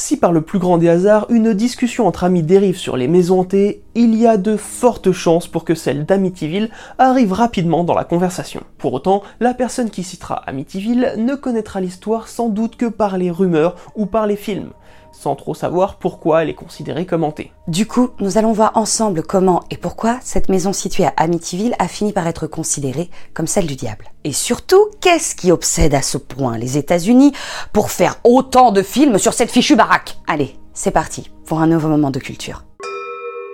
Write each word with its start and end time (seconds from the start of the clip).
Si 0.00 0.16
par 0.16 0.30
le 0.30 0.42
plus 0.42 0.60
grand 0.60 0.78
des 0.78 0.88
hasards, 0.88 1.26
une 1.28 1.54
discussion 1.54 2.06
entre 2.06 2.22
amis 2.22 2.44
dérive 2.44 2.76
sur 2.76 2.96
les 2.96 3.08
maisons 3.08 3.40
hantées, 3.40 3.82
il 3.96 4.14
y 4.14 4.28
a 4.28 4.36
de 4.36 4.56
fortes 4.56 5.10
chances 5.10 5.48
pour 5.48 5.64
que 5.64 5.74
celle 5.74 6.06
d'Amityville 6.06 6.70
arrive 6.98 7.32
rapidement 7.32 7.82
dans 7.82 7.96
la 7.96 8.04
conversation. 8.04 8.62
Pour 8.78 8.92
autant, 8.92 9.24
la 9.40 9.54
personne 9.54 9.90
qui 9.90 10.04
citera 10.04 10.36
Amityville 10.46 11.14
ne 11.16 11.34
connaîtra 11.34 11.80
l'histoire 11.80 12.28
sans 12.28 12.48
doute 12.48 12.76
que 12.76 12.86
par 12.86 13.18
les 13.18 13.32
rumeurs 13.32 13.74
ou 13.96 14.06
par 14.06 14.28
les 14.28 14.36
films 14.36 14.70
sans 15.18 15.34
trop 15.34 15.54
savoir 15.54 15.96
pourquoi 15.96 16.42
elle 16.42 16.48
est 16.48 16.54
considérée 16.54 17.04
comme 17.04 17.24
hantée. 17.24 17.52
Du 17.66 17.86
coup, 17.86 18.10
nous 18.20 18.38
allons 18.38 18.52
voir 18.52 18.76
ensemble 18.76 19.22
comment 19.22 19.64
et 19.70 19.76
pourquoi 19.76 20.18
cette 20.22 20.48
maison 20.48 20.72
située 20.72 21.06
à 21.06 21.14
Amityville 21.16 21.74
a 21.80 21.88
fini 21.88 22.12
par 22.12 22.26
être 22.26 22.46
considérée 22.46 23.10
comme 23.34 23.48
celle 23.48 23.66
du 23.66 23.74
diable. 23.74 24.06
Et 24.24 24.32
surtout, 24.32 24.86
qu'est-ce 25.00 25.34
qui 25.34 25.50
obsède 25.50 25.94
à 25.94 26.02
ce 26.02 26.18
point 26.18 26.56
les 26.56 26.78
États-Unis 26.78 27.32
pour 27.72 27.90
faire 27.90 28.16
autant 28.22 28.70
de 28.70 28.82
films 28.82 29.18
sur 29.18 29.32
cette 29.32 29.50
fichue 29.50 29.76
baraque? 29.76 30.18
Allez, 30.28 30.56
c'est 30.72 30.92
parti 30.92 31.30
pour 31.46 31.60
un 31.60 31.66
nouveau 31.66 31.88
moment 31.88 32.10
de 32.10 32.20
culture. 32.20 32.64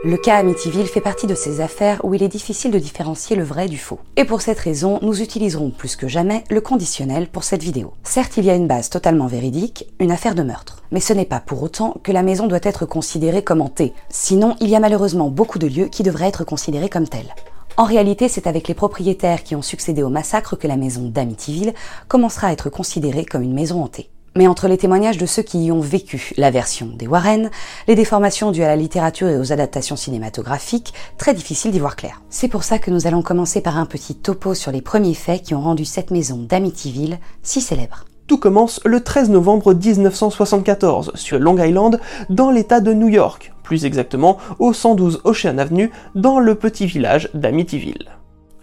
Le 0.06 0.18
cas 0.18 0.36
Amityville 0.36 0.86
fait 0.86 1.00
partie 1.00 1.26
de 1.26 1.34
ces 1.34 1.62
affaires 1.62 2.04
où 2.04 2.12
il 2.12 2.22
est 2.22 2.28
difficile 2.28 2.70
de 2.70 2.78
différencier 2.78 3.36
le 3.36 3.42
vrai 3.42 3.68
du 3.68 3.78
faux. 3.78 4.00
Et 4.16 4.26
pour 4.26 4.42
cette 4.42 4.58
raison, 4.58 4.98
nous 5.00 5.22
utiliserons 5.22 5.70
plus 5.70 5.96
que 5.96 6.08
jamais 6.08 6.44
le 6.50 6.60
conditionnel 6.60 7.26
pour 7.26 7.42
cette 7.42 7.62
vidéo. 7.62 7.94
Certes, 8.02 8.36
il 8.36 8.44
y 8.44 8.50
a 8.50 8.54
une 8.54 8.66
base 8.66 8.90
totalement 8.90 9.28
véridique, 9.28 9.86
une 10.00 10.10
affaire 10.10 10.34
de 10.34 10.42
meurtre. 10.42 10.82
Mais 10.92 11.00
ce 11.00 11.14
n'est 11.14 11.24
pas 11.24 11.40
pour 11.40 11.62
autant 11.62 11.96
que 12.02 12.12
la 12.12 12.22
maison 12.22 12.46
doit 12.46 12.58
être 12.64 12.84
considérée 12.84 13.42
comme 13.42 13.62
hantée. 13.62 13.94
Sinon, 14.10 14.56
il 14.60 14.68
y 14.68 14.76
a 14.76 14.80
malheureusement 14.80 15.30
beaucoup 15.30 15.58
de 15.58 15.68
lieux 15.68 15.88
qui 15.88 16.02
devraient 16.02 16.28
être 16.28 16.44
considérés 16.44 16.90
comme 16.90 17.08
tels. 17.08 17.34
En 17.78 17.84
réalité, 17.84 18.28
c'est 18.28 18.46
avec 18.46 18.68
les 18.68 18.74
propriétaires 18.74 19.42
qui 19.42 19.56
ont 19.56 19.62
succédé 19.62 20.02
au 20.02 20.10
massacre 20.10 20.54
que 20.54 20.68
la 20.68 20.76
maison 20.76 21.08
d'Amityville 21.08 21.72
commencera 22.08 22.48
à 22.48 22.52
être 22.52 22.68
considérée 22.68 23.24
comme 23.24 23.42
une 23.42 23.54
maison 23.54 23.82
hantée. 23.82 24.10
Mais 24.36 24.48
entre 24.48 24.66
les 24.66 24.78
témoignages 24.78 25.18
de 25.18 25.26
ceux 25.26 25.42
qui 25.42 25.64
y 25.64 25.72
ont 25.72 25.80
vécu 25.80 26.32
la 26.36 26.50
version 26.50 26.86
des 26.86 27.06
Warren, 27.06 27.50
les 27.86 27.94
déformations 27.94 28.50
dues 28.50 28.64
à 28.64 28.68
la 28.68 28.76
littérature 28.76 29.28
et 29.28 29.38
aux 29.38 29.52
adaptations 29.52 29.94
cinématographiques, 29.94 30.92
très 31.18 31.34
difficile 31.34 31.70
d'y 31.70 31.78
voir 31.78 31.94
clair. 31.94 32.20
C'est 32.30 32.48
pour 32.48 32.64
ça 32.64 32.80
que 32.80 32.90
nous 32.90 33.06
allons 33.06 33.22
commencer 33.22 33.60
par 33.60 33.78
un 33.78 33.86
petit 33.86 34.16
topo 34.16 34.54
sur 34.54 34.72
les 34.72 34.82
premiers 34.82 35.14
faits 35.14 35.42
qui 35.42 35.54
ont 35.54 35.60
rendu 35.60 35.84
cette 35.84 36.10
maison 36.10 36.36
d'Amityville 36.36 37.20
si 37.44 37.60
célèbre. 37.60 38.06
Tout 38.26 38.38
commence 38.38 38.80
le 38.84 39.04
13 39.04 39.30
novembre 39.30 39.74
1974 39.74 41.12
sur 41.14 41.38
Long 41.38 41.62
Island 41.62 42.00
dans 42.30 42.50
l'état 42.50 42.80
de 42.80 42.92
New 42.92 43.08
York, 43.08 43.52
plus 43.62 43.84
exactement 43.84 44.38
au 44.58 44.72
112 44.72 45.20
Ocean 45.24 45.58
Avenue 45.58 45.92
dans 46.14 46.40
le 46.40 46.54
petit 46.54 46.86
village 46.86 47.28
d'Amityville. 47.34 48.08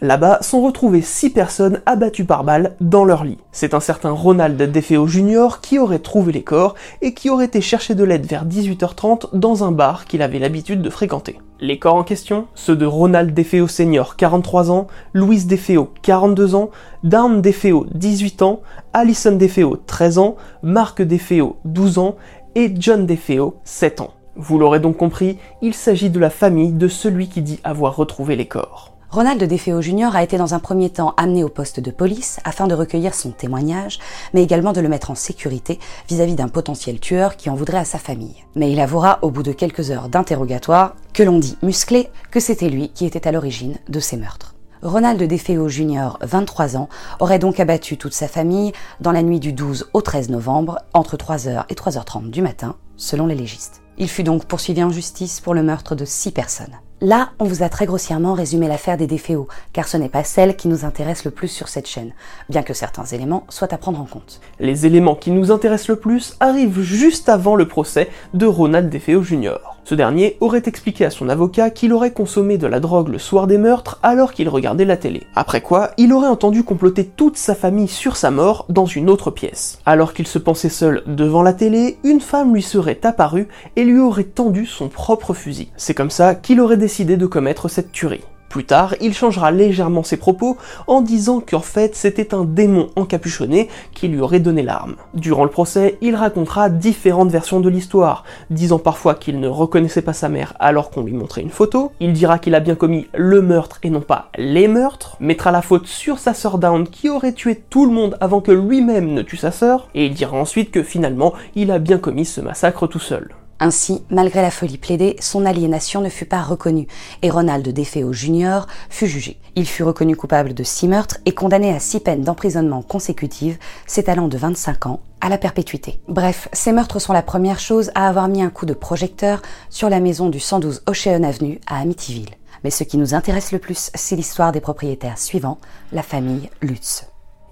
Là-bas 0.03 0.39
sont 0.41 0.63
retrouvées 0.63 1.03
6 1.03 1.30
personnes 1.30 1.81
abattues 1.85 2.25
par 2.25 2.44
balles 2.44 2.75
dans 2.81 3.05
leur 3.05 3.23
lit. 3.23 3.38
C'est 3.52 3.75
un 3.75 3.80
certain 3.80 4.09
Ronald 4.09 4.59
DeFeo 4.59 5.05
Jr. 5.05 5.59
qui 5.61 5.77
aurait 5.77 5.99
trouvé 5.99 6.31
les 6.31 6.41
corps 6.41 6.73
et 7.03 7.13
qui 7.13 7.30
aurait 7.30 7.45
été 7.45 7.61
chercher 7.61 7.94
de 7.94 8.03
l'aide 8.03 8.25
vers 8.25 8.47
18h30 8.47 9.38
dans 9.38 9.63
un 9.63 9.72
bar 9.72 10.05
qu'il 10.05 10.23
avait 10.23 10.39
l'habitude 10.39 10.81
de 10.81 10.89
fréquenter. 10.89 11.38
Les 11.59 11.77
corps 11.77 11.94
en 11.94 12.03
question, 12.03 12.47
ceux 12.55 12.75
de 12.75 12.88
Ronald 12.88 13.35
DeFeo 13.35 13.67
Sr. 13.67 14.16
43 14.16 14.72
ans, 14.72 14.88
Louise 15.13 15.45
DeFeo 15.45 15.91
42 16.01 16.56
ans, 16.56 16.72
Darn 17.03 17.39
DeFeo 17.39 17.85
18 17.94 18.41
ans, 18.41 18.62
Alison 18.94 19.33
DeFeo 19.33 19.78
13 19.85 20.18
ans, 20.18 20.35
Mark 20.63 21.03
DeFeo 21.03 21.57
12 21.66 22.00
ans 22.00 22.16
et 22.56 22.73
John 22.75 23.06
DeFeo 23.06 23.53
7 23.66 24.01
ans. 24.01 24.09
Vous 24.35 24.57
l'aurez 24.57 24.79
donc 24.79 24.97
compris, 24.97 25.38
il 25.62 25.75
s'agit 25.75 26.09
de 26.09 26.19
la 26.19 26.31
famille 26.31 26.72
de 26.72 26.88
celui 26.88 27.28
qui 27.28 27.44
dit 27.44 27.59
avoir 27.63 27.95
retrouvé 27.95 28.35
les 28.35 28.47
corps. 28.47 28.91
Ronald 29.11 29.44
DeFeo 29.44 29.81
Jr. 29.81 30.16
a 30.16 30.23
été 30.23 30.38
dans 30.38 30.53
un 30.53 30.59
premier 30.59 30.89
temps 30.89 31.13
amené 31.17 31.44
au 31.44 31.49
poste 31.49 31.81
de 31.81 31.91
police 31.91 32.39
afin 32.45 32.67
de 32.67 32.73
recueillir 32.73 33.13
son 33.13 33.31
témoignage, 33.31 33.99
mais 34.33 34.41
également 34.41 34.72
de 34.72 34.79
le 34.79 34.88
mettre 34.88 35.11
en 35.11 35.16
sécurité 35.16 35.79
vis-à-vis 36.07 36.35
d'un 36.35 36.47
potentiel 36.47 36.97
tueur 36.97 37.35
qui 37.35 37.50
en 37.50 37.55
voudrait 37.55 37.79
à 37.79 37.83
sa 37.83 37.97
famille. 37.97 38.45
Mais 38.55 38.71
il 38.71 38.79
avouera 38.79 39.19
au 39.21 39.29
bout 39.29 39.44
de 39.44 39.51
quelques 39.51 39.91
heures 39.91 40.07
d'interrogatoire, 40.07 40.95
que 41.11 41.23
l'on 41.23 41.39
dit 41.39 41.57
musclé, 41.61 42.07
que 42.31 42.39
c'était 42.39 42.69
lui 42.69 42.88
qui 42.88 43.05
était 43.05 43.27
à 43.27 43.33
l'origine 43.33 43.75
de 43.89 44.00
ces 44.00 44.16
meurtres. 44.16 44.55
Ronald 44.81 45.21
DeFeo 45.21 45.67
Jr., 45.67 46.11
23 46.21 46.77
ans, 46.77 46.88
aurait 47.19 47.38
donc 47.38 47.59
abattu 47.59 47.97
toute 47.97 48.13
sa 48.13 48.29
famille 48.29 48.71
dans 49.01 49.11
la 49.11 49.23
nuit 49.23 49.41
du 49.41 49.51
12 49.51 49.89
au 49.91 50.01
13 50.01 50.29
novembre, 50.29 50.77
entre 50.94 51.17
3h 51.17 51.66
et 51.67 51.73
3h30 51.73 52.29
du 52.29 52.41
matin, 52.41 52.77
selon 52.95 53.27
les 53.27 53.35
légistes. 53.35 53.81
Il 54.01 54.09
fut 54.09 54.23
donc 54.23 54.45
poursuivi 54.45 54.84
en 54.84 54.89
justice 54.89 55.41
pour 55.41 55.53
le 55.53 55.62
meurtre 55.62 55.94
de 55.94 56.06
six 56.06 56.31
personnes. 56.31 56.75
Là, 57.01 57.34
on 57.38 57.45
vous 57.45 57.62
a 57.62 57.69
très 57.69 57.85
grossièrement 57.85 58.34
résumé 58.34 58.67
l'affaire 58.67 58.97
des 58.97 59.06
déféos, 59.06 59.47
car 59.73 59.88
ce 59.88 59.95
n'est 59.95 60.09
pas 60.09 60.23
celle 60.23 60.56
qui 60.56 60.69
nous 60.69 60.85
intéresse 60.85 61.23
le 61.23 61.29
plus 61.29 61.50
sur 61.50 61.67
cette 61.67 61.88
chaîne, 61.88 62.12
bien 62.50 62.63
que 62.63 62.73
certains 62.73 63.06
éléments 63.06 63.45
soient 63.50 63.72
à 63.72 63.78
prendre 63.78 64.01
en 64.01 64.06
compte. 64.06 64.41
Les 64.59 64.88
éléments 64.88 65.13
qui 65.13 65.29
nous 65.29 65.51
intéressent 65.51 65.89
le 65.89 65.95
plus 65.97 66.35
arrivent 66.39 66.81
juste 66.81 67.29
avant 67.29 67.56
le 67.56 67.67
procès 67.67 68.09
de 68.34 68.47
Ronald 68.47 68.89
DeFeo 68.89 69.22
Jr. 69.22 69.59
Ce 69.84 69.96
dernier 69.96 70.38
aurait 70.40 70.64
expliqué 70.66 71.06
à 71.06 71.09
son 71.09 71.30
avocat 71.30 71.69
qu'il 71.69 71.94
aurait 71.94 72.12
consommé 72.12 72.58
de 72.58 72.68
la 72.68 72.80
drogue 72.80 73.09
le 73.09 73.19
soir 73.19 73.47
des 73.47 73.58
meurtres 73.58 74.00
alors 74.03 74.34
qu'il 74.34 74.50
regardait 74.50 74.86
la 74.86 74.97
télé. 74.97 75.24
Après 75.36 75.62
quoi, 75.62 75.92
il 75.97 76.14
aurait 76.14 76.28
entendu 76.28 76.64
comploter 76.64 77.06
toute 77.06 77.38
sa 77.38 77.56
famille 77.56 77.88
sur 77.88 78.16
sa 78.16 78.31
mort 78.31 78.66
dans 78.69 78.86
une 78.86 79.09
autre 79.09 79.31
pièce. 79.31 79.80
Alors 79.86 80.14
qu'il 80.14 80.28
se 80.28 80.40
pensait 80.40 80.69
seul 80.69 81.03
devant 81.08 81.44
la 81.44 81.53
télé, 81.53 81.97
une 82.03 82.22
femme 82.22 82.53
lui 82.53 82.62
serait 82.62 83.00
apparue 83.03 83.47
et 83.75 83.84
lui 83.84 84.00
aurait 84.00 84.24
tendu 84.24 84.66
son 84.66 84.88
propre 84.88 85.34
fusil. 85.34 85.72
C'est 85.78 85.94
comme 85.94 86.12
ça 86.12 86.36
qu'il 86.36 86.62
aurait 86.62 86.78
décidé 86.78 87.18
de 87.18 87.25
commettre 87.25 87.69
cette 87.69 87.92
tuerie. 87.92 88.22
Plus 88.51 88.66
tard, 88.66 88.95
il 89.00 89.13
changera 89.13 89.50
légèrement 89.50 90.03
ses 90.03 90.17
propos 90.17 90.57
en 90.85 91.00
disant 91.00 91.39
qu'en 91.39 91.62
fait 91.62 91.95
c'était 91.95 92.34
un 92.34 92.44
démon 92.44 92.89
encapuchonné 92.97 93.69
qui 93.94 94.09
lui 94.09 94.19
aurait 94.19 94.41
donné 94.41 94.62
l'arme. 94.62 94.95
Durant 95.13 95.45
le 95.45 95.50
procès, 95.50 95.97
il 96.01 96.16
racontera 96.16 96.69
différentes 96.69 97.31
versions 97.31 97.62
de 97.62 97.69
l'histoire, 97.69 98.25
disant 98.50 98.78
parfois 98.78 99.16
qu'il 99.16 99.39
ne 99.39 99.47
reconnaissait 99.47 100.01
pas 100.01 100.12
sa 100.12 100.28
mère 100.28 100.53
alors 100.59 100.89
qu'on 100.89 101.03
lui 101.03 101.13
montrait 101.13 101.44
une 101.44 101.50
photo, 101.50 101.94
il 102.01 102.12
dira 102.12 102.39
qu'il 102.39 102.53
a 102.53 102.59
bien 102.59 102.75
commis 102.75 103.07
le 103.13 103.41
meurtre 103.41 103.79
et 103.84 103.89
non 103.89 104.01
pas 104.01 104.28
les 104.38 104.68
meurtres, 104.68 105.16
mettra 105.22 105.51
la 105.51 105.62
faute 105.62 105.88
sur 105.88 106.19
sa 106.19 106.33
sœur 106.33 106.57
Down 106.57 106.89
qui 106.89 107.07
aurait 107.07 107.31
tué 107.31 107.56
tout 107.56 107.85
le 107.85 107.94
monde 107.94 108.18
avant 108.19 108.41
que 108.41 108.51
lui-même 108.51 109.13
ne 109.13 109.22
tue 109.22 109.38
sa 109.38 109.51
sœur, 109.51 109.88
et 109.95 110.07
il 110.07 110.13
dira 110.13 110.35
ensuite 110.35 110.72
que 110.72 110.83
finalement 110.83 111.31
il 111.56 111.72
a 111.72 111.79
bien 111.79 112.00
commis 112.00 112.25
ce 112.25 112.41
massacre 112.41 112.85
tout 112.85 113.00
seul. 113.00 113.29
Ainsi, 113.63 114.01
malgré 114.09 114.41
la 114.41 114.49
folie 114.49 114.79
plaidée, 114.79 115.16
son 115.19 115.45
aliénation 115.45 116.01
ne 116.01 116.09
fut 116.09 116.25
pas 116.25 116.41
reconnue 116.41 116.88
et 117.22 117.29
Ronald 117.29 117.67
DeFeo 117.69 118.11
Jr. 118.11 118.61
fut 118.89 119.05
jugé. 119.05 119.38
Il 119.55 119.67
fut 119.67 119.83
reconnu 119.83 120.16
coupable 120.16 120.55
de 120.55 120.63
six 120.63 120.88
meurtres 120.88 121.19
et 121.27 121.35
condamné 121.35 121.71
à 121.71 121.79
six 121.79 122.00
peines 122.00 122.23
d'emprisonnement 122.23 122.81
consécutives, 122.81 123.59
s'étalant 123.85 124.27
de 124.27 124.35
25 124.35 124.88
ans 124.88 125.01
à 125.21 125.29
la 125.29 125.38
perpétuité. 125.38 126.00
Bref, 126.07 126.50
ces 126.53 126.71
meurtres 126.71 126.97
sont 126.97 127.13
la 127.13 127.21
première 127.21 127.59
chose 127.59 127.91
à 127.94 128.07
avoir 128.07 128.27
mis 128.29 128.41
un 128.41 128.50
coup 128.50 128.66
de 128.66 128.73
projecteur 128.73 129.44
sur 129.69 129.91
la 129.91 130.00
maison 130.00 130.29
du 130.29 130.39
112 130.39 130.81
Ocean 130.88 131.21
Avenue 131.21 131.61
à 131.67 131.81
Amityville. 131.81 132.31
Mais 132.63 132.71
ce 132.71 132.83
qui 132.83 132.97
nous 132.97 133.13
intéresse 133.13 133.51
le 133.51 133.59
plus, 133.59 133.91
c'est 133.94 134.16
l'histoire 134.16 134.51
des 134.51 134.61
propriétaires 134.61 135.19
suivants, 135.19 135.59
la 135.91 136.01
famille 136.01 136.50
Lutz. 136.63 137.10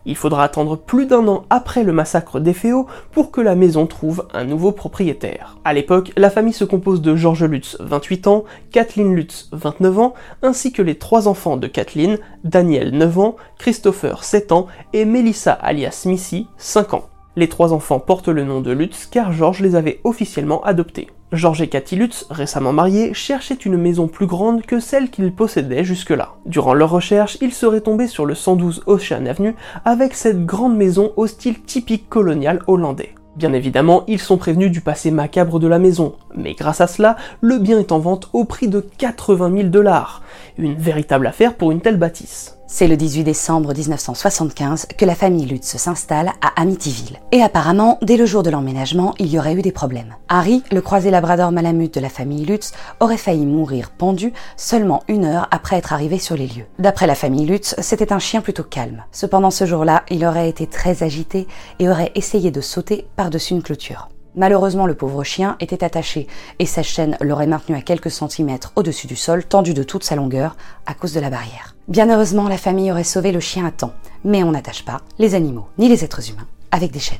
Il 0.10 0.16
faudra 0.16 0.44
attendre 0.44 0.76
plus 0.76 1.06
d'un 1.06 1.28
an 1.28 1.46
après 1.52 1.84
le 1.84 1.94
massacre 1.94 2.40
d'Ephéo 2.40 2.88
pour 3.12 3.30
que 3.30 3.42
la 3.42 3.54
maison 3.54 3.86
trouve 3.86 4.26
un 4.34 4.44
nouveau 4.44 4.72
propriétaire. 4.72 5.60
À 5.64 5.72
l'époque, 5.72 6.14
la 6.18 6.32
famille 6.32 6.52
se 6.52 6.64
compose 6.64 7.04
de 7.04 7.16
George 7.16 7.44
Lutz, 7.44 7.78
28 7.80 8.26
ans, 8.26 8.44
Kathleen 8.72 9.14
Lutz, 9.14 9.50
29 9.52 10.00
ans, 10.00 10.16
ainsi 10.42 10.74
que 10.74 10.82
les 10.82 10.98
trois 10.98 11.28
enfants 11.28 11.58
de 11.58 11.68
Kathleen, 11.68 12.18
Daniel, 12.44 12.90
9 12.98 13.20
ans, 13.20 13.36
Christopher, 13.60 14.24
7 14.24 14.52
ans, 14.52 14.66
et 14.94 15.06
Melissa 15.06 15.54
alias 15.54 16.06
Missy, 16.08 16.48
5 16.58 16.96
ans. 16.96 17.10
Les 17.40 17.48
trois 17.48 17.72
enfants 17.72 18.02
portent 18.02 18.28
le 18.28 18.44
nom 18.44 18.60
de 18.60 18.72
Lutz 18.72 19.06
car 19.06 19.32
George 19.32 19.62
les 19.62 19.78
avait 19.78 20.02
officiellement 20.04 20.62
adoptés. 20.66 21.08
George 21.32 21.62
et 21.62 21.70
Cathy 21.70 21.96
Lutz, 21.96 22.26
récemment 22.30 22.74
mariés, 22.74 23.14
cherchaient 23.14 23.54
une 23.54 23.78
maison 23.78 24.10
plus 24.10 24.26
grande 24.26 24.64
que 24.64 24.82
celle 24.82 25.10
qu'ils 25.10 25.34
possédaient 25.34 25.86
jusque-là. 25.86 26.34
Durant 26.46 26.74
leurs 26.74 26.90
recherches, 26.90 27.38
ils 27.40 27.54
seraient 27.54 27.80
tombés 27.80 28.08
sur 28.08 28.26
le 28.26 28.36
112 28.36 28.84
Ocean 28.88 29.26
Avenue 29.26 29.56
avec 29.86 30.16
cette 30.16 30.46
grande 30.46 30.76
maison 30.76 31.14
au 31.16 31.28
style 31.28 31.62
typique 31.62 32.10
colonial 32.10 32.62
hollandais. 32.68 33.16
Bien 33.38 33.54
évidemment, 33.54 34.04
ils 34.08 34.20
sont 34.20 34.36
prévenus 34.36 34.70
du 34.70 34.82
passé 34.82 35.10
macabre 35.10 35.62
de 35.62 35.68
la 35.68 35.80
maison, 35.80 36.16
mais 36.36 36.56
grâce 36.56 36.82
à 36.82 36.88
cela, 36.88 37.16
le 37.40 37.58
bien 37.58 37.80
est 37.80 37.94
en 37.94 38.00
vente 38.00 38.28
au 38.34 38.44
prix 38.44 38.68
de 38.68 38.82
80 38.82 39.56
000 39.56 39.70
dollars. 39.70 40.24
Une 40.58 40.76
véritable 40.76 41.26
affaire 41.26 41.54
pour 41.54 41.72
une 41.72 41.80
telle 41.80 41.96
bâtisse. 41.96 42.59
C'est 42.72 42.88
le 42.88 42.98
18 42.98 43.24
décembre 43.24 43.74
1975 43.74 44.90
que 44.96 45.04
la 45.04 45.16
famille 45.16 45.48
Lutz 45.48 45.76
s'installe 45.76 46.32
à 46.40 46.62
Amityville. 46.62 47.18
Et 47.32 47.42
apparemment, 47.42 47.98
dès 48.04 48.16
le 48.16 48.28
jour 48.28 48.44
de 48.44 48.52
l'emménagement, 48.52 49.16
il 49.18 49.26
y 49.26 49.40
aurait 49.40 49.56
eu 49.56 49.64
des 49.64 49.72
problèmes. 49.72 50.16
Harry, 50.28 50.62
le 50.72 50.80
croisé 50.80 51.10
labrador 51.10 51.52
malamute 51.52 51.96
de 51.96 52.00
la 52.00 52.10
famille 52.10 52.46
Lutz, 52.46 52.72
aurait 53.00 53.18
failli 53.18 53.48
mourir 53.48 53.90
pendu 53.90 54.34
seulement 54.56 55.02
une 55.08 55.26
heure 55.26 55.48
après 55.50 55.78
être 55.78 55.94
arrivé 55.94 56.20
sur 56.20 56.38
les 56.38 56.46
lieux. 56.46 56.68
D'après 56.78 57.08
la 57.08 57.16
famille 57.16 57.48
Lutz, 57.48 57.74
c'était 57.80 58.14
un 58.14 58.20
chien 58.20 58.42
plutôt 58.42 58.64
calme. 58.64 59.04
Cependant, 59.12 59.50
ce 59.50 59.66
jour-là, 59.66 60.04
il 60.12 60.24
aurait 60.24 60.48
été 60.48 60.68
très 60.68 61.02
agité 61.02 61.48
et 61.80 61.90
aurait 61.90 62.12
essayé 62.14 62.52
de 62.52 62.62
sauter 62.62 63.08
par-dessus 63.16 63.56
une 63.56 63.64
clôture. 63.64 64.10
Malheureusement, 64.36 64.86
le 64.86 64.96
pauvre 64.96 65.24
chien 65.24 65.56
était 65.60 65.84
attaché 65.84 66.28
et 66.60 66.66
sa 66.66 66.84
chaîne 66.84 67.18
l'aurait 67.22 67.48
maintenu 67.48 67.76
à 67.76 67.82
quelques 67.82 68.12
centimètres 68.12 68.72
au-dessus 68.76 69.08
du 69.08 69.16
sol, 69.16 69.44
tendu 69.44 69.74
de 69.74 69.84
toute 69.84 70.04
sa 70.04 70.16
longueur 70.16 70.56
à 70.86 70.94
cause 70.94 71.14
de 71.14 71.20
la 71.20 71.30
barrière. 71.30 71.76
Bien 71.88 72.10
heureusement, 72.10 72.48
la 72.48 72.58
famille 72.58 72.92
aurait 72.92 73.04
sauvé 73.04 73.32
le 73.32 73.40
chien 73.40 73.66
à 73.66 73.72
temps, 73.72 73.94
mais 74.24 74.44
on 74.44 74.52
n'attache 74.52 74.86
pas 74.86 75.02
les 75.18 75.36
animaux 75.36 75.68
ni 75.78 75.90
les 75.90 76.04
êtres 76.04 76.30
humains 76.30 76.48
avec 76.72 76.92
des 76.92 77.00
chaînes 77.00 77.18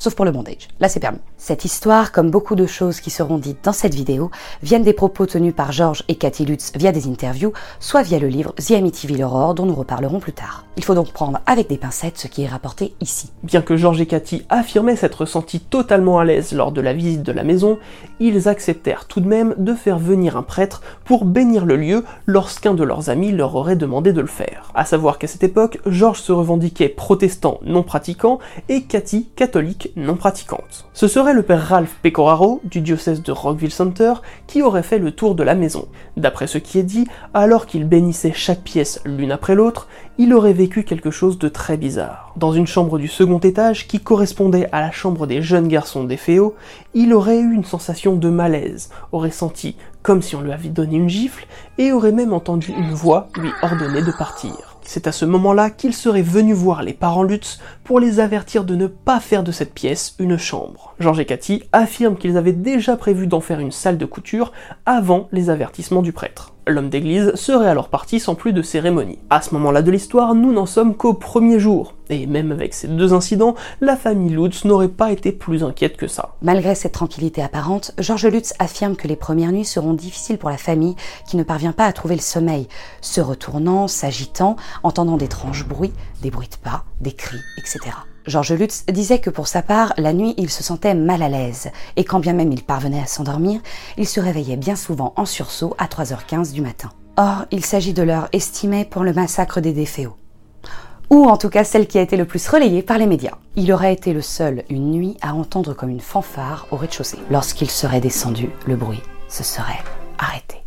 sauf 0.00 0.14
pour 0.16 0.24
le 0.24 0.32
bondage. 0.32 0.66
Là, 0.80 0.88
c'est 0.88 0.98
permis. 0.98 1.20
Cette 1.36 1.64
histoire, 1.64 2.10
comme 2.10 2.30
beaucoup 2.30 2.56
de 2.56 2.66
choses 2.66 3.00
qui 3.00 3.10
seront 3.10 3.38
dites 3.38 3.62
dans 3.62 3.72
cette 3.72 3.94
vidéo, 3.94 4.30
viennent 4.62 4.82
des 4.82 4.94
propos 4.94 5.26
tenus 5.26 5.54
par 5.54 5.70
Georges 5.70 6.02
et 6.08 6.16
Cathy 6.16 6.44
Lutz 6.44 6.72
via 6.74 6.90
des 6.90 7.06
interviews, 7.06 7.52
soit 7.78 8.02
via 8.02 8.18
le 8.18 8.28
livre 8.28 8.54
The 8.54 8.72
Amityville 8.72 9.22
Horror, 9.22 9.54
dont 9.54 9.66
nous 9.66 9.74
reparlerons 9.74 10.18
plus 10.18 10.32
tard. 10.32 10.64
Il 10.76 10.84
faut 10.84 10.94
donc 10.94 11.12
prendre 11.12 11.40
avec 11.46 11.68
des 11.68 11.76
pincettes 11.76 12.18
ce 12.18 12.28
qui 12.28 12.42
est 12.42 12.48
rapporté 12.48 12.94
ici. 13.00 13.30
Bien 13.42 13.60
que 13.60 13.76
Georges 13.76 14.00
et 14.00 14.06
Cathy 14.06 14.44
affirmaient 14.48 14.96
s'être 14.96 15.26
sentis 15.26 15.60
totalement 15.60 16.18
à 16.18 16.24
l'aise 16.24 16.52
lors 16.52 16.72
de 16.72 16.80
la 16.80 16.94
visite 16.94 17.22
de 17.22 17.32
la 17.32 17.44
maison, 17.44 17.78
ils 18.18 18.48
acceptèrent 18.48 19.06
tout 19.06 19.20
de 19.20 19.28
même 19.28 19.54
de 19.58 19.74
faire 19.74 19.98
venir 19.98 20.38
un 20.38 20.42
prêtre 20.42 20.80
pour 21.04 21.26
bénir 21.26 21.66
le 21.66 21.76
lieu 21.76 22.04
lorsqu'un 22.24 22.72
de 22.72 22.84
leurs 22.84 23.10
amis 23.10 23.32
leur 23.32 23.54
aurait 23.54 23.76
demandé 23.76 24.14
de 24.14 24.22
le 24.22 24.26
faire. 24.26 24.70
À 24.74 24.86
savoir 24.86 25.18
qu'à 25.18 25.26
cette 25.26 25.44
époque, 25.44 25.78
Georges 25.84 26.20
se 26.20 26.32
revendiquait 26.32 26.88
protestant 26.88 27.60
non 27.62 27.82
pratiquant 27.82 28.38
et 28.70 28.82
Cathy 28.82 29.28
catholique 29.36 29.89
non 29.96 30.16
pratiquante. 30.16 30.86
Ce 30.92 31.08
serait 31.08 31.34
le 31.34 31.42
père 31.42 31.66
Ralph 31.66 31.96
Pecoraro, 32.02 32.60
du 32.64 32.80
diocèse 32.80 33.22
de 33.22 33.32
Rockville 33.32 33.70
Center, 33.70 34.14
qui 34.46 34.62
aurait 34.62 34.82
fait 34.82 34.98
le 34.98 35.12
tour 35.12 35.34
de 35.34 35.42
la 35.42 35.54
maison. 35.54 35.88
D'après 36.16 36.46
ce 36.46 36.58
qui 36.58 36.78
est 36.78 36.84
dit, 36.84 37.06
alors 37.34 37.66
qu'il 37.66 37.86
bénissait 37.86 38.32
chaque 38.34 38.62
pièce 38.62 39.00
l'une 39.04 39.32
après 39.32 39.54
l'autre, 39.54 39.88
il 40.18 40.34
aurait 40.34 40.52
vécu 40.52 40.84
quelque 40.84 41.10
chose 41.10 41.38
de 41.38 41.48
très 41.48 41.76
bizarre. 41.76 42.32
Dans 42.36 42.52
une 42.52 42.66
chambre 42.66 42.98
du 42.98 43.08
second 43.08 43.38
étage, 43.38 43.86
qui 43.86 44.00
correspondait 44.00 44.68
à 44.72 44.80
la 44.80 44.90
chambre 44.90 45.26
des 45.26 45.42
jeunes 45.42 45.68
garçons 45.68 46.04
des 46.04 46.16
Féaux, 46.16 46.54
il 46.94 47.14
aurait 47.14 47.40
eu 47.40 47.52
une 47.52 47.64
sensation 47.64 48.16
de 48.16 48.28
malaise, 48.28 48.90
aurait 49.12 49.30
senti 49.30 49.76
comme 50.02 50.22
si 50.22 50.34
on 50.36 50.40
lui 50.40 50.52
avait 50.52 50.68
donné 50.68 50.96
une 50.96 51.08
gifle, 51.08 51.46
et 51.78 51.92
aurait 51.92 52.12
même 52.12 52.32
entendu 52.32 52.72
une 52.72 52.94
voix 52.94 53.28
lui 53.36 53.50
ordonner 53.62 54.02
de 54.02 54.12
partir. 54.12 54.69
C'est 54.92 55.06
à 55.06 55.12
ce 55.12 55.24
moment-là 55.24 55.70
qu'il 55.70 55.94
serait 55.94 56.20
venu 56.20 56.52
voir 56.52 56.82
les 56.82 56.94
parents 56.94 57.22
Lutz 57.22 57.60
pour 57.84 58.00
les 58.00 58.18
avertir 58.18 58.64
de 58.64 58.74
ne 58.74 58.88
pas 58.88 59.20
faire 59.20 59.44
de 59.44 59.52
cette 59.52 59.72
pièce 59.72 60.16
une 60.18 60.36
chambre. 60.36 60.96
Georges 60.98 61.20
et 61.20 61.26
Cathy 61.26 61.62
affirment 61.70 62.16
qu'ils 62.16 62.36
avaient 62.36 62.52
déjà 62.52 62.96
prévu 62.96 63.28
d'en 63.28 63.38
faire 63.38 63.60
une 63.60 63.70
salle 63.70 63.98
de 63.98 64.04
couture 64.04 64.50
avant 64.86 65.28
les 65.30 65.48
avertissements 65.48 66.02
du 66.02 66.10
prêtre 66.10 66.54
l'homme 66.66 66.90
d'église 66.90 67.34
serait 67.34 67.68
alors 67.68 67.88
parti 67.88 68.20
sans 68.20 68.34
plus 68.34 68.52
de 68.52 68.62
cérémonie. 68.62 69.18
À 69.30 69.42
ce 69.42 69.54
moment-là 69.54 69.82
de 69.82 69.90
l'histoire, 69.90 70.34
nous 70.34 70.52
n'en 70.52 70.66
sommes 70.66 70.94
qu'au 70.94 71.14
premier 71.14 71.58
jour, 71.58 71.94
et 72.08 72.26
même 72.26 72.52
avec 72.52 72.74
ces 72.74 72.88
deux 72.88 73.12
incidents, 73.12 73.54
la 73.80 73.96
famille 73.96 74.30
Lutz 74.30 74.64
n'aurait 74.64 74.88
pas 74.88 75.12
été 75.12 75.32
plus 75.32 75.64
inquiète 75.64 75.96
que 75.96 76.06
ça. 76.06 76.34
Malgré 76.42 76.74
cette 76.74 76.92
tranquillité 76.92 77.42
apparente, 77.42 77.92
Georges 77.98 78.26
Lutz 78.26 78.54
affirme 78.58 78.96
que 78.96 79.08
les 79.08 79.16
premières 79.16 79.52
nuits 79.52 79.64
seront 79.64 79.94
difficiles 79.94 80.38
pour 80.38 80.50
la 80.50 80.56
famille 80.56 80.96
qui 81.28 81.36
ne 81.36 81.42
parvient 81.42 81.72
pas 81.72 81.86
à 81.86 81.92
trouver 81.92 82.16
le 82.16 82.20
sommeil, 82.20 82.68
se 83.00 83.20
retournant, 83.20 83.88
s'agitant, 83.88 84.56
entendant 84.82 85.16
d'étranges 85.16 85.66
bruits, 85.66 85.92
des 86.22 86.30
bruits 86.30 86.48
de 86.48 86.56
pas, 86.56 86.84
des 87.00 87.12
cris, 87.12 87.40
etc. 87.58 87.90
Georges 88.26 88.52
Lutz 88.52 88.84
disait 88.86 89.18
que 89.18 89.30
pour 89.30 89.48
sa 89.48 89.62
part, 89.62 89.94
la 89.96 90.12
nuit, 90.12 90.34
il 90.36 90.50
se 90.50 90.62
sentait 90.62 90.94
mal 90.94 91.22
à 91.22 91.28
l'aise, 91.28 91.70
et 91.96 92.04
quand 92.04 92.20
bien 92.20 92.34
même 92.34 92.52
il 92.52 92.62
parvenait 92.62 93.00
à 93.00 93.06
s'endormir, 93.06 93.60
il 93.96 94.06
se 94.06 94.20
réveillait 94.20 94.56
bien 94.56 94.76
souvent 94.76 95.14
en 95.16 95.24
sursaut 95.24 95.74
à 95.78 95.86
3h15 95.86 96.52
du 96.52 96.60
matin. 96.60 96.90
Or, 97.16 97.46
il 97.50 97.64
s'agit 97.64 97.92
de 97.92 98.02
l'heure 98.02 98.28
estimée 98.32 98.84
pour 98.84 99.04
le 99.04 99.12
massacre 99.12 99.60
des 99.60 99.72
déféos. 99.72 100.16
Ou 101.10 101.24
en 101.24 101.36
tout 101.36 101.48
cas 101.48 101.64
celle 101.64 101.88
qui 101.88 101.98
a 101.98 102.02
été 102.02 102.16
le 102.16 102.24
plus 102.24 102.46
relayée 102.46 102.82
par 102.82 102.98
les 102.98 103.06
médias. 103.06 103.36
Il 103.56 103.72
aurait 103.72 103.92
été 103.92 104.12
le 104.12 104.22
seul 104.22 104.64
une 104.70 104.92
nuit 104.92 105.16
à 105.22 105.34
entendre 105.34 105.74
comme 105.74 105.90
une 105.90 106.00
fanfare 106.00 106.68
au 106.70 106.76
rez-de-chaussée. 106.76 107.18
Lorsqu'il 107.30 107.68
serait 107.68 108.00
descendu, 108.00 108.50
le 108.66 108.76
bruit 108.76 109.02
se 109.28 109.42
serait 109.42 109.82
arrêté. 110.18 110.58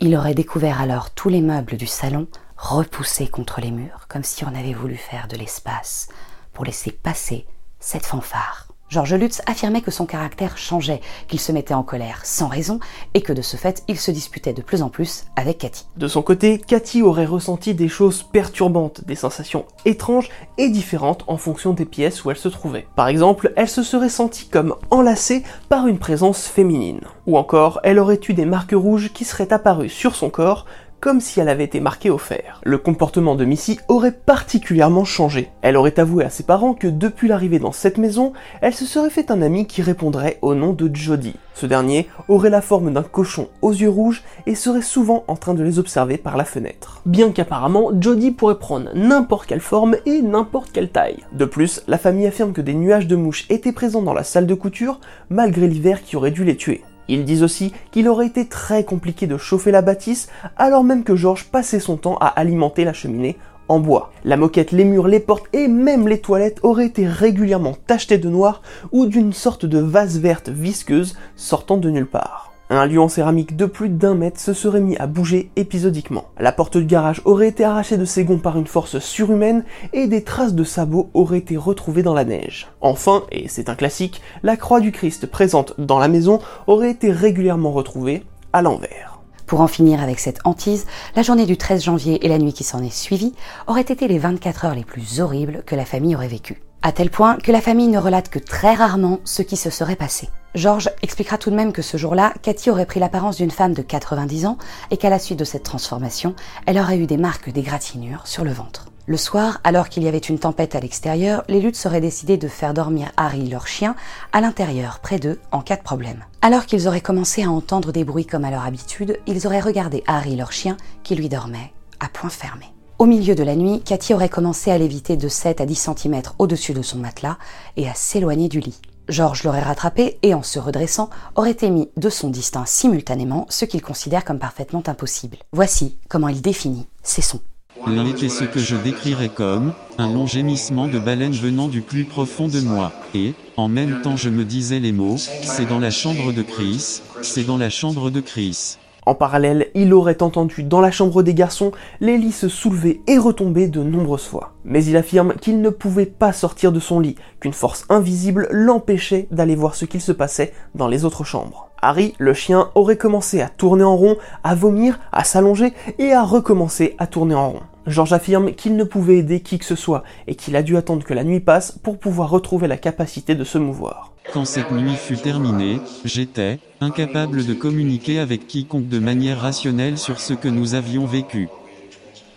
Il 0.00 0.14
aurait 0.16 0.34
découvert 0.34 0.82
alors 0.82 1.10
tous 1.10 1.30
les 1.30 1.40
meubles 1.40 1.76
du 1.76 1.86
salon 1.86 2.26
repoussés 2.58 3.28
contre 3.28 3.60
les 3.60 3.70
murs, 3.70 4.06
comme 4.08 4.22
si 4.22 4.44
on 4.44 4.48
avait 4.48 4.74
voulu 4.74 4.96
faire 4.96 5.28
de 5.28 5.36
l'espace 5.36 6.08
pour 6.54 6.64
laisser 6.64 6.92
passer 6.92 7.44
cette 7.80 8.06
fanfare. 8.06 8.68
Georges 8.94 9.14
Lutz 9.14 9.42
affirmait 9.46 9.80
que 9.80 9.90
son 9.90 10.06
caractère 10.06 10.56
changeait, 10.56 11.00
qu'il 11.26 11.40
se 11.40 11.50
mettait 11.50 11.74
en 11.74 11.82
colère 11.82 12.20
sans 12.22 12.46
raison 12.46 12.78
et 13.14 13.22
que 13.22 13.32
de 13.32 13.42
ce 13.42 13.56
fait, 13.56 13.82
il 13.88 13.98
se 13.98 14.12
disputait 14.12 14.52
de 14.52 14.62
plus 14.62 14.82
en 14.82 14.88
plus 14.88 15.24
avec 15.34 15.58
Cathy. 15.58 15.86
De 15.96 16.06
son 16.06 16.22
côté, 16.22 16.58
Cathy 16.58 17.02
aurait 17.02 17.24
ressenti 17.24 17.74
des 17.74 17.88
choses 17.88 18.22
perturbantes, 18.22 19.04
des 19.04 19.16
sensations 19.16 19.64
étranges 19.84 20.28
et 20.58 20.68
différentes 20.68 21.24
en 21.26 21.38
fonction 21.38 21.72
des 21.72 21.86
pièces 21.86 22.24
où 22.24 22.30
elle 22.30 22.36
se 22.36 22.48
trouvait. 22.48 22.86
Par 22.94 23.08
exemple, 23.08 23.52
elle 23.56 23.68
se 23.68 23.82
serait 23.82 24.08
sentie 24.08 24.48
comme 24.48 24.76
enlacée 24.90 25.42
par 25.68 25.88
une 25.88 25.98
présence 25.98 26.46
féminine. 26.46 27.00
Ou 27.26 27.36
encore, 27.36 27.80
elle 27.82 27.98
aurait 27.98 28.20
eu 28.28 28.34
des 28.34 28.44
marques 28.44 28.74
rouges 28.76 29.12
qui 29.12 29.24
seraient 29.24 29.52
apparues 29.52 29.88
sur 29.88 30.14
son 30.14 30.30
corps 30.30 30.66
comme 31.04 31.20
si 31.20 31.38
elle 31.38 31.50
avait 31.50 31.64
été 31.64 31.80
marquée 31.80 32.08
au 32.08 32.16
fer. 32.16 32.62
Le 32.64 32.78
comportement 32.78 33.34
de 33.34 33.44
Missy 33.44 33.78
aurait 33.88 34.10
particulièrement 34.10 35.04
changé. 35.04 35.50
Elle 35.60 35.76
aurait 35.76 36.00
avoué 36.00 36.24
à 36.24 36.30
ses 36.30 36.44
parents 36.44 36.72
que 36.72 36.86
depuis 36.86 37.28
l'arrivée 37.28 37.58
dans 37.58 37.72
cette 37.72 37.98
maison, 37.98 38.32
elle 38.62 38.72
se 38.72 38.86
serait 38.86 39.10
fait 39.10 39.30
un 39.30 39.42
ami 39.42 39.66
qui 39.66 39.82
répondrait 39.82 40.38
au 40.40 40.54
nom 40.54 40.72
de 40.72 40.90
Jody. 40.96 41.34
Ce 41.52 41.66
dernier 41.66 42.08
aurait 42.28 42.48
la 42.48 42.62
forme 42.62 42.90
d'un 42.90 43.02
cochon 43.02 43.48
aux 43.60 43.72
yeux 43.72 43.90
rouges 43.90 44.22
et 44.46 44.54
serait 44.54 44.80
souvent 44.80 45.24
en 45.28 45.36
train 45.36 45.52
de 45.52 45.62
les 45.62 45.78
observer 45.78 46.16
par 46.16 46.38
la 46.38 46.46
fenêtre. 46.46 47.02
Bien 47.04 47.32
qu'apparemment, 47.32 47.90
Jody 48.00 48.30
pourrait 48.30 48.58
prendre 48.58 48.88
n'importe 48.94 49.44
quelle 49.44 49.60
forme 49.60 49.96
et 50.06 50.22
n'importe 50.22 50.72
quelle 50.72 50.88
taille. 50.88 51.22
De 51.34 51.44
plus, 51.44 51.82
la 51.86 51.98
famille 51.98 52.26
affirme 52.26 52.54
que 52.54 52.62
des 52.62 52.72
nuages 52.72 53.08
de 53.08 53.16
mouches 53.16 53.44
étaient 53.50 53.72
présents 53.72 54.00
dans 54.00 54.14
la 54.14 54.24
salle 54.24 54.46
de 54.46 54.54
couture, 54.54 55.00
malgré 55.28 55.68
l'hiver 55.68 56.02
qui 56.02 56.16
aurait 56.16 56.30
dû 56.30 56.44
les 56.44 56.56
tuer. 56.56 56.82
Ils 57.08 57.24
disent 57.24 57.42
aussi 57.42 57.72
qu'il 57.90 58.08
aurait 58.08 58.26
été 58.26 58.46
très 58.46 58.84
compliqué 58.84 59.26
de 59.26 59.36
chauffer 59.36 59.70
la 59.70 59.82
bâtisse 59.82 60.28
alors 60.56 60.84
même 60.84 61.04
que 61.04 61.16
Georges 61.16 61.44
passait 61.44 61.80
son 61.80 61.96
temps 61.96 62.16
à 62.18 62.26
alimenter 62.26 62.84
la 62.84 62.92
cheminée 62.92 63.36
en 63.68 63.80
bois. 63.80 64.12
La 64.24 64.36
moquette, 64.36 64.72
les 64.72 64.84
murs, 64.84 65.08
les 65.08 65.20
portes 65.20 65.46
et 65.52 65.68
même 65.68 66.08
les 66.08 66.20
toilettes 66.20 66.60
auraient 66.62 66.86
été 66.86 67.06
régulièrement 67.06 67.76
tachetées 67.86 68.18
de 68.18 68.28
noir 68.28 68.62
ou 68.92 69.06
d'une 69.06 69.32
sorte 69.32 69.66
de 69.66 69.78
vase 69.78 70.18
verte 70.18 70.48
visqueuse 70.48 71.16
sortant 71.36 71.76
de 71.76 71.90
nulle 71.90 72.06
part. 72.06 72.43
Un 72.70 72.86
lieu 72.86 72.98
en 72.98 73.08
céramique 73.08 73.56
de 73.56 73.66
plus 73.66 73.90
d'un 73.90 74.14
mètre 74.14 74.40
se 74.40 74.54
serait 74.54 74.80
mis 74.80 74.96
à 74.96 75.06
bouger 75.06 75.50
épisodiquement. 75.54 76.24
La 76.38 76.50
porte 76.50 76.78
du 76.78 76.86
garage 76.86 77.20
aurait 77.26 77.48
été 77.48 77.62
arrachée 77.62 77.98
de 77.98 78.06
ses 78.06 78.24
gonds 78.24 78.38
par 78.38 78.58
une 78.58 78.66
force 78.66 78.98
surhumaine 79.00 79.64
et 79.92 80.06
des 80.06 80.24
traces 80.24 80.54
de 80.54 80.64
sabots 80.64 81.10
auraient 81.12 81.38
été 81.38 81.58
retrouvées 81.58 82.02
dans 82.02 82.14
la 82.14 82.24
neige. 82.24 82.68
Enfin, 82.80 83.24
et 83.30 83.48
c'est 83.48 83.68
un 83.68 83.74
classique, 83.74 84.22
la 84.42 84.56
croix 84.56 84.80
du 84.80 84.92
Christ 84.92 85.26
présente 85.26 85.74
dans 85.78 85.98
la 85.98 86.08
maison 86.08 86.38
aurait 86.66 86.90
été 86.90 87.12
régulièrement 87.12 87.70
retrouvée 87.70 88.24
à 88.54 88.62
l'envers. 88.62 89.20
Pour 89.46 89.60
en 89.60 89.66
finir 89.66 90.02
avec 90.02 90.18
cette 90.18 90.40
hantise, 90.44 90.86
la 91.16 91.22
journée 91.22 91.44
du 91.44 91.58
13 91.58 91.84
janvier 91.84 92.24
et 92.24 92.28
la 92.28 92.38
nuit 92.38 92.54
qui 92.54 92.64
s'en 92.64 92.82
est 92.82 92.88
suivie 92.88 93.34
auraient 93.66 93.82
été 93.82 94.08
les 94.08 94.18
24 94.18 94.64
heures 94.64 94.74
les 94.74 94.84
plus 94.84 95.20
horribles 95.20 95.62
que 95.66 95.76
la 95.76 95.84
famille 95.84 96.16
aurait 96.16 96.28
vécues. 96.28 96.62
À 96.86 96.92
tel 96.92 97.08
point 97.08 97.38
que 97.38 97.50
la 97.50 97.62
famille 97.62 97.88
ne 97.88 97.98
relate 97.98 98.28
que 98.28 98.38
très 98.38 98.74
rarement 98.74 99.20
ce 99.24 99.40
qui 99.40 99.56
se 99.56 99.70
serait 99.70 99.96
passé. 99.96 100.28
Georges 100.54 100.90
expliquera 101.00 101.38
tout 101.38 101.48
de 101.48 101.56
même 101.56 101.72
que 101.72 101.80
ce 101.80 101.96
jour-là, 101.96 102.34
Cathy 102.42 102.68
aurait 102.68 102.84
pris 102.84 103.00
l'apparence 103.00 103.38
d'une 103.38 103.50
femme 103.50 103.72
de 103.72 103.80
90 103.80 104.44
ans 104.44 104.58
et 104.90 104.98
qu'à 104.98 105.08
la 105.08 105.18
suite 105.18 105.38
de 105.38 105.44
cette 105.44 105.62
transformation, 105.62 106.34
elle 106.66 106.78
aurait 106.78 106.98
eu 106.98 107.06
des 107.06 107.16
marques 107.16 107.50
d'égratignures 107.50 108.26
sur 108.26 108.44
le 108.44 108.52
ventre. 108.52 108.90
Le 109.06 109.16
soir, 109.16 109.62
alors 109.64 109.88
qu'il 109.88 110.02
y 110.02 110.08
avait 110.08 110.18
une 110.18 110.38
tempête 110.38 110.74
à 110.74 110.80
l'extérieur, 110.80 111.42
les 111.48 111.62
luttes 111.62 111.74
seraient 111.74 112.02
décidé 112.02 112.36
de 112.36 112.48
faire 112.48 112.74
dormir 112.74 113.12
Harry, 113.16 113.48
leur 113.48 113.66
chien, 113.66 113.96
à 114.34 114.42
l'intérieur, 114.42 114.98
près 114.98 115.18
d'eux, 115.18 115.40
en 115.52 115.62
cas 115.62 115.76
de 115.76 115.82
problème. 115.82 116.22
Alors 116.42 116.66
qu'ils 116.66 116.86
auraient 116.86 117.00
commencé 117.00 117.44
à 117.44 117.50
entendre 117.50 117.92
des 117.92 118.04
bruits 118.04 118.26
comme 118.26 118.44
à 118.44 118.50
leur 118.50 118.66
habitude, 118.66 119.18
ils 119.26 119.46
auraient 119.46 119.60
regardé 119.60 120.04
Harry, 120.06 120.36
leur 120.36 120.52
chien, 120.52 120.76
qui 121.02 121.14
lui 121.14 121.30
dormait, 121.30 121.72
à 121.98 122.10
point 122.10 122.28
fermé. 122.28 122.73
Au 123.00 123.06
milieu 123.06 123.34
de 123.34 123.42
la 123.42 123.56
nuit, 123.56 123.82
Cathy 123.84 124.14
aurait 124.14 124.28
commencé 124.28 124.70
à 124.70 124.78
léviter 124.78 125.16
de 125.16 125.26
7 125.26 125.60
à 125.60 125.66
10 125.66 125.90
cm 125.96 126.22
au-dessus 126.38 126.74
de 126.74 126.82
son 126.82 126.98
matelas 126.98 127.38
et 127.76 127.88
à 127.88 127.94
s'éloigner 127.94 128.48
du 128.48 128.60
lit. 128.60 128.80
Georges 129.08 129.42
l'aurait 129.42 129.62
rattrapé 129.62 130.16
et 130.22 130.32
en 130.32 130.44
se 130.44 130.60
redressant 130.60 131.10
aurait 131.34 131.56
émis 131.62 131.88
de 131.96 132.08
son 132.08 132.30
distinct 132.30 132.66
simultanément 132.66 133.46
ce 133.50 133.64
qu'il 133.64 133.82
considère 133.82 134.24
comme 134.24 134.38
parfaitement 134.38 134.82
impossible. 134.86 135.38
Voici 135.52 135.98
comment 136.08 136.28
il 136.28 136.40
définit 136.40 136.86
ses 137.02 137.20
sons. 137.20 137.40
L'un 137.84 138.06
était 138.06 138.28
ce 138.28 138.44
que 138.44 138.60
je 138.60 138.76
décrirais 138.76 139.28
comme 139.28 139.74
un 139.98 140.10
long 140.10 140.28
gémissement 140.28 140.86
de 140.86 141.00
baleine 141.00 141.32
venant 141.32 141.66
du 141.66 141.82
plus 141.82 142.04
profond 142.04 142.46
de 142.46 142.60
moi. 142.60 142.92
Et, 143.12 143.34
en 143.56 143.66
même 143.66 144.02
temps 144.02 144.16
je 144.16 144.30
me 144.30 144.44
disais 144.44 144.78
les 144.78 144.92
mots, 144.92 145.18
c'est 145.18 145.66
dans 145.66 145.80
la 145.80 145.90
chambre 145.90 146.32
de 146.32 146.42
Chris, 146.42 147.02
c'est 147.22 147.44
dans 147.44 147.58
la 147.58 147.70
chambre 147.70 148.10
de 148.10 148.20
Chris. 148.20 148.78
En 149.06 149.14
parallèle, 149.14 149.68
il 149.74 149.92
aurait 149.92 150.22
entendu 150.22 150.62
dans 150.62 150.80
la 150.80 150.90
chambre 150.90 151.22
des 151.22 151.34
garçons 151.34 151.72
les 152.00 152.16
lits 152.16 152.32
se 152.32 152.48
soulever 152.48 153.02
et 153.06 153.18
retomber 153.18 153.68
de 153.68 153.82
nombreuses 153.82 154.26
fois. 154.26 154.52
Mais 154.64 154.84
il 154.84 154.96
affirme 154.96 155.34
qu'il 155.34 155.60
ne 155.60 155.70
pouvait 155.70 156.06
pas 156.06 156.32
sortir 156.32 156.72
de 156.72 156.80
son 156.80 157.00
lit, 157.00 157.16
qu'une 157.40 157.52
force 157.52 157.84
invisible 157.88 158.48
l'empêchait 158.50 159.28
d'aller 159.30 159.56
voir 159.56 159.74
ce 159.74 159.84
qu'il 159.84 160.00
se 160.00 160.12
passait 160.12 160.52
dans 160.74 160.88
les 160.88 161.04
autres 161.04 161.24
chambres. 161.24 161.68
Harry, 161.82 162.14
le 162.18 162.32
chien, 162.32 162.70
aurait 162.74 162.96
commencé 162.96 163.42
à 163.42 163.48
tourner 163.48 163.84
en 163.84 163.96
rond, 163.96 164.16
à 164.42 164.54
vomir, 164.54 164.98
à 165.12 165.22
s'allonger 165.22 165.74
et 165.98 166.12
à 166.12 166.22
recommencer 166.22 166.94
à 166.98 167.06
tourner 167.06 167.34
en 167.34 167.50
rond. 167.50 167.60
George 167.86 168.12
affirme 168.12 168.52
qu'il 168.52 168.76
ne 168.76 168.84
pouvait 168.84 169.18
aider 169.18 169.40
qui 169.40 169.58
que 169.58 169.64
ce 169.64 169.76
soit 169.76 170.04
et 170.26 170.34
qu'il 170.34 170.56
a 170.56 170.62
dû 170.62 170.76
attendre 170.76 171.04
que 171.04 171.14
la 171.14 171.24
nuit 171.24 171.40
passe 171.40 171.72
pour 171.72 171.98
pouvoir 171.98 172.30
retrouver 172.30 172.66
la 172.66 172.78
capacité 172.78 173.34
de 173.34 173.44
se 173.44 173.58
mouvoir. 173.58 174.12
Quand 174.32 174.46
cette 174.46 174.72
nuit 174.72 174.96
fut 174.96 175.18
terminée, 175.18 175.80
j'étais 176.04 176.58
incapable 176.80 177.44
de 177.44 177.54
communiquer 177.54 178.18
avec 178.18 178.46
quiconque 178.46 178.88
de 178.88 178.98
manière 178.98 179.40
rationnelle 179.40 179.98
sur 179.98 180.18
ce 180.18 180.32
que 180.32 180.48
nous 180.48 180.74
avions 180.74 181.04
vécu. 181.04 181.48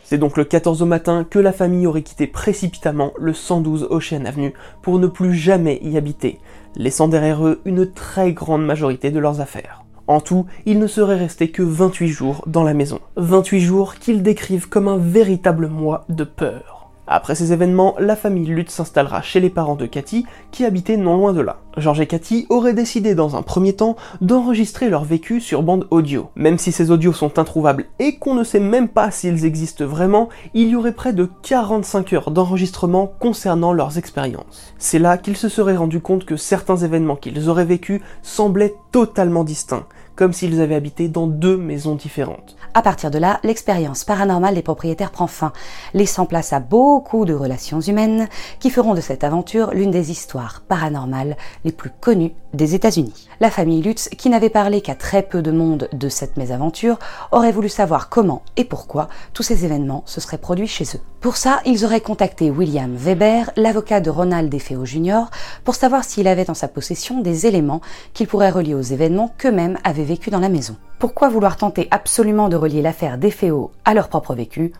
C'est 0.03 0.17
donc 0.17 0.37
le 0.37 0.43
14 0.43 0.81
au 0.81 0.85
matin 0.85 1.25
que 1.29 1.39
la 1.39 1.51
famille 1.51 1.87
aurait 1.87 2.01
quitté 2.01 2.27
précipitamment 2.27 3.13
le 3.17 3.33
112 3.33 3.87
Ocean 3.89 4.25
Avenue 4.25 4.53
pour 4.81 4.99
ne 4.99 5.07
plus 5.07 5.33
jamais 5.33 5.79
y 5.81 5.97
habiter, 5.97 6.39
laissant 6.75 7.07
derrière 7.07 7.45
eux 7.45 7.61
une 7.65 7.91
très 7.91 8.31
grande 8.31 8.65
majorité 8.65 9.11
de 9.11 9.19
leurs 9.19 9.41
affaires. 9.41 9.83
En 10.07 10.21
tout, 10.21 10.45
il 10.65 10.79
ne 10.79 10.87
serait 10.87 11.17
resté 11.17 11.49
que 11.49 11.61
28 11.61 12.07
jours 12.07 12.43
dans 12.47 12.63
la 12.63 12.73
maison. 12.73 12.99
28 13.17 13.59
jours 13.59 13.95
qu'ils 13.95 14.23
décrivent 14.23 14.69
comme 14.69 14.87
un 14.87 14.97
véritable 14.97 15.67
mois 15.67 16.05
de 16.09 16.23
peur. 16.23 16.76
Après 17.07 17.35
ces 17.35 17.53
événements, 17.53 17.95
la 17.99 18.17
famille 18.17 18.47
Lutz 18.47 18.71
s'installera 18.71 19.21
chez 19.21 19.39
les 19.39 19.49
parents 19.49 19.75
de 19.75 19.85
Cathy, 19.85 20.25
qui 20.51 20.65
habitaient 20.65 20.97
non 20.97 21.15
loin 21.15 21.31
de 21.31 21.39
là. 21.41 21.57
George 21.77 22.01
et 22.01 22.07
Cathy 22.07 22.47
auraient 22.49 22.73
décidé 22.73 23.15
dans 23.15 23.35
un 23.35 23.43
premier 23.43 23.73
temps 23.73 23.95
d'enregistrer 24.19 24.89
leur 24.89 25.05
vécu 25.05 25.39
sur 25.39 25.63
bande 25.63 25.87
audio. 25.89 26.29
Même 26.35 26.57
si 26.57 26.71
ces 26.71 26.91
audios 26.91 27.13
sont 27.13 27.39
introuvables 27.39 27.85
et 27.99 28.17
qu'on 28.17 28.33
ne 28.33 28.43
sait 28.43 28.59
même 28.59 28.89
pas 28.89 29.11
s'ils 29.11 29.45
existent 29.45 29.85
vraiment, 29.85 30.27
il 30.53 30.67
y 30.67 30.75
aurait 30.75 30.91
près 30.91 31.13
de 31.13 31.29
45 31.43 32.13
heures 32.13 32.31
d'enregistrement 32.31 33.13
concernant 33.19 33.73
leurs 33.73 33.97
expériences. 33.97 34.73
C'est 34.77 34.99
là 34.99 35.17
qu'ils 35.17 35.37
se 35.37 35.49
seraient 35.49 35.77
rendus 35.77 36.01
compte 36.01 36.25
que 36.25 36.35
certains 36.35 36.77
événements 36.77 37.15
qu'ils 37.15 37.47
auraient 37.47 37.63
vécus 37.63 38.01
semblaient 38.21 38.75
totalement 38.91 39.43
distincts 39.43 39.85
comme 40.17 40.33
s'ils 40.33 40.59
avaient 40.59 40.75
habité 40.75 41.07
dans 41.07 41.27
deux 41.27 41.55
maisons 41.55 41.95
différentes. 41.95 42.57
À 42.73 42.81
partir 42.81 43.09
de 43.09 43.17
là, 43.17 43.39
l'expérience 43.43 44.03
paranormale 44.03 44.55
des 44.55 44.61
propriétaires 44.61 45.11
prend 45.11 45.27
fin, 45.27 45.53
laissant 45.93 46.25
place 46.25 46.51
à 46.51 46.59
beaucoup 46.59 47.23
de 47.23 47.33
relations 47.33 47.79
humaines 47.79 48.27
qui 48.59 48.69
feront 48.69 48.93
de 48.95 49.01
cette 49.01 49.23
aventure 49.23 49.71
l'une 49.73 49.91
des 49.91 50.11
histoires 50.11 50.61
paranormales 50.67 51.37
les 51.63 51.71
plus 51.71 51.91
connues 52.01 52.33
des 52.53 52.75
États-Unis. 52.75 53.27
La 53.39 53.51
famille 53.51 53.81
Lutz, 53.81 54.09
qui 54.09 54.29
n'avait 54.29 54.49
parlé 54.49 54.81
qu'à 54.81 54.95
très 54.95 55.21
peu 55.21 55.41
de 55.41 55.51
monde 55.51 55.87
de 55.93 56.09
cette 56.09 56.37
mésaventure, 56.37 56.97
aurait 57.31 57.51
voulu 57.51 57.69
savoir 57.69 58.09
comment 58.09 58.41
et 58.57 58.63
pourquoi 58.65 59.09
tous 59.33 59.43
ces 59.43 59.63
événements 59.63 60.03
se 60.05 60.19
seraient 60.19 60.39
produits 60.39 60.67
chez 60.67 60.85
eux. 60.95 61.01
Pour 61.21 61.37
ça, 61.37 61.61
ils 61.65 61.85
auraient 61.85 62.01
contacté 62.01 62.49
William 62.49 62.95
Weber, 62.95 63.51
l'avocat 63.55 64.01
de 64.01 64.09
Ronald 64.09 64.49
DeFeo 64.49 64.85
Jr., 64.85 65.25
pour 65.63 65.75
savoir 65.75 66.03
s'il 66.03 66.27
avait 66.27 66.49
en 66.49 66.55
sa 66.55 66.67
possession 66.67 67.21
des 67.21 67.45
éléments 67.45 67.81
qu'il 68.13 68.27
pourrait 68.27 68.49
relier 68.49 68.73
aux 68.73 68.81
événements 68.81 69.33
qu'eux-mêmes 69.37 69.77
avaient 69.83 70.03
vécu 70.07 70.31
dans 70.31 70.39
la 70.39 70.49
maison. 70.49 70.75
Pourquoi 70.97 71.29
vouloir 71.29 71.57
tenter 71.57 71.87
absolument 71.91 72.49
de 72.49 72.55
relier 72.55 72.81
l'affaire 72.81 73.19
des 73.19 73.29
Féaux 73.29 73.71
à 73.85 73.93
leur 73.93 74.09
propre 74.09 74.33
vécu? 74.33 74.73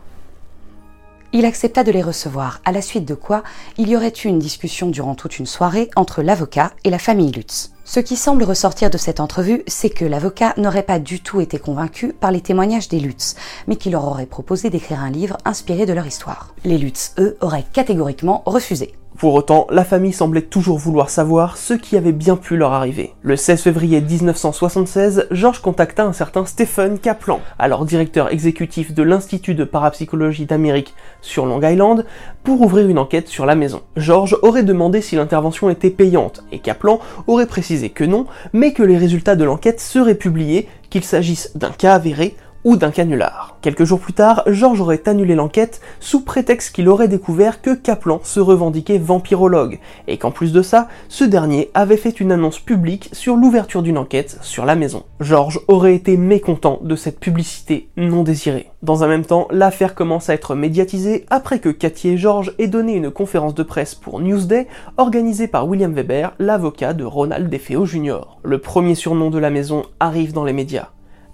Il 1.34 1.46
accepta 1.46 1.84
de 1.84 1.92
les 1.92 2.02
recevoir, 2.02 2.62
à 2.64 2.72
la 2.72 2.82
suite 2.82 3.06
de 3.06 3.14
quoi 3.14 3.44
il 3.78 3.90
y 3.90 3.98
aurait 3.98 4.14
eu 4.24 4.28
une 4.28 4.40
discussion 4.40 4.88
durant 4.88 5.14
toute 5.14 5.40
une 5.40 5.46
soirée 5.46 5.90
entre 5.98 6.22
l'avocat 6.22 6.72
et 6.86 6.90
la 6.90 7.00
famille 7.00 7.32
Lutz. 7.32 7.74
Ce 7.84 8.00
qui 8.00 8.16
semble 8.16 8.44
ressortir 8.44 8.90
de 8.90 8.98
cette 8.98 9.20
entrevue, 9.20 9.64
c'est 9.68 9.90
que 9.90 10.06
l'avocat 10.06 10.54
n'aurait 10.58 10.84
pas 10.84 11.00
du 11.00 11.20
tout 11.20 11.42
été 11.42 11.60
convaincu 11.60 12.14
par 12.14 12.32
les 12.32 12.42
témoignages 12.42 12.88
des 12.88 13.00
Lutz, 13.00 13.36
mais 13.68 13.76
qu'il 13.76 13.92
leur 13.92 14.08
aurait 14.08 14.26
proposé 14.26 14.70
d'écrire 14.70 15.02
un 15.02 15.10
livre 15.10 15.38
inspiré 15.44 15.86
de 15.86 15.94
leur 15.94 16.08
histoire. 16.08 16.54
Les 16.64 16.78
Lutz, 16.78 17.14
eux, 17.18 17.38
auraient 17.42 17.66
catégoriquement 17.74 18.44
refusé. 18.46 18.94
Pour 19.18 19.34
autant, 19.34 19.66
la 19.72 19.84
famille 19.84 20.14
semblait 20.14 20.44
toujours 20.44 20.78
vouloir 20.78 21.10
savoir 21.10 21.58
ce 21.58 21.74
qui 21.74 21.98
avait 21.98 22.12
bien 22.12 22.36
pu 22.36 22.56
leur 22.56 22.74
arriver. 22.74 23.16
Le 23.24 23.36
16 23.36 23.64
février 23.64 24.00
1976, 24.00 25.26
George 25.32 25.60
contacta 25.60 26.04
un 26.04 26.14
certain 26.14 26.46
Stephen 26.46 27.00
Kaplan, 27.00 27.40
alors 27.58 27.86
directeur 27.86 28.32
exécutif 28.32 28.94
de 28.94 29.02
l'Institut 29.02 29.56
de 29.56 29.64
parapsychologie 29.64 30.46
d'Amérique 30.46 30.94
sur 31.22 31.48
Long 31.48 31.68
Island, 31.68 32.06
pour 32.44 32.62
ouvrir 32.62 32.88
une 32.88 33.00
enquête 33.00 33.28
sur 33.28 33.48
la 33.48 33.56
maison. 33.56 33.82
George 33.96 34.38
aurait 34.44 34.62
demandé 34.62 35.02
si 35.02 35.16
l'intervention 35.16 35.72
était 35.72 35.90
payante, 35.90 36.44
et 36.52 36.60
Kaplan 36.60 37.00
aurait 37.26 37.48
précisé 37.48 37.90
que 37.90 38.04
non, 38.04 38.28
mais 38.54 38.72
que 38.72 38.84
les 38.84 39.00
résultats 39.00 39.36
de 39.36 39.46
l'enquête 39.46 39.80
seraient 39.80 40.14
publiés, 40.14 40.68
qu'il 40.92 41.04
s'agisse 41.04 41.52
d'un 41.56 41.72
cas 41.72 41.96
avéré 41.96 42.36
ou 42.64 42.76
d'un 42.76 42.92
canular. 42.92 43.58
Quelques 43.62 43.84
jours 43.84 44.00
plus 44.00 44.14
tard, 44.14 44.44
George 44.48 44.82
aurait 44.82 45.08
annulé 45.08 45.36
l'enquête 45.36 45.82
sous 46.00 46.22
prétexte 46.22 46.76
qu'il 46.76 46.90
aurait 46.90 47.08
découvert 47.08 47.62
que 47.62 47.74
Kaplan 47.74 48.20
se 48.24 48.40
revendiquait 48.40 48.98
vampirologue, 48.98 49.80
et 50.08 50.18
qu'en 50.18 50.32
plus 50.32 50.54
de 50.54 50.62
ça, 50.62 50.88
ce 51.10 51.24
dernier 51.24 51.70
avait 51.74 51.98
fait 51.98 52.20
une 52.20 52.32
annonce 52.32 52.60
publique 52.60 53.10
sur 53.14 53.36
l'ouverture 53.36 53.84
d'une 53.84 53.98
enquête 53.98 54.38
sur 54.42 54.66
la 54.66 54.76
maison. 54.76 55.04
George 55.20 55.60
aurait 55.68 55.96
été 55.96 56.18
mécontent 56.18 56.80
de 56.82 56.96
cette 56.96 57.20
publicité 57.20 57.90
non 57.98 58.24
désirée. 58.24 58.72
Dans 58.84 59.04
un 59.04 59.08
même 59.08 59.26
temps, 59.26 59.48
l'affaire 59.52 59.96
commence 59.96 60.30
à 60.30 60.34
être 60.34 60.56
médiatisée 60.56 61.26
après 61.30 61.60
que 61.60 61.70
Cathy 61.70 62.10
et 62.10 62.18
George 62.18 62.54
aient 62.60 62.68
donné 62.68 62.94
une 62.94 63.12
conférence 63.12 63.56
de 63.56 63.64
presse 63.64 63.96
pour 63.96 64.20
Newsday 64.20 64.68
organisée 64.98 65.48
par 65.48 65.68
William 65.68 65.94
Weber, 65.94 66.34
l'avocat 66.40 66.94
de 66.94 67.04
Ronald 67.04 67.50
DeFeo 67.50 67.86
Jr. 67.86 68.38
Le 68.44 68.60
premier 68.60 68.96
surnom 68.96 69.30
de 69.30 69.40
la 69.40 69.50
maison 69.50 69.84
arrive 70.00 70.34
dans 70.34 70.44
les 70.44 70.54
médias 70.54 70.90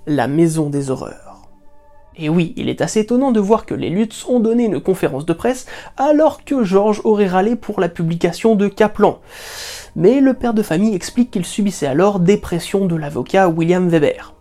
la 0.08 0.28
maison 0.28 0.70
des 0.70 0.90
horreurs. 0.90 1.50
Et 2.16 2.30
oui, 2.30 2.54
il 2.58 2.70
est 2.70 2.82
assez 2.82 3.00
étonnant 3.00 3.32
de 3.32 3.40
voir 3.40 3.66
que 3.66 3.74
les 3.74 3.90
Lutz 3.90 4.26
ont 4.28 4.40
donné 4.40 4.66
une 4.66 4.80
conférence 4.80 5.26
de 5.26 5.34
presse 5.34 5.66
alors 5.98 6.44
que 6.44 6.64
George 6.64 7.02
aurait 7.04 7.28
râlé 7.28 7.56
pour 7.56 7.80
la 7.80 7.90
publication 7.90 8.56
de 8.56 8.68
Kaplan. 8.68 9.20
Mais 9.96 10.22
le 10.22 10.34
père 10.34 10.54
de 10.54 10.62
famille 10.62 10.96
explique 10.96 11.32
qu'il 11.32 11.46
subissait 11.46 11.88
alors 11.88 12.20
des 12.20 12.38
pressions 12.38 12.86
de 12.86 12.96
l'avocat 12.96 13.50
William 13.50 13.88
Weber. 13.90 14.34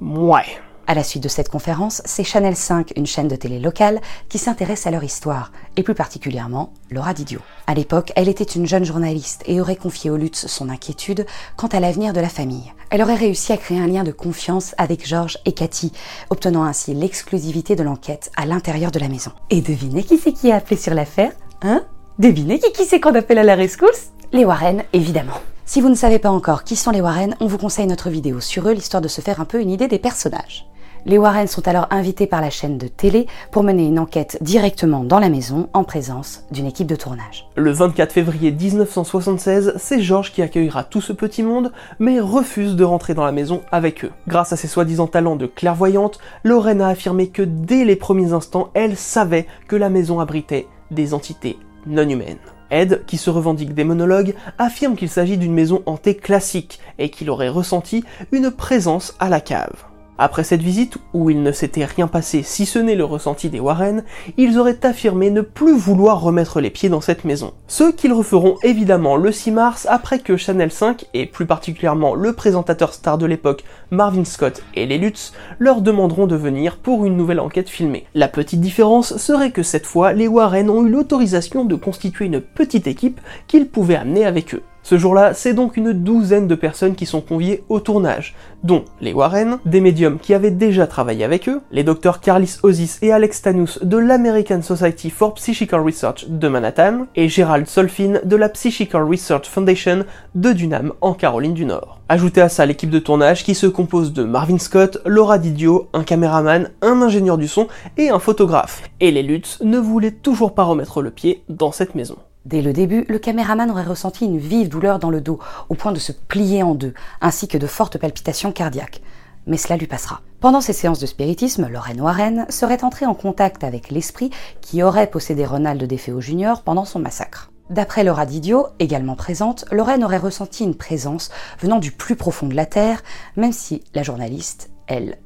Ouais. 0.00 0.46
À 0.86 0.94
la 0.94 1.02
suite 1.02 1.22
de 1.22 1.28
cette 1.28 1.48
conférence, 1.48 2.02
c'est 2.04 2.24
Channel 2.24 2.54
5, 2.54 2.92
une 2.96 3.06
chaîne 3.06 3.28
de 3.28 3.36
télé 3.36 3.58
locale, 3.58 4.00
qui 4.28 4.38
s'intéresse 4.38 4.86
à 4.86 4.90
leur 4.90 5.02
histoire, 5.02 5.50
et 5.76 5.82
plus 5.82 5.94
particulièrement 5.94 6.72
Laura 6.90 7.14
Didio. 7.14 7.40
À 7.66 7.74
l'époque, 7.74 8.12
elle 8.16 8.28
était 8.28 8.44
une 8.44 8.66
jeune 8.66 8.84
journaliste 8.84 9.42
et 9.46 9.60
aurait 9.60 9.76
confié 9.76 10.10
au 10.10 10.16
Lutz 10.16 10.46
son 10.46 10.68
inquiétude 10.68 11.26
quant 11.56 11.68
à 11.68 11.80
l'avenir 11.80 12.12
de 12.12 12.20
la 12.20 12.28
famille. 12.28 12.72
Elle 12.90 13.02
aurait 13.02 13.14
réussi 13.14 13.52
à 13.52 13.56
créer 13.56 13.80
un 13.80 13.86
lien 13.86 14.04
de 14.04 14.12
confiance 14.12 14.74
avec 14.76 15.06
Georges 15.06 15.38
et 15.46 15.52
Cathy, 15.52 15.92
obtenant 16.28 16.64
ainsi 16.64 16.92
l'exclusivité 16.92 17.76
de 17.76 17.82
l'enquête 17.82 18.30
à 18.36 18.44
l'intérieur 18.44 18.90
de 18.90 18.98
la 18.98 19.08
maison. 19.08 19.32
Et 19.50 19.62
devinez 19.62 20.02
qui 20.02 20.18
c'est 20.18 20.32
qui 20.32 20.52
a 20.52 20.56
appelé 20.56 20.76
sur 20.76 20.94
l'affaire 20.94 21.32
Hein? 21.62 21.82
Devinez 22.18 22.58
qui, 22.58 22.72
qui 22.72 22.84
c'est 22.84 23.00
qu'on 23.00 23.14
appelle 23.14 23.38
à 23.38 23.42
la 23.42 23.54
rescousse? 23.54 24.10
Les 24.32 24.44
Warren, 24.44 24.84
évidemment. 24.92 25.40
Si 25.66 25.80
vous 25.80 25.88
ne 25.88 25.94
savez 25.94 26.18
pas 26.18 26.30
encore 26.30 26.62
qui 26.62 26.76
sont 26.76 26.90
les 26.90 27.00
Warren, 27.00 27.36
on 27.40 27.46
vous 27.46 27.56
conseille 27.56 27.86
notre 27.86 28.10
vidéo 28.10 28.38
sur 28.38 28.68
eux, 28.68 28.72
l'histoire 28.72 29.00
de 29.00 29.08
se 29.08 29.22
faire 29.22 29.40
un 29.40 29.46
peu 29.46 29.62
une 29.62 29.70
idée 29.70 29.88
des 29.88 29.98
personnages. 29.98 30.66
Les 31.06 31.16
Warren 31.16 31.46
sont 31.46 31.66
alors 31.66 31.86
invités 31.90 32.26
par 32.26 32.42
la 32.42 32.50
chaîne 32.50 32.76
de 32.76 32.86
télé 32.86 33.26
pour 33.50 33.62
mener 33.62 33.86
une 33.86 33.98
enquête 33.98 34.36
directement 34.42 35.04
dans 35.04 35.18
la 35.18 35.30
maison 35.30 35.70
en 35.72 35.82
présence 35.82 36.44
d'une 36.50 36.66
équipe 36.66 36.86
de 36.86 36.96
tournage. 36.96 37.48
Le 37.56 37.70
24 37.70 38.12
février 38.12 38.52
1976, 38.52 39.74
c'est 39.78 40.02
George 40.02 40.32
qui 40.32 40.42
accueillera 40.42 40.84
tout 40.84 41.00
ce 41.00 41.14
petit 41.14 41.42
monde, 41.42 41.72
mais 41.98 42.20
refuse 42.20 42.76
de 42.76 42.84
rentrer 42.84 43.14
dans 43.14 43.24
la 43.24 43.32
maison 43.32 43.62
avec 43.72 44.04
eux. 44.04 44.12
Grâce 44.28 44.52
à 44.52 44.56
ses 44.56 44.68
soi-disant 44.68 45.06
talents 45.06 45.36
de 45.36 45.46
clairvoyante, 45.46 46.18
Lorraine 46.42 46.82
a 46.82 46.88
affirmé 46.88 47.28
que 47.28 47.42
dès 47.42 47.86
les 47.86 47.96
premiers 47.96 48.34
instants, 48.34 48.68
elle 48.74 48.96
savait 48.98 49.46
que 49.66 49.76
la 49.76 49.88
maison 49.88 50.20
abritait 50.20 50.68
des 50.90 51.14
entités 51.14 51.58
non 51.86 52.08
humaines. 52.08 52.38
Ed, 52.70 53.04
qui 53.06 53.16
se 53.16 53.30
revendique 53.30 53.74
démonologue, 53.74 54.34
affirme 54.58 54.96
qu'il 54.96 55.08
s'agit 55.08 55.38
d'une 55.38 55.54
maison 55.54 55.82
hantée 55.86 56.16
classique 56.16 56.80
et 56.98 57.10
qu'il 57.10 57.30
aurait 57.30 57.48
ressenti 57.48 58.04
une 58.32 58.50
présence 58.50 59.14
à 59.18 59.28
la 59.28 59.40
cave. 59.40 59.93
Après 60.16 60.44
cette 60.44 60.62
visite, 60.62 60.98
où 61.12 61.28
il 61.28 61.42
ne 61.42 61.50
s'était 61.50 61.84
rien 61.84 62.06
passé 62.06 62.44
si 62.44 62.66
ce 62.66 62.78
n'est 62.78 62.94
le 62.94 63.04
ressenti 63.04 63.48
des 63.48 63.58
Warren, 63.58 64.04
ils 64.36 64.58
auraient 64.58 64.86
affirmé 64.86 65.30
ne 65.30 65.40
plus 65.40 65.76
vouloir 65.76 66.20
remettre 66.20 66.60
les 66.60 66.70
pieds 66.70 66.88
dans 66.88 67.00
cette 67.00 67.24
maison. 67.24 67.52
Ce 67.66 67.90
qu'ils 67.90 68.12
referont 68.12 68.56
évidemment 68.62 69.16
le 69.16 69.32
6 69.32 69.50
mars 69.50 69.86
après 69.90 70.20
que 70.20 70.36
Channel 70.36 70.70
5, 70.70 71.06
et 71.14 71.26
plus 71.26 71.46
particulièrement 71.46 72.14
le 72.14 72.32
présentateur 72.32 72.94
star 72.94 73.18
de 73.18 73.26
l'époque 73.26 73.64
Marvin 73.90 74.24
Scott 74.24 74.62
et 74.74 74.86
les 74.86 74.98
Lutz, 74.98 75.32
leur 75.58 75.80
demanderont 75.80 76.28
de 76.28 76.36
venir 76.36 76.76
pour 76.76 77.04
une 77.04 77.16
nouvelle 77.16 77.40
enquête 77.40 77.68
filmée. 77.68 78.06
La 78.14 78.28
petite 78.28 78.60
différence 78.60 79.16
serait 79.16 79.50
que 79.50 79.64
cette 79.64 79.86
fois, 79.86 80.12
les 80.12 80.28
Warren 80.28 80.70
ont 80.70 80.86
eu 80.86 80.90
l'autorisation 80.90 81.64
de 81.64 81.74
constituer 81.74 82.26
une 82.26 82.40
petite 82.40 82.86
équipe 82.86 83.20
qu'ils 83.48 83.68
pouvaient 83.68 83.96
amener 83.96 84.24
avec 84.24 84.54
eux. 84.54 84.62
Ce 84.84 84.98
jour-là, 84.98 85.32
c'est 85.32 85.54
donc 85.54 85.78
une 85.78 85.94
douzaine 85.94 86.46
de 86.46 86.54
personnes 86.54 86.94
qui 86.94 87.06
sont 87.06 87.22
conviées 87.22 87.64
au 87.70 87.80
tournage, 87.80 88.34
dont 88.64 88.84
les 89.00 89.14
Warren, 89.14 89.56
des 89.64 89.80
médiums 89.80 90.18
qui 90.18 90.34
avaient 90.34 90.50
déjà 90.50 90.86
travaillé 90.86 91.24
avec 91.24 91.48
eux, 91.48 91.62
les 91.72 91.84
docteurs 91.84 92.20
Carlis 92.20 92.58
Ozis 92.62 92.98
et 93.00 93.10
Alex 93.10 93.40
Tanous 93.40 93.78
de 93.80 93.96
l'American 93.96 94.60
Society 94.60 95.08
for 95.08 95.32
Psychical 95.34 95.80
Research 95.80 96.26
de 96.28 96.48
Manhattan, 96.48 97.06
et 97.16 97.30
Gerald 97.30 97.66
Solfin 97.66 98.20
de 98.22 98.36
la 98.36 98.50
Psychical 98.50 99.04
Research 99.04 99.46
Foundation 99.46 100.04
de 100.34 100.52
Dunham 100.52 100.92
en 101.00 101.14
Caroline 101.14 101.54
du 101.54 101.64
Nord. 101.64 102.02
Ajoutez 102.10 102.42
à 102.42 102.50
ça 102.50 102.66
l'équipe 102.66 102.90
de 102.90 102.98
tournage 102.98 103.42
qui 103.42 103.54
se 103.54 103.66
compose 103.66 104.12
de 104.12 104.24
Marvin 104.24 104.58
Scott, 104.58 104.98
Laura 105.06 105.38
Didio, 105.38 105.88
un 105.94 106.04
caméraman, 106.04 106.68
un 106.82 107.00
ingénieur 107.00 107.38
du 107.38 107.48
son 107.48 107.68
et 107.96 108.10
un 108.10 108.18
photographe. 108.18 108.82
Et 109.00 109.10
les 109.10 109.22
Lutz 109.22 109.62
ne 109.62 109.78
voulaient 109.78 110.10
toujours 110.10 110.52
pas 110.52 110.64
remettre 110.64 111.00
le 111.00 111.10
pied 111.10 111.42
dans 111.48 111.72
cette 111.72 111.94
maison. 111.94 112.16
Dès 112.44 112.60
le 112.60 112.74
début, 112.74 113.06
le 113.08 113.18
caméraman 113.18 113.70
aurait 113.70 113.84
ressenti 113.84 114.26
une 114.26 114.36
vive 114.36 114.68
douleur 114.68 114.98
dans 114.98 115.08
le 115.08 115.22
dos, 115.22 115.38
au 115.70 115.74
point 115.74 115.92
de 115.92 115.98
se 115.98 116.12
plier 116.12 116.62
en 116.62 116.74
deux, 116.74 116.92
ainsi 117.22 117.48
que 117.48 117.56
de 117.56 117.66
fortes 117.66 117.96
palpitations 117.96 118.52
cardiaques. 118.52 119.00
Mais 119.46 119.56
cela 119.56 119.78
lui 119.78 119.86
passera. 119.86 120.20
Pendant 120.40 120.60
ces 120.60 120.74
séances 120.74 121.00
de 121.00 121.06
spiritisme, 121.06 121.68
Lorraine 121.68 122.02
Warren 122.02 122.46
serait 122.50 122.84
entrée 122.84 123.06
en 123.06 123.14
contact 123.14 123.64
avec 123.64 123.90
l'esprit 123.90 124.30
qui 124.60 124.82
aurait 124.82 125.06
possédé 125.06 125.46
Ronald 125.46 125.82
DeFeo 125.82 126.20
Jr. 126.20 126.56
pendant 126.64 126.84
son 126.84 126.98
massacre. 126.98 127.50
D'après 127.70 128.04
Laura 128.04 128.26
Didio, 128.26 128.66
également 128.78 129.16
présente, 129.16 129.64
Lorraine 129.72 130.04
aurait 130.04 130.18
ressenti 130.18 130.64
une 130.64 130.74
présence 130.74 131.30
venant 131.60 131.78
du 131.78 131.92
plus 131.92 132.14
profond 132.14 132.46
de 132.46 132.54
la 132.54 132.66
Terre, 132.66 133.02
même 133.36 133.52
si 133.52 133.82
la 133.94 134.02
journaliste, 134.02 134.70
elle, 134.86 135.16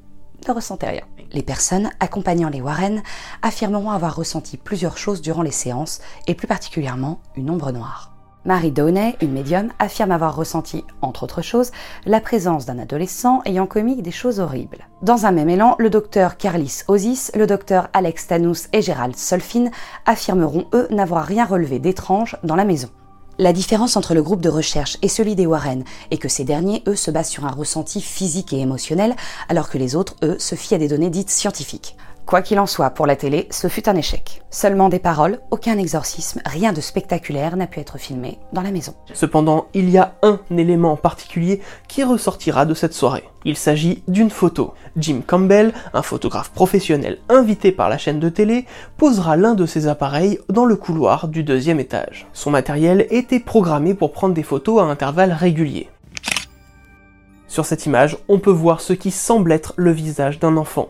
ne 0.46 0.52
ressentait 0.52 0.88
rien. 0.88 1.17
Les 1.32 1.42
personnes 1.42 1.90
accompagnant 2.00 2.48
les 2.48 2.60
Warren 2.60 3.02
affirmeront 3.42 3.90
avoir 3.90 4.16
ressenti 4.16 4.56
plusieurs 4.56 4.98
choses 4.98 5.20
durant 5.20 5.42
les 5.42 5.50
séances, 5.50 6.00
et 6.26 6.34
plus 6.34 6.46
particulièrement 6.46 7.20
une 7.36 7.50
ombre 7.50 7.72
noire. 7.72 8.14
Marie 8.44 8.70
Downey, 8.70 9.16
une 9.20 9.32
médium, 9.32 9.70
affirme 9.78 10.10
avoir 10.10 10.34
ressenti, 10.34 10.84
entre 11.02 11.24
autres 11.24 11.42
choses, 11.42 11.70
la 12.06 12.20
présence 12.20 12.64
d'un 12.64 12.78
adolescent 12.78 13.42
ayant 13.44 13.66
commis 13.66 14.00
des 14.00 14.10
choses 14.10 14.40
horribles. 14.40 14.88
Dans 15.02 15.26
un 15.26 15.32
même 15.32 15.50
élan, 15.50 15.76
le 15.78 15.90
docteur 15.90 16.38
Carlis 16.38 16.82
Ozis, 16.88 17.30
le 17.34 17.46
docteur 17.46 17.88
Alex 17.92 18.28
Tanous 18.28 18.68
et 18.72 18.80
Gérald 18.80 19.16
Solfin 19.16 19.70
affirmeront, 20.06 20.66
eux, 20.72 20.88
n'avoir 20.90 21.24
rien 21.24 21.44
relevé 21.44 21.78
d'étrange 21.78 22.36
dans 22.42 22.56
la 22.56 22.64
maison. 22.64 22.88
La 23.40 23.52
différence 23.52 23.96
entre 23.96 24.14
le 24.14 24.22
groupe 24.22 24.40
de 24.40 24.48
recherche 24.48 24.98
et 25.00 25.06
celui 25.06 25.36
des 25.36 25.46
Warren 25.46 25.84
est 26.10 26.18
que 26.18 26.28
ces 26.28 26.42
derniers, 26.42 26.82
eux, 26.88 26.96
se 26.96 27.12
basent 27.12 27.28
sur 27.28 27.44
un 27.44 27.52
ressenti 27.52 28.00
physique 28.00 28.52
et 28.52 28.58
émotionnel, 28.58 29.14
alors 29.48 29.70
que 29.70 29.78
les 29.78 29.94
autres, 29.94 30.16
eux, 30.24 30.40
se 30.40 30.56
fient 30.56 30.74
à 30.74 30.78
des 30.78 30.88
données 30.88 31.08
dites 31.08 31.30
scientifiques. 31.30 31.96
Quoi 32.28 32.42
qu'il 32.42 32.60
en 32.60 32.66
soit, 32.66 32.90
pour 32.90 33.06
la 33.06 33.16
télé, 33.16 33.48
ce 33.50 33.68
fut 33.68 33.88
un 33.88 33.96
échec. 33.96 34.42
Seulement 34.50 34.90
des 34.90 34.98
paroles, 34.98 35.38
aucun 35.50 35.78
exorcisme, 35.78 36.42
rien 36.44 36.74
de 36.74 36.82
spectaculaire 36.82 37.56
n'a 37.56 37.66
pu 37.66 37.80
être 37.80 37.96
filmé 37.96 38.38
dans 38.52 38.60
la 38.60 38.70
maison. 38.70 38.92
Cependant, 39.14 39.68
il 39.72 39.88
y 39.88 39.96
a 39.96 40.12
un 40.20 40.38
élément 40.50 40.92
en 40.92 40.96
particulier 40.98 41.62
qui 41.88 42.04
ressortira 42.04 42.66
de 42.66 42.74
cette 42.74 42.92
soirée. 42.92 43.24
Il 43.46 43.56
s'agit 43.56 44.02
d'une 44.08 44.28
photo. 44.28 44.74
Jim 44.98 45.22
Campbell, 45.26 45.72
un 45.94 46.02
photographe 46.02 46.50
professionnel 46.50 47.16
invité 47.30 47.72
par 47.72 47.88
la 47.88 47.96
chaîne 47.96 48.20
de 48.20 48.28
télé, 48.28 48.66
posera 48.98 49.38
l'un 49.38 49.54
de 49.54 49.64
ses 49.64 49.86
appareils 49.86 50.38
dans 50.50 50.66
le 50.66 50.76
couloir 50.76 51.28
du 51.28 51.44
deuxième 51.44 51.80
étage. 51.80 52.26
Son 52.34 52.50
matériel 52.50 53.06
était 53.08 53.40
programmé 53.40 53.94
pour 53.94 54.12
prendre 54.12 54.34
des 54.34 54.42
photos 54.42 54.82
à 54.82 54.84
intervalles 54.84 55.32
réguliers. 55.32 55.88
Sur 57.48 57.64
cette 57.64 57.86
image, 57.86 58.18
on 58.28 58.38
peut 58.38 58.50
voir 58.50 58.82
ce 58.82 58.92
qui 58.92 59.10
semble 59.10 59.52
être 59.52 59.72
le 59.76 59.90
visage 59.90 60.38
d'un 60.38 60.58
enfant. 60.58 60.88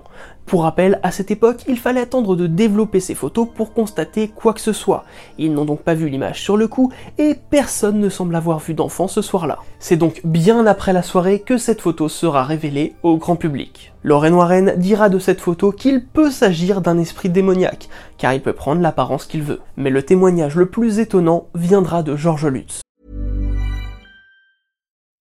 Pour 0.49 0.63
rappel, 0.63 0.99
à 1.03 1.11
cette 1.11 1.31
époque, 1.31 1.65
il 1.69 1.79
fallait 1.79 2.01
attendre 2.01 2.35
de 2.35 2.47
développer 2.47 3.01
ces 3.01 3.15
photos 3.15 3.47
pour 3.55 3.75
constater 3.75 4.29
quoi 4.29 4.55
que 4.55 4.63
ce 4.63 4.73
soit. 4.73 5.05
Ils 5.37 5.53
n'ont 5.53 5.67
donc 5.67 5.83
pas 5.83 5.93
vu 5.93 6.09
l'image 6.09 6.41
sur 6.41 6.57
le 6.57 6.69
coup, 6.69 6.91
et 7.19 7.35
personne 7.35 8.01
ne 8.01 8.09
semble 8.09 8.35
avoir 8.35 8.59
vu 8.59 8.73
d'enfant 8.73 9.09
ce 9.09 9.21
soir-là. 9.21 9.59
C'est 9.79 9.99
donc 9.99 10.23
bien 10.25 10.67
après 10.67 10.95
la 10.95 11.03
soirée 11.03 11.41
que 11.41 11.59
cette 11.59 11.83
photo 11.83 12.09
sera 12.09 12.45
révélée 12.45 12.95
au 13.03 13.19
grand 13.19 13.37
public. 13.37 13.93
Lorraine 14.03 14.33
Warren 14.33 14.75
dira 14.79 15.11
de 15.11 15.19
cette 15.19 15.43
photo 15.43 15.71
qu'il 15.71 16.07
peut 16.07 16.31
s'agir 16.31 16.81
d'un 16.81 16.99
esprit 16.99 17.29
démoniaque, 17.29 17.91
car 18.17 18.33
il 18.33 18.41
peut 18.41 18.55
prendre 18.55 18.81
l'apparence 18.81 19.27
qu'il 19.27 19.43
veut. 19.43 19.61
Mais 19.77 19.91
le 19.91 20.03
témoignage 20.03 20.57
le 20.57 20.65
plus 20.65 20.99
étonnant 20.99 21.49
viendra 21.55 22.03
de 22.03 22.17
George 22.17 22.47
Lutz. 22.47 22.81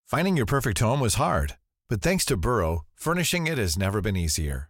Finding 0.10 0.38
your 0.38 0.46
perfect 0.46 0.82
home 0.82 1.02
was 1.02 1.16
hard, 1.20 1.58
but 1.90 2.02
thanks 2.02 2.24
to 2.24 2.38
Burrow, 2.38 2.86
furnishing 2.96 3.46
it 3.46 3.58
has 3.58 3.78
never 3.78 4.00
been 4.02 4.16
easier. 4.16 4.70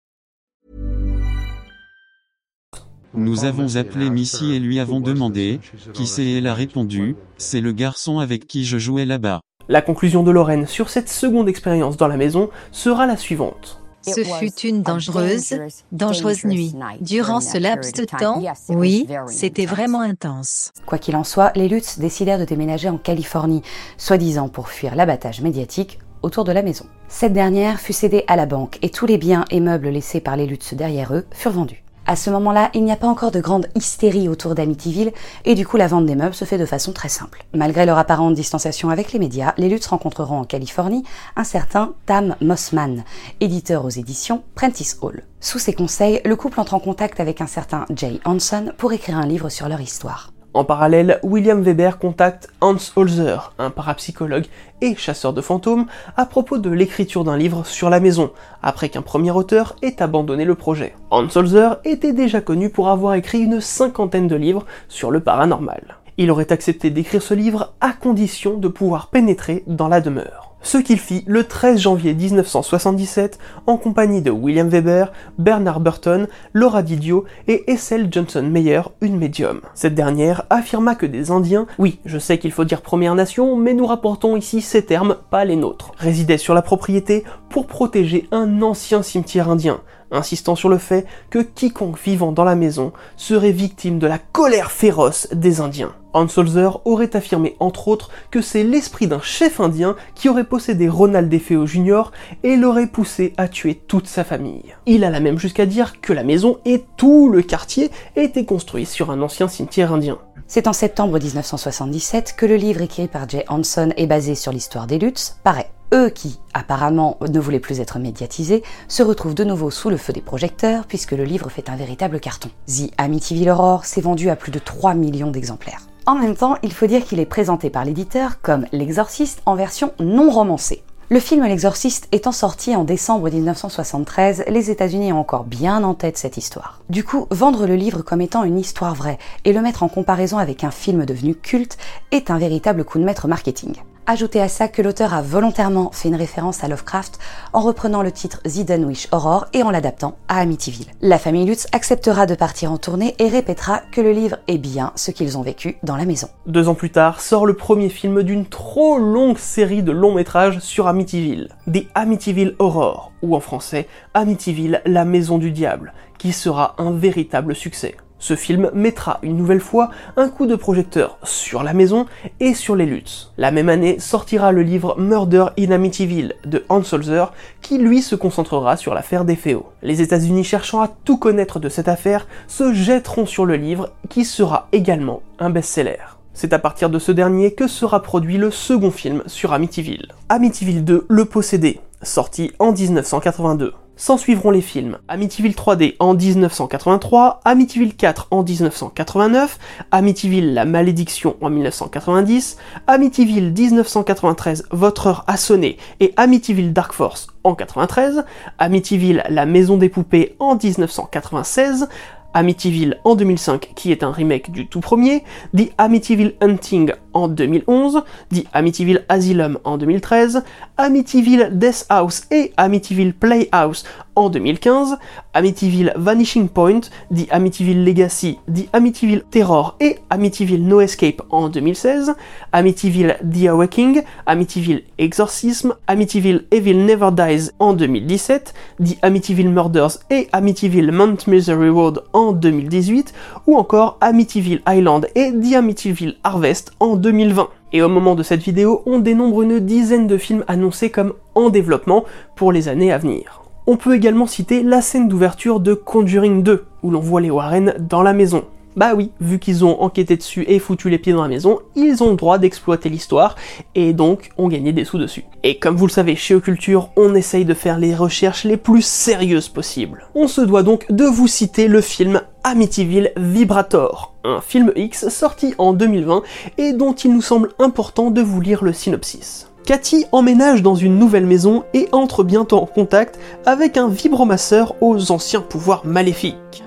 Nous 3.13 3.43
avons 3.43 3.75
appelé 3.75 4.09
Missy 4.09 4.53
et 4.53 4.59
lui 4.59 4.79
avons 4.79 5.01
demandé, 5.01 5.59
qui 5.93 6.07
c'est 6.07 6.23
et 6.23 6.37
elle 6.37 6.47
a 6.47 6.53
répondu, 6.53 7.15
c'est 7.37 7.59
le 7.59 7.73
garçon 7.73 8.19
avec 8.19 8.47
qui 8.47 8.63
je 8.63 8.77
jouais 8.77 9.05
là-bas. 9.05 9.41
La 9.67 9.81
conclusion 9.81 10.23
de 10.23 10.31
Lorraine 10.31 10.65
sur 10.65 10.89
cette 10.89 11.09
seconde 11.09 11.49
expérience 11.49 11.97
dans 11.97 12.07
la 12.07 12.17
maison 12.17 12.49
sera 12.71 13.05
la 13.05 13.17
suivante. 13.17 13.81
Ce 14.01 14.23
fut 14.23 14.67
une 14.67 14.81
dangereuse, 14.81 15.59
dangereuse 15.91 16.45
nuit. 16.45 16.73
Durant 17.01 17.39
ce 17.39 17.57
laps 17.57 17.93
de 17.93 18.05
temps, 18.05 18.41
oui, 18.69 19.07
c'était 19.27 19.65
vraiment 19.65 20.01
intense. 20.01 20.71
Quoi 20.85 20.97
qu'il 20.97 21.15
en 21.15 21.23
soit, 21.23 21.51
les 21.55 21.67
Lutz 21.67 21.99
décidèrent 21.99 22.39
de 22.39 22.45
déménager 22.45 22.89
en 22.89 22.97
Californie, 22.97 23.61
soi-disant 23.97 24.49
pour 24.49 24.69
fuir 24.69 24.95
l'abattage 24.95 25.41
médiatique 25.41 25.99
autour 26.23 26.45
de 26.45 26.51
la 26.51 26.63
maison. 26.63 26.85
Cette 27.09 27.33
dernière 27.33 27.79
fut 27.79 27.93
cédée 27.93 28.23
à 28.27 28.35
la 28.35 28.45
banque 28.45 28.79
et 28.81 28.89
tous 28.89 29.05
les 29.05 29.17
biens 29.17 29.45
et 29.51 29.59
meubles 29.59 29.89
laissés 29.89 30.21
par 30.21 30.37
les 30.37 30.47
Lutz 30.47 30.73
derrière 30.73 31.13
eux 31.13 31.25
furent 31.31 31.51
vendus. 31.51 31.83
À 32.07 32.15
ce 32.15 32.29
moment-là, 32.31 32.71
il 32.73 32.83
n'y 32.83 32.91
a 32.91 32.95
pas 32.95 33.07
encore 33.07 33.31
de 33.31 33.39
grande 33.39 33.67
hystérie 33.75 34.27
autour 34.27 34.55
d'Amityville 34.55 35.11
et 35.45 35.55
du 35.55 35.65
coup 35.65 35.77
la 35.77 35.87
vente 35.87 36.05
des 36.05 36.15
meubles 36.15 36.33
se 36.33 36.45
fait 36.45 36.57
de 36.57 36.65
façon 36.65 36.93
très 36.93 37.09
simple. 37.09 37.45
Malgré 37.53 37.85
leur 37.85 37.97
apparente 37.97 38.33
distanciation 38.33 38.89
avec 38.89 39.13
les 39.13 39.19
médias, 39.19 39.53
les 39.57 39.69
Lutz 39.69 39.85
rencontreront 39.85 40.39
en 40.39 40.43
Californie 40.43 41.03
un 41.35 41.43
certain 41.43 41.93
Tam 42.05 42.35
Mossman, 42.41 43.03
éditeur 43.39 43.85
aux 43.85 43.89
éditions 43.89 44.43
Prentice 44.55 44.97
Hall. 45.01 45.23
Sous 45.39 45.59
ses 45.59 45.73
conseils, 45.73 46.21
le 46.25 46.35
couple 46.35 46.59
entre 46.59 46.73
en 46.73 46.79
contact 46.79 47.19
avec 47.19 47.39
un 47.39 47.47
certain 47.47 47.85
Jay 47.95 48.19
Hanson 48.25 48.73
pour 48.77 48.93
écrire 48.93 49.17
un 49.17 49.27
livre 49.27 49.49
sur 49.49 49.69
leur 49.69 49.81
histoire. 49.81 50.30
En 50.53 50.65
parallèle, 50.65 51.19
William 51.23 51.61
Weber 51.61 51.97
contacte 51.97 52.49
Hans 52.59 52.75
Holzer, 52.97 53.53
un 53.57 53.69
parapsychologue 53.69 54.47
et 54.81 54.95
chasseur 54.95 55.31
de 55.31 55.39
fantômes, 55.39 55.85
à 56.17 56.25
propos 56.25 56.57
de 56.57 56.69
l'écriture 56.69 57.23
d'un 57.23 57.37
livre 57.37 57.65
sur 57.65 57.89
la 57.89 58.01
maison, 58.01 58.31
après 58.61 58.89
qu'un 58.89 59.01
premier 59.01 59.31
auteur 59.31 59.77
ait 59.81 60.01
abandonné 60.01 60.43
le 60.43 60.55
projet. 60.55 60.93
Hans 61.09 61.27
Holzer 61.33 61.77
était 61.85 62.11
déjà 62.11 62.41
connu 62.41 62.69
pour 62.69 62.89
avoir 62.89 63.13
écrit 63.13 63.39
une 63.39 63.61
cinquantaine 63.61 64.27
de 64.27 64.35
livres 64.35 64.65
sur 64.89 65.09
le 65.09 65.21
paranormal. 65.21 65.99
Il 66.17 66.29
aurait 66.29 66.51
accepté 66.51 66.89
d'écrire 66.89 67.21
ce 67.21 67.33
livre 67.33 67.73
à 67.79 67.93
condition 67.93 68.57
de 68.57 68.67
pouvoir 68.67 69.07
pénétrer 69.07 69.63
dans 69.67 69.87
la 69.87 70.01
demeure 70.01 70.50
ce 70.61 70.77
qu'il 70.77 70.99
fit 70.99 71.23
le 71.27 71.43
13 71.43 71.79
janvier 71.79 72.13
1977 72.13 73.39
en 73.67 73.77
compagnie 73.77 74.21
de 74.21 74.31
William 74.31 74.69
Weber, 74.69 75.11
Bernard 75.37 75.79
Burton, 75.79 76.27
Laura 76.53 76.83
Didio 76.83 77.25
et 77.47 77.71
Essel 77.71 78.07
Johnson 78.11 78.43
Meyer, 78.43 78.81
une 79.01 79.17
médium. 79.17 79.61
Cette 79.73 79.95
dernière 79.95 80.43
affirma 80.49 80.95
que 80.95 81.05
des 81.05 81.31
Indiens, 81.31 81.67
oui, 81.79 81.99
je 82.05 82.17
sais 82.17 82.37
qu'il 82.37 82.51
faut 82.51 82.65
dire 82.65 82.81
Première 82.81 83.15
Nation, 83.15 83.55
mais 83.55 83.73
nous 83.73 83.85
rapportons 83.85 84.35
ici 84.37 84.61
ces 84.61 84.85
termes, 84.85 85.17
pas 85.29 85.45
les 85.45 85.55
nôtres, 85.55 85.91
résidaient 85.97 86.37
sur 86.37 86.53
la 86.53 86.61
propriété 86.61 87.23
pour 87.49 87.67
protéger 87.67 88.27
un 88.31 88.61
ancien 88.61 89.01
cimetière 89.01 89.49
indien, 89.49 89.81
insistant 90.11 90.55
sur 90.55 90.69
le 90.69 90.77
fait 90.77 91.05
que 91.29 91.39
quiconque 91.39 91.99
vivant 91.99 92.31
dans 92.31 92.43
la 92.43 92.55
maison 92.55 92.91
serait 93.17 93.51
victime 93.51 93.99
de 93.99 94.07
la 94.07 94.17
colère 94.17 94.71
féroce 94.71 95.27
des 95.31 95.61
Indiens. 95.61 95.93
Hans 96.13 96.27
Holzer 96.35 96.81
aurait 96.85 97.15
affirmé 97.15 97.55
entre 97.59 97.87
autres 97.87 98.09
que 98.31 98.41
c'est 98.41 98.63
l'esprit 98.63 99.07
d'un 99.07 99.21
chef 99.21 99.59
indien 99.59 99.95
qui 100.15 100.29
aurait 100.29 100.43
possédé 100.43 100.89
Ronald 100.89 101.29
DeFeo 101.29 101.65
Jr. 101.65 102.11
et 102.43 102.55
l'aurait 102.57 102.87
poussé 102.87 103.33
à 103.37 103.47
tuer 103.47 103.75
toute 103.75 104.07
sa 104.07 104.23
famille. 104.23 104.75
Il 104.85 105.03
alla 105.03 105.19
même 105.19 105.39
jusqu'à 105.39 105.65
dire 105.65 106.01
que 106.01 106.13
la 106.13 106.23
maison 106.23 106.57
et 106.65 106.83
tout 106.97 107.29
le 107.29 107.41
quartier 107.41 107.91
étaient 108.15 108.45
construits 108.45 108.85
sur 108.85 109.11
un 109.11 109.21
ancien 109.21 109.47
cimetière 109.47 109.93
indien. 109.93 110.19
C'est 110.47 110.67
en 110.67 110.73
septembre 110.73 111.17
1977 111.17 112.35
que 112.37 112.45
le 112.45 112.55
livre 112.55 112.81
écrit 112.81 113.07
par 113.07 113.29
Jay 113.29 113.45
Hanson 113.47 113.93
et 113.95 114.07
basé 114.07 114.35
sur 114.35 114.51
l'histoire 114.51 114.87
des 114.87 114.99
Lutz 114.99 115.37
paraît. 115.43 115.69
Eux 115.93 116.09
qui, 116.09 116.39
apparemment, 116.53 117.17
ne 117.21 117.39
voulaient 117.39 117.59
plus 117.59 117.81
être 117.81 117.99
médiatisés, 117.99 118.63
se 118.87 119.03
retrouvent 119.03 119.35
de 119.35 119.43
nouveau 119.43 119.71
sous 119.71 119.89
le 119.89 119.97
feu 119.97 120.13
des 120.13 120.21
projecteurs 120.21 120.85
puisque 120.85 121.11
le 121.11 121.25
livre 121.25 121.49
fait 121.49 121.69
un 121.69 121.75
véritable 121.75 122.19
carton. 122.19 122.49
The 122.67 122.91
Amityville 122.97 123.49
Horror 123.49 123.85
s'est 123.85 123.99
vendu 124.01 124.29
à 124.29 124.37
plus 124.37 124.51
de 124.51 124.59
3 124.59 124.93
millions 124.93 125.31
d'exemplaires. 125.31 125.81
En 126.05 126.15
même 126.15 126.35
temps, 126.35 126.55
il 126.63 126.71
faut 126.71 126.87
dire 126.87 127.03
qu'il 127.03 127.19
est 127.19 127.25
présenté 127.25 127.69
par 127.69 127.83
l'éditeur 127.83 128.41
comme 128.41 128.65
l'exorciste 128.71 129.41
en 129.45 129.55
version 129.55 129.91
non 129.99 130.29
romancée. 130.31 130.83
Le 131.09 131.19
film 131.19 131.43
L'Exorciste 131.43 132.07
étant 132.13 132.31
sorti 132.31 132.73
en 132.73 132.85
décembre 132.85 133.29
1973, 133.29 134.45
les 134.47 134.71
États-Unis 134.71 135.11
ont 135.11 135.19
encore 135.19 135.43
bien 135.43 135.83
en 135.83 135.93
tête 135.93 136.17
cette 136.17 136.37
histoire. 136.37 136.79
Du 136.89 137.03
coup, 137.03 137.27
vendre 137.31 137.67
le 137.67 137.75
livre 137.75 138.01
comme 138.01 138.21
étant 138.21 138.45
une 138.45 138.57
histoire 138.57 138.95
vraie 138.95 139.19
et 139.43 139.51
le 139.51 139.59
mettre 139.59 139.83
en 139.83 139.89
comparaison 139.89 140.37
avec 140.37 140.63
un 140.63 140.71
film 140.71 141.03
devenu 141.03 141.35
culte 141.35 141.77
est 142.11 142.31
un 142.31 142.37
véritable 142.37 142.85
coup 142.85 142.97
de 142.97 143.03
maître 143.03 143.27
marketing. 143.27 143.73
Ajoutez 144.07 144.41
à 144.41 144.47
ça 144.47 144.67
que 144.67 144.81
l'auteur 144.81 145.13
a 145.13 145.21
volontairement 145.21 145.91
fait 145.91 146.09
une 146.09 146.15
référence 146.15 146.63
à 146.63 146.67
Lovecraft 146.67 147.19
en 147.53 147.61
reprenant 147.61 148.01
le 148.01 148.11
titre 148.11 148.41
The 148.43 148.65
Dunwich 148.65 149.07
Horror 149.11 149.45
et 149.53 149.61
en 149.61 149.69
l'adaptant 149.69 150.17
à 150.27 150.39
Amityville. 150.39 150.87
La 151.01 151.19
famille 151.19 151.45
Lutz 151.45 151.67
acceptera 151.71 152.25
de 152.25 152.33
partir 152.33 152.71
en 152.71 152.77
tournée 152.77 153.15
et 153.19 153.27
répétera 153.27 153.81
que 153.91 154.01
le 154.01 154.11
livre 154.11 154.37
est 154.47 154.57
bien 154.57 154.91
ce 154.95 155.11
qu'ils 155.11 155.37
ont 155.37 155.43
vécu 155.43 155.77
dans 155.83 155.95
la 155.95 156.05
maison. 156.05 156.29
Deux 156.47 156.67
ans 156.67 156.73
plus 156.73 156.89
tard 156.89 157.21
sort 157.21 157.45
le 157.45 157.53
premier 157.53 157.89
film 157.89 158.23
d'une 158.23 158.47
trop 158.47 158.97
longue 158.97 159.37
série 159.37 159.83
de 159.83 159.91
longs 159.91 160.15
métrages 160.15 160.59
sur 160.59 160.87
Amityville, 160.87 161.49
The 161.71 161.85
Amityville 161.93 162.55
Horror, 162.57 163.11
ou 163.21 163.35
en 163.35 163.39
français 163.39 163.87
Amityville, 164.15 164.81
la 164.85 165.05
maison 165.05 165.37
du 165.37 165.51
diable, 165.51 165.93
qui 166.17 166.33
sera 166.33 166.75
un 166.79 166.91
véritable 166.91 167.55
succès. 167.55 167.95
Ce 168.21 168.35
film 168.35 168.69
mettra 168.75 169.17
une 169.23 169.35
nouvelle 169.35 169.59
fois 169.59 169.89
un 170.15 170.29
coup 170.29 170.45
de 170.45 170.55
projecteur 170.55 171.17
sur 171.23 171.63
la 171.63 171.73
maison 171.73 172.05
et 172.39 172.53
sur 172.53 172.75
les 172.75 172.85
Lutz. 172.85 173.33
La 173.35 173.49
même 173.49 173.67
année 173.67 173.99
sortira 173.99 174.51
le 174.51 174.61
livre 174.61 174.95
Murder 174.99 175.47
in 175.57 175.71
Amityville 175.71 176.35
de 176.45 176.63
Hans 176.69 176.83
Holzer 176.91 177.33
qui 177.63 177.79
lui 177.79 178.03
se 178.03 178.13
concentrera 178.13 178.77
sur 178.77 178.93
l'affaire 178.93 179.25
des 179.25 179.35
Féaux. 179.35 179.71
Les 179.81 180.01
États-Unis 180.01 180.43
cherchant 180.43 180.81
à 180.81 180.87
tout 180.87 181.17
connaître 181.17 181.59
de 181.59 181.67
cette 181.67 181.87
affaire 181.87 182.27
se 182.47 182.75
jetteront 182.75 183.25
sur 183.25 183.47
le 183.47 183.55
livre 183.55 183.89
qui 184.07 184.23
sera 184.23 184.67
également 184.71 185.23
un 185.39 185.49
best-seller. 185.49 185.97
C'est 186.35 186.53
à 186.53 186.59
partir 186.59 186.91
de 186.91 186.99
ce 186.99 187.11
dernier 187.11 187.55
que 187.55 187.67
sera 187.67 188.03
produit 188.03 188.37
le 188.37 188.51
second 188.51 188.91
film 188.91 189.23
sur 189.25 189.51
Amityville. 189.51 190.09
Amityville 190.29 190.85
2, 190.85 191.07
Le 191.09 191.25
Possédé, 191.25 191.79
sorti 192.03 192.51
en 192.59 192.71
1982. 192.71 193.73
S'en 194.01 194.17
suivront 194.17 194.49
les 194.49 194.61
films 194.61 194.97
Amityville 195.09 195.53
3D 195.53 195.93
en 195.99 196.15
1983, 196.15 197.41
Amityville 197.45 197.95
4 197.95 198.29
en 198.31 198.41
1989, 198.41 199.59
Amityville 199.91 200.55
La 200.55 200.65
Malédiction 200.65 201.35
en 201.39 201.51
1990, 201.51 202.57
Amityville 202.87 203.53
1993 203.53 204.63
Votre 204.71 205.05
heure 205.05 205.23
a 205.27 205.37
sonné 205.37 205.77
et 205.99 206.15
Amityville 206.17 206.73
Dark 206.73 206.93
Force 206.93 207.27
en 207.43 207.53
93, 207.53 208.25
Amityville 208.57 209.23
La 209.29 209.45
Maison 209.45 209.77
des 209.77 209.89
Poupées 209.89 210.35
en 210.39 210.55
1996, 210.55 211.87
Amityville 212.33 212.99
en 213.03 213.15
2005, 213.15 213.71
qui 213.75 213.91
est 213.91 214.03
un 214.03 214.11
remake 214.11 214.51
du 214.51 214.67
tout 214.67 214.79
premier, 214.79 215.23
The 215.55 215.71
Amityville 215.77 216.35
Hunting 216.41 216.93
en 217.13 217.27
2011, 217.27 218.03
The 218.33 218.43
Amityville 218.53 219.05
Asylum 219.09 219.59
en 219.63 219.77
2013, 219.77 220.43
Amityville 220.77 221.49
Death 221.53 221.85
House 221.89 222.23
et 222.31 222.53
Amityville 222.57 223.13
Playhouse 223.13 223.83
en 224.15 224.29
2015, 224.29 224.97
Amityville 225.33 225.93
Vanishing 225.95 226.49
Point, 226.49 226.81
The 227.13 227.27
Amityville 227.31 227.83
Legacy, 227.83 228.39
The 228.53 228.67
Amityville 228.73 229.23
Terror 229.29 229.75
et 229.79 229.99
Amityville 230.09 230.67
No 230.67 230.81
Escape 230.81 231.21
en 231.29 231.49
2016, 231.49 232.15
Amityville 232.51 233.17
The 233.21 233.47
Awakening, 233.47 234.03
Amityville 234.25 234.83
Exorcism, 234.97 235.73
Amityville 235.87 236.45
Evil 236.51 236.85
Never 236.85 237.09
Dies 237.11 237.51
en 237.59 237.73
2017, 237.73 238.53
The 238.83 238.97
Amityville 239.01 239.49
Murders 239.49 239.99
et 240.09 240.27
Amityville 240.31 240.91
Mount 240.91 241.27
Misery 241.27 241.69
Road 241.69 242.03
en 242.13 242.31
2018, 242.33 243.13
ou 243.47 243.57
encore 243.57 243.97
Amityville 244.01 244.61
Island 244.67 245.07
et 245.15 245.31
The 245.31 245.55
Amityville 245.55 246.17
Harvest 246.23 246.71
en 246.79 246.95
2020. 246.95 247.49
Et 247.73 247.81
au 247.81 247.89
moment 247.89 248.15
de 248.15 248.23
cette 248.23 248.41
vidéo, 248.41 248.83
on 248.85 248.99
dénombre 248.99 249.43
une 249.43 249.59
dizaine 249.59 250.07
de 250.07 250.17
films 250.17 250.43
annoncés 250.47 250.89
comme 250.89 251.13
en 251.35 251.49
développement 251.49 252.03
pour 252.35 252.51
les 252.51 252.67
années 252.67 252.91
à 252.91 252.97
venir. 252.97 253.41
On 253.67 253.77
peut 253.77 253.95
également 253.95 254.25
citer 254.25 254.63
la 254.63 254.81
scène 254.81 255.07
d'ouverture 255.07 255.59
de 255.59 255.75
Conjuring 255.75 256.41
2, 256.41 256.65
où 256.81 256.89
l'on 256.89 256.99
voit 256.99 257.21
les 257.21 257.29
Warren 257.29 257.75
dans 257.79 258.01
la 258.01 258.13
maison. 258.13 258.43
Bah 258.75 258.93
oui, 258.95 259.11
vu 259.19 259.37
qu'ils 259.37 259.65
ont 259.65 259.81
enquêté 259.81 260.15
dessus 260.17 260.45
et 260.47 260.57
foutu 260.57 260.89
les 260.89 260.97
pieds 260.97 261.13
dans 261.13 261.21
la 261.21 261.27
maison, 261.27 261.59
ils 261.75 262.01
ont 262.01 262.09
le 262.09 262.15
droit 262.15 262.39
d'exploiter 262.39 262.89
l'histoire, 262.89 263.35
et 263.75 263.93
donc 263.93 264.31
ont 264.37 264.47
gagné 264.47 264.71
des 264.71 264.83
sous 264.83 264.97
dessus. 264.97 265.25
Et 265.43 265.59
comme 265.59 265.75
vous 265.75 265.85
le 265.85 265.91
savez, 265.91 266.15
chez 266.15 266.33
Occulture, 266.33 266.89
on 266.95 267.13
essaye 267.13 267.45
de 267.45 267.53
faire 267.53 267.77
les 267.77 267.93
recherches 267.93 268.45
les 268.45 268.57
plus 268.57 268.81
sérieuses 268.81 269.49
possibles. 269.49 270.07
On 270.15 270.27
se 270.27 270.41
doit 270.41 270.63
donc 270.63 270.91
de 270.91 271.03
vous 271.03 271.27
citer 271.27 271.67
le 271.67 271.81
film 271.81 272.21
Amityville 272.43 273.11
Vibrator, 273.15 274.15
un 274.23 274.41
film 274.41 274.71
X 274.75 275.09
sorti 275.09 275.53
en 275.59 275.73
2020 275.73 276.23
et 276.57 276.73
dont 276.73 276.93
il 276.93 277.13
nous 277.13 277.21
semble 277.21 277.51
important 277.59 278.09
de 278.09 278.21
vous 278.21 278.41
lire 278.41 278.63
le 278.63 278.73
synopsis. 278.73 279.50
Cathy 279.65 280.05
emménage 280.11 280.63
dans 280.63 280.75
une 280.75 280.97
nouvelle 280.97 281.25
maison 281.25 281.63
et 281.73 281.87
entre 281.91 282.23
bientôt 282.23 282.57
en 282.57 282.65
contact 282.65 283.19
avec 283.45 283.77
un 283.77 283.89
vibromasseur 283.89 284.75
aux 284.81 285.11
anciens 285.11 285.41
pouvoirs 285.41 285.85
maléfiques. 285.85 286.63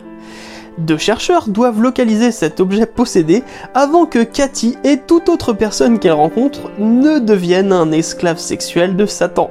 Deux 0.78 0.98
chercheurs 0.98 1.48
doivent 1.48 1.80
localiser 1.80 2.32
cet 2.32 2.60
objet 2.60 2.86
possédé 2.86 3.42
avant 3.74 4.06
que 4.06 4.22
Cathy 4.22 4.76
et 4.84 4.98
toute 4.98 5.28
autre 5.28 5.52
personne 5.52 5.98
qu'elle 5.98 6.12
rencontre 6.12 6.70
ne 6.78 7.18
deviennent 7.18 7.72
un 7.72 7.92
esclave 7.92 8.38
sexuel 8.38 8.96
de 8.96 9.06
Satan. 9.06 9.50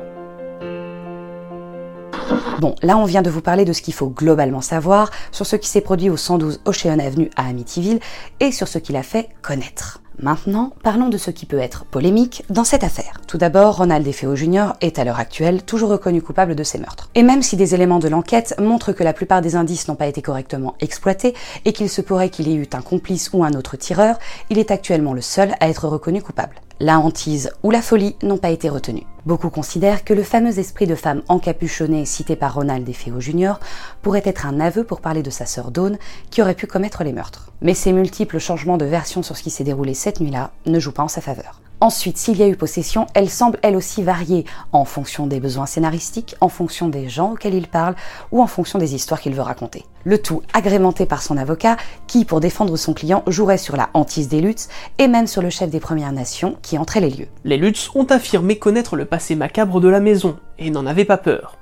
Bon, 2.60 2.76
là 2.82 2.98
on 2.98 3.06
vient 3.06 3.22
de 3.22 3.30
vous 3.30 3.42
parler 3.42 3.66
de 3.66 3.74
ce 3.74 3.82
qu'il 3.82 3.94
faut 3.94 4.10
globalement 4.10 4.62
savoir 4.62 5.12
sur 5.32 5.46
ce 5.46 5.56
qui 5.56 5.68
s'est 5.68 5.82
produit 5.82 6.10
au 6.10 6.18
112 6.18 6.62
Ocean 6.66 7.00
Avenue 7.00 7.30
à 7.36 7.48
Amityville 7.48 8.00
et 8.40 8.52
sur 8.52 8.68
ce 8.68 8.78
qu'il 8.78 8.96
a 8.96 9.04
fait 9.04 9.30
connaître. 9.42 10.03
Maintenant, 10.22 10.74
parlons 10.84 11.10
de 11.10 11.18
ce 11.18 11.32
qui 11.32 11.46
peut 11.46 11.60
être 11.60 11.86
polémique 11.86 12.44
dans 12.50 12.64
cette 12.64 12.84
affaire. 12.84 13.20
Tout 13.28 13.38
d'abord, 13.38 13.78
Ronald 13.78 14.06
DeFeo 14.06 14.36
Jr. 14.36 14.74
est 14.82 15.00
à 15.00 15.04
l'heure 15.04 15.20
actuelle 15.20 15.64
toujours 15.64 15.90
reconnu 15.90 16.22
coupable 16.22 16.56
de 16.56 16.64
ces 16.64 16.78
meurtres. 16.78 17.10
Et 17.16 17.24
même 17.24 17.42
si 17.42 17.56
des 17.56 17.74
éléments 17.74 18.00
de 18.00 18.08
l'enquête 18.08 18.56
montrent 18.60 18.94
que 18.94 19.04
la 19.04 19.14
plupart 19.14 19.42
des 19.42 19.56
indices 19.56 19.88
n'ont 19.88 19.96
pas 19.96 20.08
été 20.08 20.22
correctement 20.22 20.76
exploités 20.80 21.34
et 21.66 21.74
qu'il 21.74 21.90
se 21.90 22.02
pourrait 22.02 22.30
qu'il 22.30 22.48
y 22.48 22.54
ait 22.54 22.58
eu 22.58 22.68
un 22.74 22.82
complice 22.82 23.32
ou 23.34 23.44
un 23.44 23.54
autre 23.54 23.76
tireur, 23.76 24.18
il 24.50 24.60
est 24.60 24.72
actuellement 24.72 25.14
le 25.14 25.22
seul 25.22 25.56
à 25.60 25.70
être 25.70 25.88
reconnu 25.88 26.22
coupable 26.22 26.56
la 26.84 27.00
hantise 27.00 27.50
ou 27.64 27.72
la 27.72 27.82
folie 27.82 28.18
n'ont 28.24 28.38
pas 28.38 28.50
été 28.50 28.68
retenus. 28.68 29.06
Beaucoup 29.26 29.50
considèrent 29.50 30.04
que 30.04 30.14
le 30.14 30.22
fameux 30.22 30.60
esprit 30.60 30.86
de 30.86 30.96
femme 30.96 31.22
encapuchonnée 31.30 32.04
cité 32.04 32.36
par 32.36 32.56
Ronald 32.56 32.86
DeFeo 32.86 33.22
Jr. 33.22 33.54
pourrait 34.02 34.22
être 34.26 34.46
un 34.46 34.60
aveu 34.60 34.84
pour 34.84 35.00
parler 35.00 35.24
de 35.24 35.30
sa 35.30 35.46
sœur 35.46 35.72
Dawn 35.72 35.98
qui 36.30 36.42
aurait 36.42 36.56
pu 36.56 36.68
commettre 36.68 37.06
les 37.06 37.14
meurtres. 37.14 37.54
Mais 37.62 37.74
ces 37.74 37.94
multiples 37.94 38.38
changements 38.38 38.78
de 38.78 38.84
version 38.84 39.24
sur 39.24 39.38
ce 39.38 39.44
qui 39.44 39.50
s'est 39.50 39.64
déroulé 39.64 39.94
cette 39.94 40.20
nuit-là 40.20 40.52
ne 40.66 40.78
jouent 40.78 40.92
pas 40.92 41.04
en 41.04 41.08
sa 41.08 41.22
faveur. 41.22 41.63
Ensuite, 41.84 42.18
s'il 42.18 42.38
y 42.38 42.44
a 42.44 42.48
eu 42.48 42.56
possession, 42.56 43.08
elle 43.14 43.30
semble 43.30 43.60
elle 43.62 43.76
aussi 43.76 44.04
varier 44.04 44.46
en 44.72 44.86
fonction 44.86 45.28
des 45.28 45.42
besoins 45.42 45.66
scénaristiques, 45.66 46.34
en 46.40 46.48
fonction 46.48 46.88
des 46.88 47.10
gens 47.10 47.34
auxquels 47.34 47.56
il 47.56 47.68
parle 47.68 47.96
ou 48.32 48.42
en 48.42 48.48
fonction 48.48 48.80
des 48.80 48.96
histoires 48.96 49.20
qu'il 49.20 49.36
veut 49.36 49.42
raconter. 49.42 49.84
Le 50.06 50.18
tout 50.18 50.44
agrémenté 50.54 51.06
par 51.06 51.22
son 51.22 51.36
avocat 51.36 51.76
qui, 52.08 52.24
pour 52.24 52.40
défendre 52.40 52.78
son 52.78 52.94
client, 52.94 53.22
jouerait 53.28 53.58
sur 53.58 53.76
la 53.76 53.90
hantise 53.96 54.30
des 54.30 54.40
Lutz 54.40 54.70
et 54.98 55.10
même 55.10 55.28
sur 55.28 55.42
le 55.42 55.50
chef 55.50 55.70
des 55.70 55.82
Premières 55.82 56.14
Nations 56.14 56.56
qui 56.62 56.78
entrait 56.78 57.02
les 57.02 57.10
lieux. 57.10 57.28
Les 57.44 57.58
Lutz 57.58 57.90
ont 57.96 58.06
affirmé 58.06 58.58
connaître 58.58 58.96
le 58.96 59.04
passé 59.04 59.36
macabre 59.36 59.82
de 59.82 59.90
la 59.90 60.00
maison 60.00 60.38
et 60.60 60.70
n'en 60.70 60.86
avaient 60.86 61.04
pas 61.04 61.18
peur. 61.18 61.58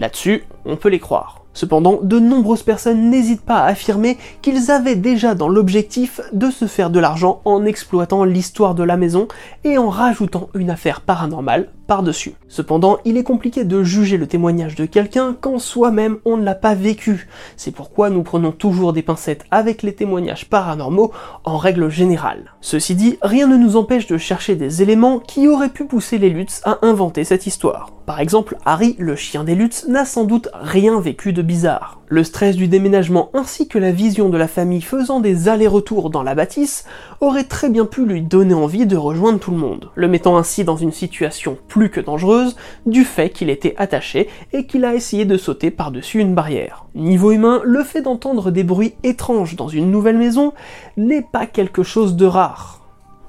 Là-dessus, 0.00 0.46
on 0.64 0.74
peut 0.74 0.88
les 0.88 0.98
croire. 0.98 1.44
Cependant, 1.52 1.98
de 2.02 2.18
nombreuses 2.18 2.62
personnes 2.62 3.10
n'hésitent 3.10 3.44
pas 3.44 3.58
à 3.58 3.66
affirmer 3.66 4.18
qu'ils 4.40 4.70
avaient 4.70 4.96
déjà 4.96 5.34
dans 5.34 5.48
l'objectif 5.48 6.20
de 6.32 6.50
se 6.50 6.66
faire 6.66 6.90
de 6.90 7.00
l'argent 7.00 7.40
en 7.44 7.64
exploitant 7.64 8.24
l'histoire 8.24 8.74
de 8.74 8.84
la 8.84 8.96
maison 8.96 9.26
et 9.64 9.76
en 9.76 9.88
rajoutant 9.88 10.48
une 10.54 10.70
affaire 10.70 11.00
paranormale 11.00 11.68
par-dessus. 11.90 12.34
Cependant, 12.46 12.98
il 13.04 13.16
est 13.16 13.24
compliqué 13.24 13.64
de 13.64 13.82
juger 13.82 14.16
le 14.16 14.28
témoignage 14.28 14.76
de 14.76 14.86
quelqu'un 14.86 15.36
quand 15.38 15.58
soi-même 15.58 16.18
on 16.24 16.36
ne 16.36 16.44
l'a 16.44 16.54
pas 16.54 16.76
vécu. 16.76 17.28
C'est 17.56 17.72
pourquoi 17.72 18.10
nous 18.10 18.22
prenons 18.22 18.52
toujours 18.52 18.92
des 18.92 19.02
pincettes 19.02 19.44
avec 19.50 19.82
les 19.82 19.92
témoignages 19.92 20.48
paranormaux 20.48 21.10
en 21.44 21.56
règle 21.56 21.88
générale. 21.88 22.52
Ceci 22.60 22.94
dit, 22.94 23.18
rien 23.22 23.48
ne 23.48 23.56
nous 23.56 23.74
empêche 23.74 24.06
de 24.06 24.18
chercher 24.18 24.54
des 24.54 24.82
éléments 24.82 25.18
qui 25.18 25.48
auraient 25.48 25.68
pu 25.68 25.84
pousser 25.84 26.18
les 26.18 26.30
Lutz 26.30 26.60
à 26.64 26.78
inventer 26.82 27.24
cette 27.24 27.48
histoire. 27.48 27.90
Par 28.06 28.20
exemple, 28.20 28.56
Harry, 28.64 28.94
le 28.98 29.16
chien 29.16 29.42
des 29.42 29.56
Lutz, 29.56 29.86
n'a 29.88 30.04
sans 30.04 30.24
doute 30.24 30.48
rien 30.54 31.00
vécu 31.00 31.32
de 31.32 31.39
bizarre. 31.42 32.00
Le 32.08 32.24
stress 32.24 32.56
du 32.56 32.68
déménagement 32.68 33.30
ainsi 33.34 33.68
que 33.68 33.78
la 33.78 33.92
vision 33.92 34.28
de 34.28 34.36
la 34.36 34.48
famille 34.48 34.82
faisant 34.82 35.20
des 35.20 35.48
allers-retours 35.48 36.10
dans 36.10 36.22
la 36.22 36.34
bâtisse 36.34 36.84
aurait 37.20 37.44
très 37.44 37.68
bien 37.68 37.86
pu 37.86 38.04
lui 38.04 38.22
donner 38.22 38.54
envie 38.54 38.86
de 38.86 38.96
rejoindre 38.96 39.38
tout 39.38 39.50
le 39.50 39.56
monde, 39.56 39.90
le 39.94 40.08
mettant 40.08 40.36
ainsi 40.36 40.64
dans 40.64 40.76
une 40.76 40.92
situation 40.92 41.56
plus 41.68 41.90
que 41.90 42.00
dangereuse 42.00 42.56
du 42.86 43.04
fait 43.04 43.30
qu'il 43.30 43.50
était 43.50 43.74
attaché 43.78 44.28
et 44.52 44.66
qu'il 44.66 44.84
a 44.84 44.94
essayé 44.94 45.24
de 45.24 45.36
sauter 45.36 45.70
par-dessus 45.70 46.20
une 46.20 46.34
barrière. 46.34 46.86
Niveau 46.94 47.32
humain, 47.32 47.60
le 47.64 47.84
fait 47.84 48.02
d'entendre 48.02 48.50
des 48.50 48.64
bruits 48.64 48.94
étranges 49.04 49.56
dans 49.56 49.68
une 49.68 49.90
nouvelle 49.90 50.18
maison 50.18 50.52
n'est 50.96 51.22
pas 51.22 51.46
quelque 51.46 51.82
chose 51.82 52.16
de 52.16 52.26
rare 52.26 52.79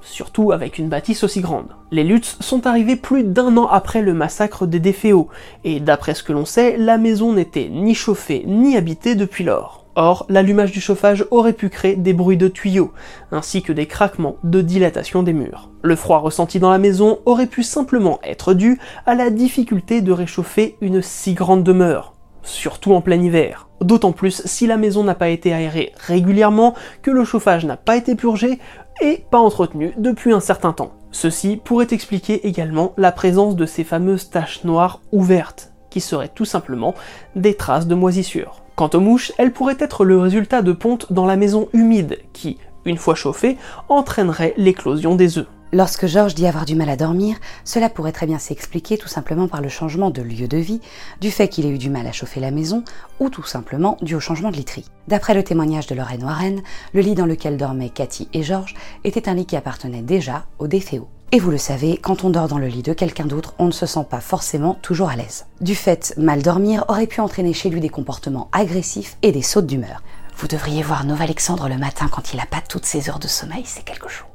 surtout 0.02 0.52
avec 0.52 0.78
une 0.78 0.88
bâtisse 0.88 1.24
aussi 1.24 1.40
grande. 1.40 1.68
Les 1.90 2.04
Lutz 2.04 2.36
sont 2.40 2.66
arrivés 2.66 2.96
plus 2.96 3.24
d'un 3.24 3.56
an 3.56 3.66
après 3.66 4.02
le 4.02 4.14
massacre 4.14 4.66
des 4.66 4.80
Déféos, 4.80 5.28
et 5.64 5.80
d'après 5.80 6.14
ce 6.14 6.22
que 6.22 6.32
l'on 6.32 6.44
sait, 6.44 6.76
la 6.76 6.98
maison 6.98 7.32
n'était 7.32 7.68
ni 7.70 7.94
chauffée 7.94 8.44
ni 8.46 8.76
habitée 8.76 9.14
depuis 9.14 9.44
lors. 9.44 9.82
Or, 9.94 10.24
l'allumage 10.30 10.72
du 10.72 10.80
chauffage 10.80 11.26
aurait 11.30 11.52
pu 11.52 11.68
créer 11.68 11.96
des 11.96 12.14
bruits 12.14 12.38
de 12.38 12.48
tuyaux, 12.48 12.92
ainsi 13.30 13.62
que 13.62 13.72
des 13.72 13.86
craquements 13.86 14.36
de 14.42 14.62
dilatation 14.62 15.22
des 15.22 15.34
murs. 15.34 15.68
Le 15.82 15.96
froid 15.96 16.18
ressenti 16.18 16.58
dans 16.58 16.70
la 16.70 16.78
maison 16.78 17.18
aurait 17.26 17.46
pu 17.46 17.62
simplement 17.62 18.18
être 18.22 18.54
dû 18.54 18.80
à 19.04 19.14
la 19.14 19.28
difficulté 19.28 20.00
de 20.00 20.12
réchauffer 20.12 20.76
une 20.80 21.02
si 21.02 21.34
grande 21.34 21.62
demeure, 21.62 22.14
surtout 22.42 22.94
en 22.94 23.02
plein 23.02 23.20
hiver. 23.20 23.68
D'autant 23.82 24.12
plus 24.12 24.42
si 24.44 24.66
la 24.66 24.76
maison 24.76 25.02
n'a 25.02 25.14
pas 25.14 25.28
été 25.28 25.52
aérée 25.52 25.92
régulièrement, 26.06 26.74
que 27.02 27.10
le 27.10 27.24
chauffage 27.24 27.64
n'a 27.64 27.76
pas 27.76 27.96
été 27.96 28.14
purgé 28.14 28.58
et 29.00 29.24
pas 29.30 29.38
entretenu 29.38 29.92
depuis 29.96 30.32
un 30.32 30.40
certain 30.40 30.72
temps. 30.72 30.92
Ceci 31.10 31.60
pourrait 31.62 31.88
expliquer 31.90 32.46
également 32.46 32.92
la 32.96 33.12
présence 33.12 33.56
de 33.56 33.66
ces 33.66 33.84
fameuses 33.84 34.30
taches 34.30 34.64
noires 34.64 35.00
ouvertes, 35.10 35.72
qui 35.90 36.00
seraient 36.00 36.30
tout 36.32 36.44
simplement 36.44 36.94
des 37.36 37.54
traces 37.54 37.86
de 37.86 37.94
moisissure. 37.94 38.62
Quant 38.76 38.90
aux 38.94 39.00
mouches, 39.00 39.32
elles 39.36 39.52
pourraient 39.52 39.76
être 39.78 40.04
le 40.04 40.18
résultat 40.18 40.62
de 40.62 40.72
pontes 40.72 41.12
dans 41.12 41.26
la 41.26 41.36
maison 41.36 41.68
humide, 41.72 42.18
qui, 42.32 42.58
une 42.84 42.96
fois 42.96 43.14
chauffée, 43.14 43.58
entraînerait 43.88 44.54
l'éclosion 44.56 45.16
des 45.16 45.38
œufs. 45.38 45.48
Lorsque 45.74 46.06
Georges 46.06 46.34
dit 46.34 46.46
avoir 46.46 46.66
du 46.66 46.74
mal 46.74 46.90
à 46.90 46.96
dormir, 46.96 47.36
cela 47.64 47.88
pourrait 47.88 48.12
très 48.12 48.26
bien 48.26 48.38
s'expliquer 48.38 48.98
tout 48.98 49.08
simplement 49.08 49.48
par 49.48 49.62
le 49.62 49.70
changement 49.70 50.10
de 50.10 50.20
lieu 50.20 50.46
de 50.46 50.58
vie, 50.58 50.82
du 51.22 51.30
fait 51.30 51.48
qu'il 51.48 51.64
ait 51.64 51.70
eu 51.70 51.78
du 51.78 51.88
mal 51.88 52.06
à 52.06 52.12
chauffer 52.12 52.40
la 52.40 52.50
maison, 52.50 52.84
ou 53.20 53.30
tout 53.30 53.42
simplement 53.44 53.96
dû 54.02 54.14
au 54.14 54.20
changement 54.20 54.50
de 54.50 54.56
literie. 54.56 54.84
D'après 55.08 55.32
le 55.32 55.42
témoignage 55.42 55.86
de 55.86 55.94
Lorraine 55.94 56.24
Warren, 56.24 56.60
le 56.92 57.00
lit 57.00 57.14
dans 57.14 57.24
lequel 57.24 57.56
dormaient 57.56 57.88
Cathy 57.88 58.28
et 58.34 58.42
Georges 58.42 58.74
était 59.04 59.30
un 59.30 59.34
lit 59.34 59.46
qui 59.46 59.56
appartenait 59.56 60.02
déjà 60.02 60.44
au 60.58 60.66
déféo. 60.66 61.08
Et 61.34 61.40
vous 61.40 61.50
le 61.50 61.56
savez, 61.56 61.96
quand 61.96 62.24
on 62.24 62.28
dort 62.28 62.48
dans 62.48 62.58
le 62.58 62.66
lit 62.66 62.82
de 62.82 62.92
quelqu'un 62.92 63.24
d'autre, 63.24 63.54
on 63.58 63.64
ne 63.64 63.70
se 63.70 63.86
sent 63.86 64.04
pas 64.10 64.20
forcément 64.20 64.74
toujours 64.82 65.08
à 65.08 65.16
l'aise. 65.16 65.46
Du 65.62 65.74
fait, 65.74 66.12
mal 66.18 66.42
dormir 66.42 66.84
aurait 66.88 67.06
pu 67.06 67.22
entraîner 67.22 67.54
chez 67.54 67.70
lui 67.70 67.80
des 67.80 67.88
comportements 67.88 68.50
agressifs 68.52 69.16
et 69.22 69.32
des 69.32 69.40
sautes 69.40 69.66
d'humeur. 69.66 70.02
Vous 70.36 70.48
devriez 70.48 70.82
voir 70.82 71.06
Nova 71.06 71.24
Alexandre 71.24 71.70
le 71.70 71.78
matin 71.78 72.08
quand 72.12 72.34
il 72.34 72.36
n'a 72.36 72.44
pas 72.44 72.60
toutes 72.60 72.84
ses 72.84 73.08
heures 73.08 73.18
de 73.18 73.28
sommeil, 73.28 73.62
c'est 73.64 73.84
quelque 73.84 74.10
chose. 74.10 74.26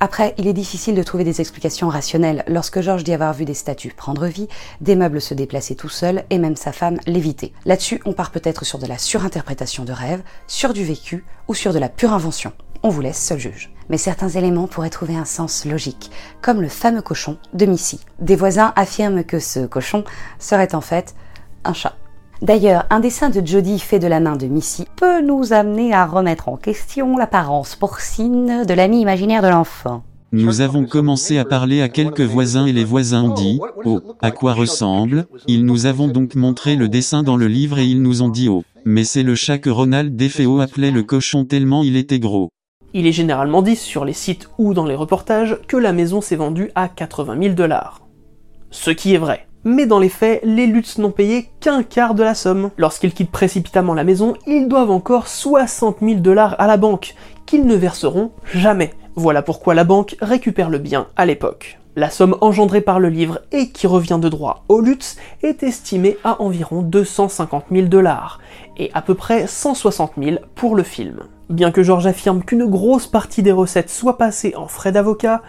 Après, 0.00 0.32
il 0.38 0.46
est 0.46 0.52
difficile 0.52 0.94
de 0.94 1.02
trouver 1.02 1.24
des 1.24 1.40
explications 1.40 1.88
rationnelles 1.88 2.44
lorsque 2.46 2.80
Georges 2.80 3.02
dit 3.02 3.12
avoir 3.12 3.34
vu 3.34 3.44
des 3.44 3.54
statues 3.54 3.92
prendre 3.96 4.26
vie, 4.26 4.46
des 4.80 4.94
meubles 4.94 5.20
se 5.20 5.34
déplacer 5.34 5.74
tout 5.74 5.88
seuls 5.88 6.22
et 6.30 6.38
même 6.38 6.54
sa 6.54 6.70
femme 6.70 6.98
léviter. 7.06 7.52
Là-dessus, 7.64 8.00
on 8.04 8.12
part 8.12 8.30
peut-être 8.30 8.64
sur 8.64 8.78
de 8.78 8.86
la 8.86 8.96
surinterprétation 8.96 9.84
de 9.84 9.92
rêves, 9.92 10.22
sur 10.46 10.72
du 10.72 10.84
vécu 10.84 11.24
ou 11.48 11.54
sur 11.54 11.72
de 11.72 11.80
la 11.80 11.88
pure 11.88 12.12
invention. 12.12 12.52
On 12.84 12.90
vous 12.90 13.00
laisse 13.00 13.20
seul 13.20 13.40
juge. 13.40 13.72
Mais 13.88 13.98
certains 13.98 14.28
éléments 14.28 14.68
pourraient 14.68 14.90
trouver 14.90 15.16
un 15.16 15.24
sens 15.24 15.64
logique, 15.64 16.12
comme 16.42 16.60
le 16.60 16.68
fameux 16.68 17.02
cochon 17.02 17.36
de 17.52 17.66
Missy. 17.66 17.98
Des 18.20 18.36
voisins 18.36 18.72
affirment 18.76 19.24
que 19.24 19.40
ce 19.40 19.66
cochon 19.66 20.04
serait 20.38 20.76
en 20.76 20.80
fait 20.80 21.16
un 21.64 21.72
chat. 21.72 21.96
D'ailleurs, 22.40 22.84
un 22.90 23.00
dessin 23.00 23.30
de 23.30 23.44
Jody 23.44 23.80
fait 23.80 23.98
de 23.98 24.06
la 24.06 24.20
main 24.20 24.36
de 24.36 24.46
Missy 24.46 24.84
peut 24.96 25.20
nous 25.20 25.52
amener 25.52 25.92
à 25.92 26.06
remettre 26.06 26.48
en 26.48 26.56
question 26.56 27.16
l'apparence 27.16 27.74
porcine 27.74 28.64
de 28.64 28.74
l'ami 28.74 29.00
imaginaire 29.00 29.42
de 29.42 29.48
l'enfant. 29.48 30.04
Nous 30.30 30.60
avons 30.60 30.84
commencé 30.84 31.38
à 31.38 31.44
parler 31.44 31.82
à 31.82 31.88
quelques 31.88 32.20
voisins 32.20 32.66
et 32.66 32.72
les 32.72 32.84
voisins 32.84 33.24
ont 33.24 33.34
dit 33.34 33.58
«Oh, 33.84 34.00
à 34.20 34.30
quoi 34.30 34.52
ressemble?» 34.52 35.26
Ils 35.48 35.64
nous 35.64 35.86
avons 35.86 36.06
donc 36.06 36.36
montré 36.36 36.76
le 36.76 36.88
dessin 36.88 37.22
dans 37.22 37.36
le 37.36 37.48
livre 37.48 37.78
et 37.78 37.86
ils 37.86 38.02
nous 38.02 38.22
ont 38.22 38.28
dit 38.28 38.48
«Oh, 38.50 38.62
mais 38.84 39.04
c'est 39.04 39.22
le 39.22 39.34
chat 39.34 39.58
que 39.58 39.70
Ronald 39.70 40.14
Defeo 40.14 40.60
appelait 40.60 40.90
le 40.90 41.02
cochon 41.02 41.44
tellement 41.44 41.82
il 41.82 41.96
était 41.96 42.20
gros.» 42.20 42.50
Il 42.94 43.06
est 43.06 43.12
généralement 43.12 43.62
dit 43.62 43.74
sur 43.74 44.04
les 44.04 44.12
sites 44.12 44.48
ou 44.58 44.74
dans 44.74 44.86
les 44.86 44.94
reportages 44.94 45.58
que 45.66 45.76
la 45.76 45.92
maison 45.92 46.20
s'est 46.20 46.36
vendue 46.36 46.70
à 46.74 46.88
80 46.88 47.42
000 47.42 47.54
dollars. 47.54 48.06
Ce 48.70 48.90
qui 48.90 49.14
est 49.14 49.18
vrai. 49.18 49.47
Mais 49.70 49.84
dans 49.84 49.98
les 49.98 50.08
faits, 50.08 50.40
les 50.44 50.66
Lutz 50.66 50.96
n'ont 50.96 51.10
payé 51.10 51.50
qu'un 51.60 51.82
quart 51.82 52.14
de 52.14 52.22
la 52.22 52.34
somme. 52.34 52.70
Lorsqu'ils 52.78 53.12
quittent 53.12 53.30
précipitamment 53.30 53.92
la 53.92 54.02
maison, 54.02 54.32
ils 54.46 54.66
doivent 54.66 54.90
encore 54.90 55.28
60 55.28 55.98
000 56.00 56.20
dollars 56.20 56.56
à 56.58 56.66
la 56.66 56.78
banque, 56.78 57.14
qu'ils 57.44 57.66
ne 57.66 57.74
verseront 57.74 58.30
jamais. 58.50 58.94
Voilà 59.14 59.42
pourquoi 59.42 59.74
la 59.74 59.84
banque 59.84 60.16
récupère 60.22 60.70
le 60.70 60.78
bien 60.78 61.08
à 61.16 61.26
l'époque. 61.26 61.78
La 61.96 62.08
somme 62.08 62.38
engendrée 62.40 62.80
par 62.80 62.98
le 62.98 63.10
livre 63.10 63.40
et 63.52 63.68
qui 63.68 63.86
revient 63.86 64.18
de 64.18 64.30
droit 64.30 64.64
aux 64.68 64.80
Lutz 64.80 65.18
est 65.42 65.62
estimée 65.62 66.16
à 66.24 66.40
environ 66.40 66.80
250 66.80 67.64
000 67.70 67.88
dollars, 67.88 68.40
et 68.78 68.90
à 68.94 69.02
peu 69.02 69.14
près 69.14 69.46
160 69.46 70.12
000 70.16 70.36
pour 70.54 70.76
le 70.76 70.82
film. 70.82 71.24
Bien 71.50 71.72
que 71.72 71.82
George 71.82 72.06
affirme 72.06 72.42
qu'une 72.42 72.66
grosse 72.66 73.06
partie 73.06 73.42
des 73.42 73.52
recettes 73.52 73.90
soit 73.90 74.16
passée 74.16 74.54
en 74.56 74.68
frais 74.68 74.92
d'avocat, 74.92 75.42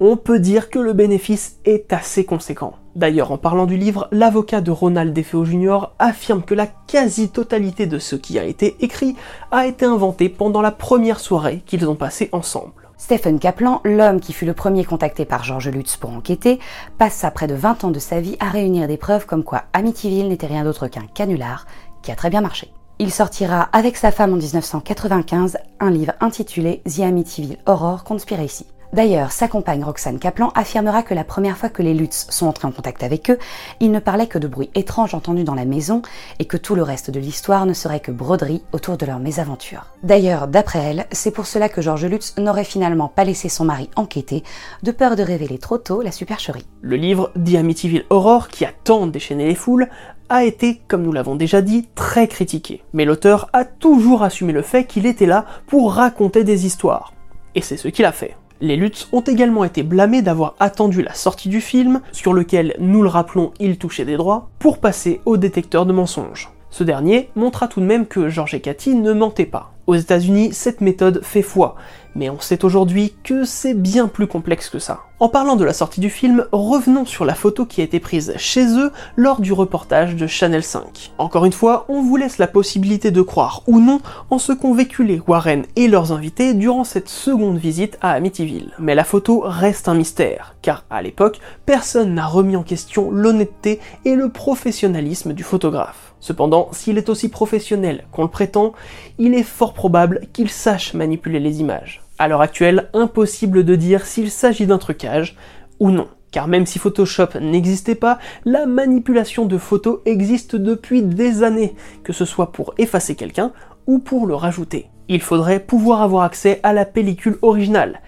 on 0.00 0.16
peut 0.16 0.38
dire 0.38 0.70
que 0.70 0.78
le 0.78 0.92
bénéfice 0.92 1.56
est 1.64 1.92
assez 1.92 2.24
conséquent. 2.24 2.74
D'ailleurs, 2.94 3.30
en 3.32 3.38
parlant 3.38 3.66
du 3.66 3.76
livre, 3.76 4.08
l'avocat 4.10 4.60
de 4.60 4.70
Ronald 4.70 5.12
DeFeo 5.12 5.44
Jr. 5.44 5.90
affirme 5.98 6.42
que 6.42 6.54
la 6.54 6.66
quasi-totalité 6.66 7.86
de 7.86 7.98
ce 7.98 8.16
qui 8.16 8.38
a 8.38 8.44
été 8.44 8.76
écrit 8.80 9.16
a 9.50 9.66
été 9.66 9.84
inventé 9.84 10.28
pendant 10.28 10.62
la 10.62 10.70
première 10.70 11.20
soirée 11.20 11.62
qu'ils 11.66 11.88
ont 11.88 11.94
passée 11.94 12.30
ensemble. 12.32 12.72
Stephen 12.98 13.38
Kaplan, 13.38 13.82
l'homme 13.84 14.20
qui 14.20 14.32
fut 14.32 14.46
le 14.46 14.54
premier 14.54 14.84
contacté 14.84 15.26
par 15.26 15.44
George 15.44 15.68
Lutz 15.68 15.96
pour 15.96 16.10
enquêter, 16.10 16.58
passa 16.96 17.30
près 17.30 17.46
de 17.46 17.54
20 17.54 17.84
ans 17.84 17.90
de 17.90 17.98
sa 17.98 18.20
vie 18.20 18.38
à 18.40 18.48
réunir 18.48 18.88
des 18.88 18.96
preuves 18.96 19.26
comme 19.26 19.44
quoi 19.44 19.64
Amityville 19.74 20.28
n'était 20.28 20.46
rien 20.46 20.64
d'autre 20.64 20.88
qu'un 20.88 21.06
canular 21.14 21.66
qui 22.00 22.10
a 22.10 22.16
très 22.16 22.30
bien 22.30 22.40
marché. 22.40 22.72
Il 22.98 23.12
sortira 23.12 23.68
avec 23.72 23.98
sa 23.98 24.10
femme 24.10 24.32
en 24.32 24.36
1995 24.36 25.58
un 25.80 25.90
livre 25.90 26.14
intitulé 26.20 26.80
The 26.86 27.00
Amityville 27.00 27.58
Horror 27.66 28.04
Conspiracy. 28.04 28.64
D'ailleurs, 28.96 29.30
sa 29.30 29.46
compagne 29.46 29.84
Roxane 29.84 30.18
Kaplan 30.18 30.52
affirmera 30.54 31.02
que 31.02 31.12
la 31.12 31.22
première 31.22 31.58
fois 31.58 31.68
que 31.68 31.82
les 31.82 31.92
Lutz 31.92 32.26
sont 32.30 32.46
entrés 32.46 32.66
en 32.66 32.72
contact 32.72 33.02
avec 33.02 33.28
eux, 33.30 33.36
ils 33.78 33.90
ne 33.90 33.98
parlaient 33.98 34.26
que 34.26 34.38
de 34.38 34.48
bruits 34.48 34.70
étranges 34.74 35.12
entendus 35.12 35.44
dans 35.44 35.54
la 35.54 35.66
maison 35.66 36.00
et 36.38 36.46
que 36.46 36.56
tout 36.56 36.74
le 36.74 36.82
reste 36.82 37.10
de 37.10 37.20
l'histoire 37.20 37.66
ne 37.66 37.74
serait 37.74 38.00
que 38.00 38.10
broderie 38.10 38.62
autour 38.72 38.96
de 38.96 39.04
leur 39.04 39.18
mésaventure. 39.18 39.84
D'ailleurs, 40.02 40.48
d'après 40.48 40.78
elle, 40.78 41.06
c'est 41.12 41.30
pour 41.30 41.44
cela 41.44 41.68
que 41.68 41.82
George 41.82 42.06
Lutz 42.06 42.38
n'aurait 42.38 42.64
finalement 42.64 43.08
pas 43.08 43.24
laissé 43.24 43.50
son 43.50 43.66
mari 43.66 43.90
enquêter, 43.96 44.42
de 44.82 44.92
peur 44.92 45.14
de 45.14 45.22
révéler 45.22 45.58
trop 45.58 45.76
tôt 45.76 46.00
la 46.00 46.10
supercherie. 46.10 46.64
Le 46.80 46.96
livre 46.96 47.32
The 47.34 47.56
Amityville 47.56 48.06
Horror, 48.08 48.48
qui 48.48 48.64
a 48.64 48.72
tant 48.82 49.06
déchaîné 49.06 49.44
les 49.44 49.54
foules, 49.54 49.90
a 50.30 50.44
été, 50.44 50.80
comme 50.88 51.02
nous 51.02 51.12
l'avons 51.12 51.36
déjà 51.36 51.60
dit, 51.60 51.86
très 51.94 52.28
critiqué. 52.28 52.82
Mais 52.94 53.04
l'auteur 53.04 53.50
a 53.52 53.66
toujours 53.66 54.22
assumé 54.22 54.54
le 54.54 54.62
fait 54.62 54.86
qu'il 54.86 55.04
était 55.04 55.26
là 55.26 55.44
pour 55.66 55.92
raconter 55.92 56.44
des 56.44 56.64
histoires. 56.64 57.12
Et 57.54 57.60
c'est 57.60 57.76
ce 57.76 57.88
qu'il 57.88 58.06
a 58.06 58.12
fait. 58.12 58.36
Les 58.60 58.76
Lutz 58.76 59.08
ont 59.12 59.20
également 59.20 59.64
été 59.64 59.82
blâmés 59.82 60.22
d'avoir 60.22 60.54
attendu 60.58 61.02
la 61.02 61.14
sortie 61.14 61.48
du 61.48 61.60
film, 61.60 62.00
sur 62.12 62.32
lequel, 62.32 62.74
nous 62.78 63.02
le 63.02 63.08
rappelons, 63.08 63.52
ils 63.60 63.76
touchaient 63.76 64.04
des 64.04 64.16
droits, 64.16 64.48
pour 64.58 64.78
passer 64.78 65.20
au 65.26 65.36
détecteur 65.36 65.84
de 65.84 65.92
mensonges. 65.92 66.50
Ce 66.70 66.84
dernier 66.84 67.30
montra 67.36 67.68
tout 67.68 67.80
de 67.80 67.86
même 67.86 68.06
que 68.06 68.28
George 68.28 68.54
et 68.54 68.60
Cathy 68.60 68.94
ne 68.94 69.12
mentaient 69.12 69.46
pas. 69.46 69.75
Aux 69.86 69.94
États-Unis, 69.94 70.52
cette 70.52 70.80
méthode 70.80 71.22
fait 71.22 71.42
foi, 71.42 71.76
mais 72.16 72.28
on 72.28 72.40
sait 72.40 72.64
aujourd'hui 72.64 73.14
que 73.22 73.44
c'est 73.44 73.74
bien 73.74 74.08
plus 74.08 74.26
complexe 74.26 74.68
que 74.68 74.80
ça. 74.80 75.02
En 75.20 75.28
parlant 75.28 75.54
de 75.54 75.64
la 75.64 75.72
sortie 75.72 76.00
du 76.00 76.10
film, 76.10 76.46
revenons 76.50 77.04
sur 77.04 77.24
la 77.24 77.36
photo 77.36 77.66
qui 77.66 77.80
a 77.80 77.84
été 77.84 78.00
prise 78.00 78.34
chez 78.36 78.66
eux 78.66 78.90
lors 79.14 79.40
du 79.40 79.52
reportage 79.52 80.16
de 80.16 80.26
Channel 80.26 80.64
5. 80.64 81.12
Encore 81.18 81.44
une 81.44 81.52
fois, 81.52 81.84
on 81.88 82.02
vous 82.02 82.16
laisse 82.16 82.38
la 82.38 82.48
possibilité 82.48 83.12
de 83.12 83.22
croire 83.22 83.62
ou 83.68 83.78
non 83.78 84.00
en 84.28 84.38
ce 84.38 84.52
qu'ont 84.52 84.74
vécu 84.74 85.04
les 85.04 85.22
Warren 85.24 85.64
et 85.76 85.86
leurs 85.86 86.10
invités 86.10 86.52
durant 86.54 86.84
cette 86.84 87.08
seconde 87.08 87.58
visite 87.58 87.96
à 88.00 88.10
Amityville. 88.10 88.72
Mais 88.80 88.96
la 88.96 89.04
photo 89.04 89.42
reste 89.44 89.86
un 89.88 89.94
mystère, 89.94 90.56
car 90.62 90.84
à 90.90 91.00
l'époque, 91.00 91.38
personne 91.64 92.14
n'a 92.14 92.26
remis 92.26 92.56
en 92.56 92.64
question 92.64 93.10
l'honnêteté 93.12 93.78
et 94.04 94.16
le 94.16 94.30
professionnalisme 94.30 95.32
du 95.32 95.44
photographe. 95.44 96.05
Cependant, 96.20 96.68
s'il 96.72 96.98
est 96.98 97.08
aussi 97.08 97.28
professionnel 97.28 98.06
qu'on 98.10 98.22
le 98.22 98.28
prétend, 98.28 98.72
il 99.18 99.34
est 99.34 99.42
fort 99.42 99.74
probable 99.74 100.22
qu'il 100.32 100.50
sache 100.50 100.94
manipuler 100.94 101.40
les 101.40 101.60
images. 101.60 102.02
À 102.18 102.28
l'heure 102.28 102.40
actuelle, 102.40 102.88
impossible 102.94 103.64
de 103.64 103.74
dire 103.74 104.06
s'il 104.06 104.30
s'agit 104.30 104.66
d'un 104.66 104.78
trucage 104.78 105.36
ou 105.78 105.90
non. 105.90 106.08
Car 106.30 106.48
même 106.48 106.66
si 106.66 106.78
Photoshop 106.78 107.38
n'existait 107.40 107.94
pas, 107.94 108.18
la 108.44 108.66
manipulation 108.66 109.46
de 109.46 109.58
photos 109.58 110.00
existe 110.04 110.56
depuis 110.56 111.02
des 111.02 111.42
années, 111.42 111.76
que 112.02 112.12
ce 112.12 112.24
soit 112.24 112.52
pour 112.52 112.74
effacer 112.78 113.14
quelqu'un 113.14 113.52
ou 113.86 113.98
pour 113.98 114.26
le 114.26 114.34
rajouter. 114.34 114.90
Il 115.08 115.20
faudrait 115.20 115.60
pouvoir 115.60 116.02
avoir 116.02 116.24
accès 116.24 116.60
à 116.62 116.72
la 116.72 116.84
pellicule 116.84 117.38
originale. 117.42 118.00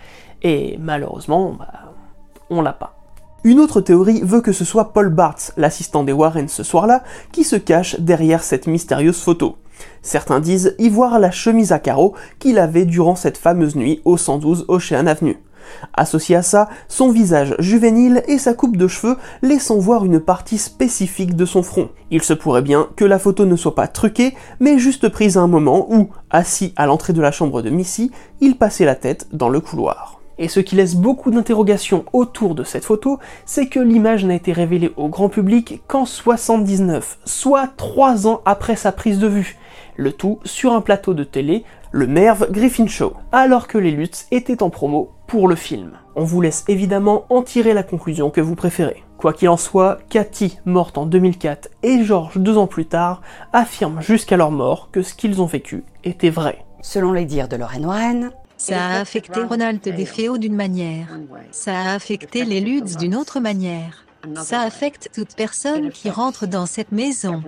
Et 0.42 0.76
malheureusement, 0.80 1.52
bah, 1.52 1.94
on 2.50 2.60
l'a 2.60 2.72
pas. 2.72 2.97
Une 3.44 3.60
autre 3.60 3.80
théorie 3.80 4.20
veut 4.24 4.40
que 4.40 4.52
ce 4.52 4.64
soit 4.64 4.92
Paul 4.92 5.10
Bartz, 5.10 5.52
l'assistant 5.56 6.02
des 6.02 6.12
Warren 6.12 6.48
ce 6.48 6.64
soir-là, 6.64 7.04
qui 7.30 7.44
se 7.44 7.54
cache 7.54 7.98
derrière 8.00 8.42
cette 8.42 8.66
mystérieuse 8.66 9.20
photo. 9.20 9.56
Certains 10.02 10.40
disent 10.40 10.74
y 10.78 10.88
voir 10.88 11.20
la 11.20 11.30
chemise 11.30 11.70
à 11.70 11.78
carreaux 11.78 12.14
qu'il 12.40 12.58
avait 12.58 12.84
durant 12.84 13.14
cette 13.14 13.38
fameuse 13.38 13.76
nuit 13.76 14.02
au 14.04 14.16
112 14.16 14.64
Ocean 14.66 15.06
Avenue. 15.06 15.38
Associé 15.94 16.34
à 16.34 16.42
ça, 16.42 16.68
son 16.88 17.10
visage 17.10 17.54
juvénile 17.60 18.24
et 18.26 18.38
sa 18.38 18.54
coupe 18.54 18.76
de 18.76 18.88
cheveux 18.88 19.16
laissant 19.42 19.78
voir 19.78 20.04
une 20.04 20.18
partie 20.18 20.58
spécifique 20.58 21.36
de 21.36 21.44
son 21.44 21.62
front. 21.62 21.90
Il 22.10 22.22
se 22.22 22.32
pourrait 22.32 22.62
bien 22.62 22.88
que 22.96 23.04
la 23.04 23.20
photo 23.20 23.44
ne 23.44 23.54
soit 23.54 23.74
pas 23.74 23.86
truquée, 23.86 24.34
mais 24.58 24.78
juste 24.78 25.08
prise 25.10 25.36
à 25.36 25.42
un 25.42 25.46
moment 25.46 25.86
où, 25.92 26.08
assis 26.30 26.72
à 26.76 26.86
l'entrée 26.86 27.12
de 27.12 27.22
la 27.22 27.32
chambre 27.32 27.62
de 27.62 27.70
Missy, 27.70 28.10
il 28.40 28.56
passait 28.56 28.84
la 28.84 28.96
tête 28.96 29.28
dans 29.32 29.48
le 29.48 29.60
couloir. 29.60 30.17
Et 30.38 30.48
ce 30.48 30.60
qui 30.60 30.76
laisse 30.76 30.94
beaucoup 30.94 31.30
d'interrogations 31.30 32.04
autour 32.12 32.54
de 32.54 32.64
cette 32.64 32.84
photo, 32.84 33.18
c'est 33.44 33.66
que 33.66 33.80
l'image 33.80 34.24
n'a 34.24 34.34
été 34.34 34.52
révélée 34.52 34.92
au 34.96 35.08
grand 35.08 35.28
public 35.28 35.82
qu'en 35.88 36.04
79, 36.04 37.18
soit 37.24 37.68
3 37.76 38.28
ans 38.28 38.40
après 38.44 38.76
sa 38.76 38.92
prise 38.92 39.18
de 39.18 39.26
vue. 39.26 39.56
Le 39.96 40.12
tout 40.12 40.38
sur 40.44 40.72
un 40.72 40.80
plateau 40.80 41.12
de 41.12 41.24
télé, 41.24 41.64
le 41.90 42.06
Merv 42.06 42.50
Griffin 42.52 42.86
Show, 42.86 43.14
alors 43.32 43.66
que 43.66 43.78
les 43.78 43.90
Lutz 43.90 44.28
étaient 44.30 44.62
en 44.62 44.70
promo 44.70 45.10
pour 45.26 45.48
le 45.48 45.56
film. 45.56 45.92
On 46.14 46.24
vous 46.24 46.40
laisse 46.40 46.64
évidemment 46.68 47.24
en 47.30 47.42
tirer 47.42 47.74
la 47.74 47.82
conclusion 47.82 48.30
que 48.30 48.40
vous 48.40 48.54
préférez. 48.54 49.02
Quoi 49.16 49.32
qu'il 49.32 49.48
en 49.48 49.56
soit, 49.56 49.98
Cathy, 50.08 50.58
morte 50.64 50.98
en 50.98 51.06
2004, 51.06 51.68
et 51.82 52.04
George, 52.04 52.38
deux 52.38 52.56
ans 52.56 52.68
plus 52.68 52.86
tard, 52.86 53.22
affirment 53.52 54.00
jusqu'à 54.00 54.36
leur 54.36 54.52
mort 54.52 54.90
que 54.92 55.02
ce 55.02 55.14
qu'ils 55.14 55.42
ont 55.42 55.46
vécu 55.46 55.82
était 56.04 56.30
vrai. 56.30 56.64
Selon 56.80 57.12
les 57.12 57.24
dires 57.24 57.48
de 57.48 57.56
Lorraine 57.56 57.86
Warren, 57.86 58.30
ça 58.58 58.86
a 58.86 59.00
affecté 59.00 59.42
Ronald 59.42 59.80
DeFeo 59.80 60.36
d'une 60.36 60.54
manière. 60.54 61.18
Ça 61.52 61.78
a 61.78 61.94
affecté 61.94 62.44
les 62.44 62.60
Luds 62.60 62.96
d'une 62.98 63.14
autre 63.14 63.40
manière. 63.40 64.04
Ça 64.42 64.60
affecte 64.60 65.10
toute 65.14 65.34
personne 65.36 65.90
qui 65.90 66.10
rentre 66.10 66.46
dans 66.46 66.66
cette 66.66 66.92
maison. 66.92 67.42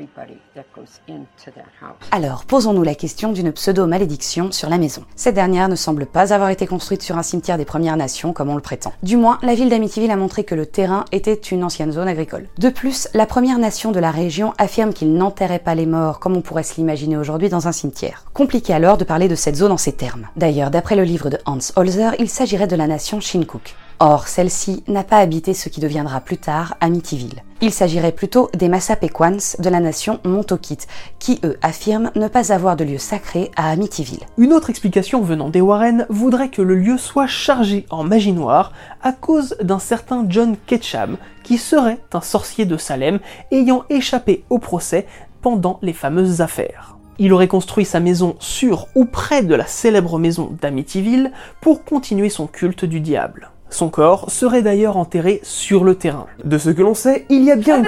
Alors, 2.13 2.45
posons-nous 2.45 2.83
la 2.83 2.95
question 2.95 3.33
d'une 3.33 3.53
pseudo-malédiction 3.53 4.53
sur 4.53 4.69
la 4.69 4.79
maison. 4.79 5.05
Cette 5.17 5.35
dernière 5.35 5.69
ne 5.69 5.75
semble 5.75 6.07
pas 6.07 6.33
avoir 6.33 6.51
été 6.51 6.67
construite 6.67 7.03
sur 7.03 7.19
un 7.19 7.23
cimetière 7.23 7.59
des 7.59 7.65
Premières 7.65 7.97
Nations 7.97 8.33
comme 8.33 8.51
on 8.51 8.55
le 8.55 8.61
prétend. 8.61 8.93
Du 9.03 9.17
moins, 9.17 9.39
la 9.43 9.55
ville 9.55 9.69
d'Amityville 9.69 10.11
a 10.11 10.17
montré 10.17 10.45
que 10.45 10.55
le 10.55 10.67
terrain 10.67 11.05
était 11.13 11.35
une 11.35 11.65
ancienne 11.65 11.93
zone 11.93 12.09
agricole. 12.09 12.49
De 12.59 12.69
plus, 12.69 13.09
la 13.15 13.27
Première 13.27 13.59
Nation 13.59 13.93
de 13.93 14.01
la 14.01 14.11
région 14.11 14.55
affirme 14.59 14.93
qu'il 14.93 15.13
n'enterrait 15.15 15.59
pas 15.59 15.75
les 15.75 15.87
morts 15.87 16.21
comme 16.21 16.37
on 16.37 16.43
pourrait 16.43 16.63
se 16.63 16.77
l'imaginer 16.77 17.17
aujourd'hui 17.17 17.49
dans 17.49 17.69
un 17.69 17.73
cimetière. 17.73 18.25
Compliqué 18.33 18.73
alors 18.73 18.97
de 18.97 19.05
parler 19.05 19.29
de 19.29 19.35
cette 19.35 19.57
zone 19.57 19.73
en 19.73 19.77
ces 19.77 19.93
termes. 19.93 20.29
D'ailleurs, 20.37 20.71
d'après 20.71 20.97
le 20.97 21.05
livre 21.05 21.31
de 21.31 21.39
Hans 21.47 21.59
Holzer, 21.77 22.15
il 22.19 22.29
s'agirait 22.29 22.67
de 22.67 22.77
la 22.77 22.87
nation 22.87 23.21
Shinkook. 23.21 23.75
Or, 24.03 24.29
celle-ci 24.29 24.83
n'a 24.89 25.05
pas 25.05 25.19
habité 25.19 25.53
ce 25.53 25.69
qui 25.69 25.79
deviendra 25.79 26.23
plus 26.23 26.39
tard 26.39 26.75
Amityville. 26.81 27.43
Il 27.61 27.71
s'agirait 27.71 28.13
plutôt 28.13 28.49
des 28.55 28.71
Massapequans 28.71 29.57
de 29.59 29.69
la 29.69 29.79
nation 29.79 30.21
Montokit, 30.25 30.79
qui 31.19 31.39
eux 31.45 31.59
affirment 31.61 32.11
ne 32.15 32.27
pas 32.27 32.51
avoir 32.51 32.77
de 32.77 32.85
lieu 32.85 32.97
sacré 32.97 33.51
à 33.57 33.69
Amityville. 33.69 34.25
Une 34.39 34.55
autre 34.55 34.71
explication 34.71 35.21
venant 35.21 35.51
des 35.51 35.61
Warren 35.61 36.07
voudrait 36.09 36.49
que 36.49 36.63
le 36.63 36.77
lieu 36.77 36.97
soit 36.97 37.27
chargé 37.27 37.85
en 37.91 38.03
magie 38.03 38.33
noire 38.33 38.73
à 39.03 39.13
cause 39.13 39.55
d'un 39.61 39.79
certain 39.79 40.25
John 40.27 40.57
Ketcham, 40.67 41.19
qui 41.43 41.59
serait 41.59 41.99
un 42.15 42.23
sorcier 42.23 42.65
de 42.65 42.79
Salem 42.79 43.19
ayant 43.53 43.85
échappé 43.91 44.45
au 44.49 44.59
procès 44.59 45.07
pendant 45.43 45.79
les 45.83 45.93
fameuses 45.93 46.41
affaires. 46.41 46.97
Il 47.19 47.35
aurait 47.35 47.49
construit 47.49 47.85
sa 47.85 48.01
maison 48.01 48.37
sur 48.39 48.87
ou 48.95 49.05
près 49.05 49.43
de 49.43 49.55
la 49.55 49.67
célèbre 49.67 50.19
maison 50.19 50.57
d'Amityville 50.59 51.33
pour 51.61 51.85
continuer 51.85 52.31
son 52.31 52.47
culte 52.47 52.87
du 52.87 53.01
diable. 53.01 53.51
Son 53.71 53.89
corps 53.89 54.31
serait 54.31 54.63
d'ailleurs 54.63 54.97
enterré 54.97 55.41
sur 55.45 55.85
le 55.85 55.95
terrain. 55.95 56.27
De 56.45 56.59
ce 56.59 56.71
que 56.71 56.83
l'on 56.83 56.95
sait, 56.95 57.25
il 57.31 57.45
y 57.45 57.53
a 57.53 57.57
bien... 57.57 57.83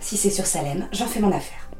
Si 0.00 0.16
c'est 0.16 0.30
sur 0.30 0.44
Salem, 0.44 0.86
j'en 0.92 1.06
fais 1.06 1.20
mon 1.20 1.28
affaire. 1.28 1.70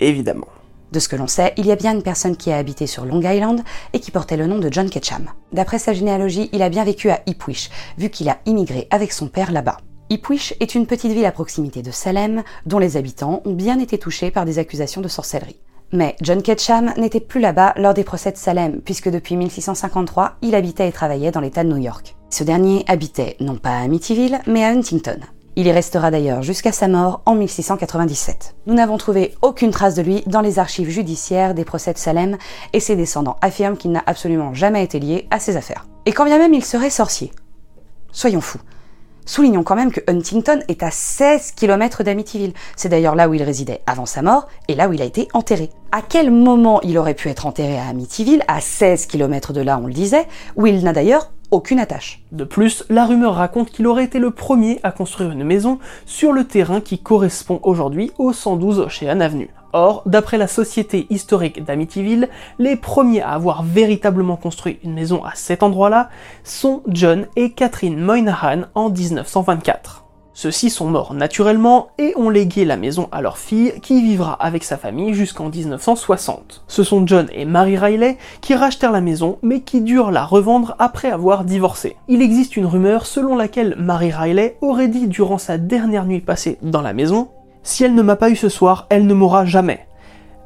Évidemment. 0.00 0.48
De 0.90 1.00
ce 1.00 1.08
que 1.08 1.16
l'on 1.16 1.26
sait, 1.26 1.52
il 1.58 1.66
y 1.66 1.72
a 1.72 1.76
bien 1.76 1.92
une 1.92 2.02
personne 2.02 2.36
qui 2.36 2.50
a 2.50 2.56
habité 2.56 2.86
sur 2.86 3.04
Long 3.04 3.20
Island 3.20 3.60
et 3.92 4.00
qui 4.00 4.10
portait 4.10 4.38
le 4.38 4.46
nom 4.46 4.58
de 4.58 4.72
John 4.72 4.88
Ketcham. 4.88 5.26
D'après 5.52 5.78
sa 5.78 5.92
généalogie, 5.92 6.48
il 6.52 6.62
a 6.62 6.70
bien 6.70 6.82
vécu 6.82 7.10
à 7.10 7.20
Ipswich, 7.26 7.68
vu 7.98 8.08
qu'il 8.08 8.30
a 8.30 8.38
immigré 8.46 8.88
avec 8.90 9.12
son 9.12 9.28
père 9.28 9.52
là-bas. 9.52 9.76
Ipswich 10.08 10.54
est 10.60 10.74
une 10.74 10.86
petite 10.86 11.12
ville 11.12 11.26
à 11.26 11.32
proximité 11.32 11.82
de 11.82 11.90
Salem, 11.90 12.42
dont 12.64 12.78
les 12.78 12.96
habitants 12.96 13.42
ont 13.44 13.52
bien 13.52 13.78
été 13.78 13.98
touchés 13.98 14.30
par 14.30 14.46
des 14.46 14.58
accusations 14.58 15.02
de 15.02 15.08
sorcellerie. 15.08 15.60
Mais 15.92 16.16
John 16.22 16.42
Ketcham 16.42 16.94
n'était 16.96 17.20
plus 17.20 17.40
là-bas 17.40 17.74
lors 17.76 17.92
des 17.92 18.04
procès 18.04 18.32
de 18.32 18.38
Salem, 18.38 18.80
puisque 18.82 19.10
depuis 19.10 19.36
1653, 19.36 20.36
il 20.40 20.54
habitait 20.54 20.88
et 20.88 20.92
travaillait 20.92 21.30
dans 21.30 21.40
l'État 21.40 21.64
de 21.64 21.68
New 21.68 21.76
York. 21.76 22.17
Ce 22.30 22.44
dernier 22.44 22.84
habitait 22.88 23.36
non 23.40 23.56
pas 23.56 23.70
à 23.70 23.80
Amityville, 23.80 24.40
mais 24.46 24.62
à 24.62 24.68
Huntington. 24.68 25.18
Il 25.56 25.66
y 25.66 25.72
restera 25.72 26.10
d'ailleurs 26.10 26.42
jusqu'à 26.42 26.72
sa 26.72 26.86
mort 26.86 27.22
en 27.24 27.34
1697. 27.34 28.54
Nous 28.66 28.74
n'avons 28.74 28.98
trouvé 28.98 29.34
aucune 29.42 29.70
trace 29.70 29.94
de 29.94 30.02
lui 30.02 30.22
dans 30.26 30.42
les 30.42 30.58
archives 30.58 30.90
judiciaires 30.90 31.54
des 31.54 31.64
procès 31.64 31.92
de 31.92 31.98
Salem, 31.98 32.36
et 32.72 32.80
ses 32.80 32.96
descendants 32.96 33.38
affirment 33.40 33.78
qu'il 33.78 33.90
n'a 33.90 34.02
absolument 34.06 34.52
jamais 34.52 34.84
été 34.84 35.00
lié 35.00 35.26
à 35.30 35.40
ces 35.40 35.56
affaires. 35.56 35.86
Et 36.06 36.12
quand 36.12 36.26
bien 36.26 36.38
même 36.38 36.54
il 36.54 36.64
serait 36.64 36.90
sorcier. 36.90 37.32
Soyons 38.12 38.42
fous. 38.42 38.60
Soulignons 39.24 39.62
quand 39.62 39.76
même 39.76 39.92
que 39.92 40.00
Huntington 40.06 40.60
est 40.68 40.82
à 40.82 40.90
16 40.90 41.52
km 41.52 42.02
d'Amityville. 42.02 42.54
C'est 42.76 42.88
d'ailleurs 42.88 43.14
là 43.14 43.28
où 43.28 43.34
il 43.34 43.42
résidait 43.42 43.82
avant 43.86 44.06
sa 44.06 44.22
mort 44.22 44.48
et 44.68 44.74
là 44.74 44.88
où 44.88 44.92
il 44.92 45.02
a 45.02 45.06
été 45.06 45.28
enterré. 45.34 45.70
À 45.92 46.02
quel 46.02 46.30
moment 46.30 46.80
il 46.82 46.96
aurait 46.96 47.14
pu 47.14 47.28
être 47.28 47.46
enterré 47.46 47.78
à 47.78 47.88
Amityville, 47.88 48.42
à 48.48 48.60
16 48.60 49.06
km 49.06 49.52
de 49.52 49.60
là 49.60 49.78
on 49.82 49.86
le 49.86 49.92
disait, 49.92 50.26
où 50.56 50.66
il 50.66 50.82
n'a 50.82 50.92
d'ailleurs 50.92 51.30
aucune 51.50 51.80
attache. 51.80 52.22
De 52.32 52.44
plus, 52.44 52.84
la 52.88 53.06
rumeur 53.06 53.34
raconte 53.34 53.70
qu'il 53.70 53.86
aurait 53.86 54.04
été 54.04 54.18
le 54.18 54.30
premier 54.30 54.80
à 54.82 54.90
construire 54.90 55.30
une 55.30 55.44
maison 55.44 55.78
sur 56.06 56.32
le 56.32 56.44
terrain 56.44 56.80
qui 56.80 56.98
correspond 56.98 57.60
aujourd'hui 57.62 58.12
au 58.18 58.32
112 58.32 58.80
Ocean 58.80 59.20
Avenue. 59.20 59.50
Or, 59.72 60.02
d'après 60.06 60.38
la 60.38 60.46
Société 60.46 61.06
historique 61.10 61.64
d'Amityville, 61.64 62.28
les 62.58 62.76
premiers 62.76 63.22
à 63.22 63.30
avoir 63.30 63.62
véritablement 63.62 64.36
construit 64.36 64.78
une 64.82 64.94
maison 64.94 65.22
à 65.24 65.34
cet 65.34 65.62
endroit-là 65.62 66.08
sont 66.42 66.82
John 66.88 67.26
et 67.36 67.52
Catherine 67.52 68.00
Moynihan 68.00 68.62
en 68.74 68.88
1924. 68.88 70.07
Ceux-ci 70.40 70.70
sont 70.70 70.86
morts 70.86 71.14
naturellement 71.14 71.88
et 71.98 72.12
ont 72.14 72.30
légué 72.30 72.64
la 72.64 72.76
maison 72.76 73.08
à 73.10 73.22
leur 73.22 73.38
fille 73.38 73.72
qui 73.82 74.00
vivra 74.00 74.34
avec 74.34 74.62
sa 74.62 74.76
famille 74.76 75.12
jusqu'en 75.12 75.48
1960. 75.48 76.62
Ce 76.68 76.84
sont 76.84 77.04
John 77.04 77.26
et 77.32 77.44
Mary 77.44 77.76
Riley 77.76 78.18
qui 78.40 78.54
rachetèrent 78.54 78.92
la 78.92 79.00
maison 79.00 79.40
mais 79.42 79.62
qui 79.62 79.80
durent 79.80 80.12
la 80.12 80.24
revendre 80.24 80.76
après 80.78 81.10
avoir 81.10 81.42
divorcé. 81.42 81.96
Il 82.06 82.22
existe 82.22 82.56
une 82.56 82.66
rumeur 82.66 83.04
selon 83.04 83.34
laquelle 83.34 83.74
Mary 83.80 84.12
Riley 84.12 84.56
aurait 84.60 84.86
dit 84.86 85.08
durant 85.08 85.38
sa 85.38 85.58
dernière 85.58 86.04
nuit 86.04 86.20
passée 86.20 86.58
dans 86.62 86.82
la 86.82 86.92
maison 86.92 87.30
Si 87.64 87.82
elle 87.82 87.96
ne 87.96 88.02
m'a 88.02 88.14
pas 88.14 88.30
eu 88.30 88.36
ce 88.36 88.48
soir, 88.48 88.86
elle 88.90 89.08
ne 89.08 89.14
m'aura 89.14 89.44
jamais. 89.44 89.88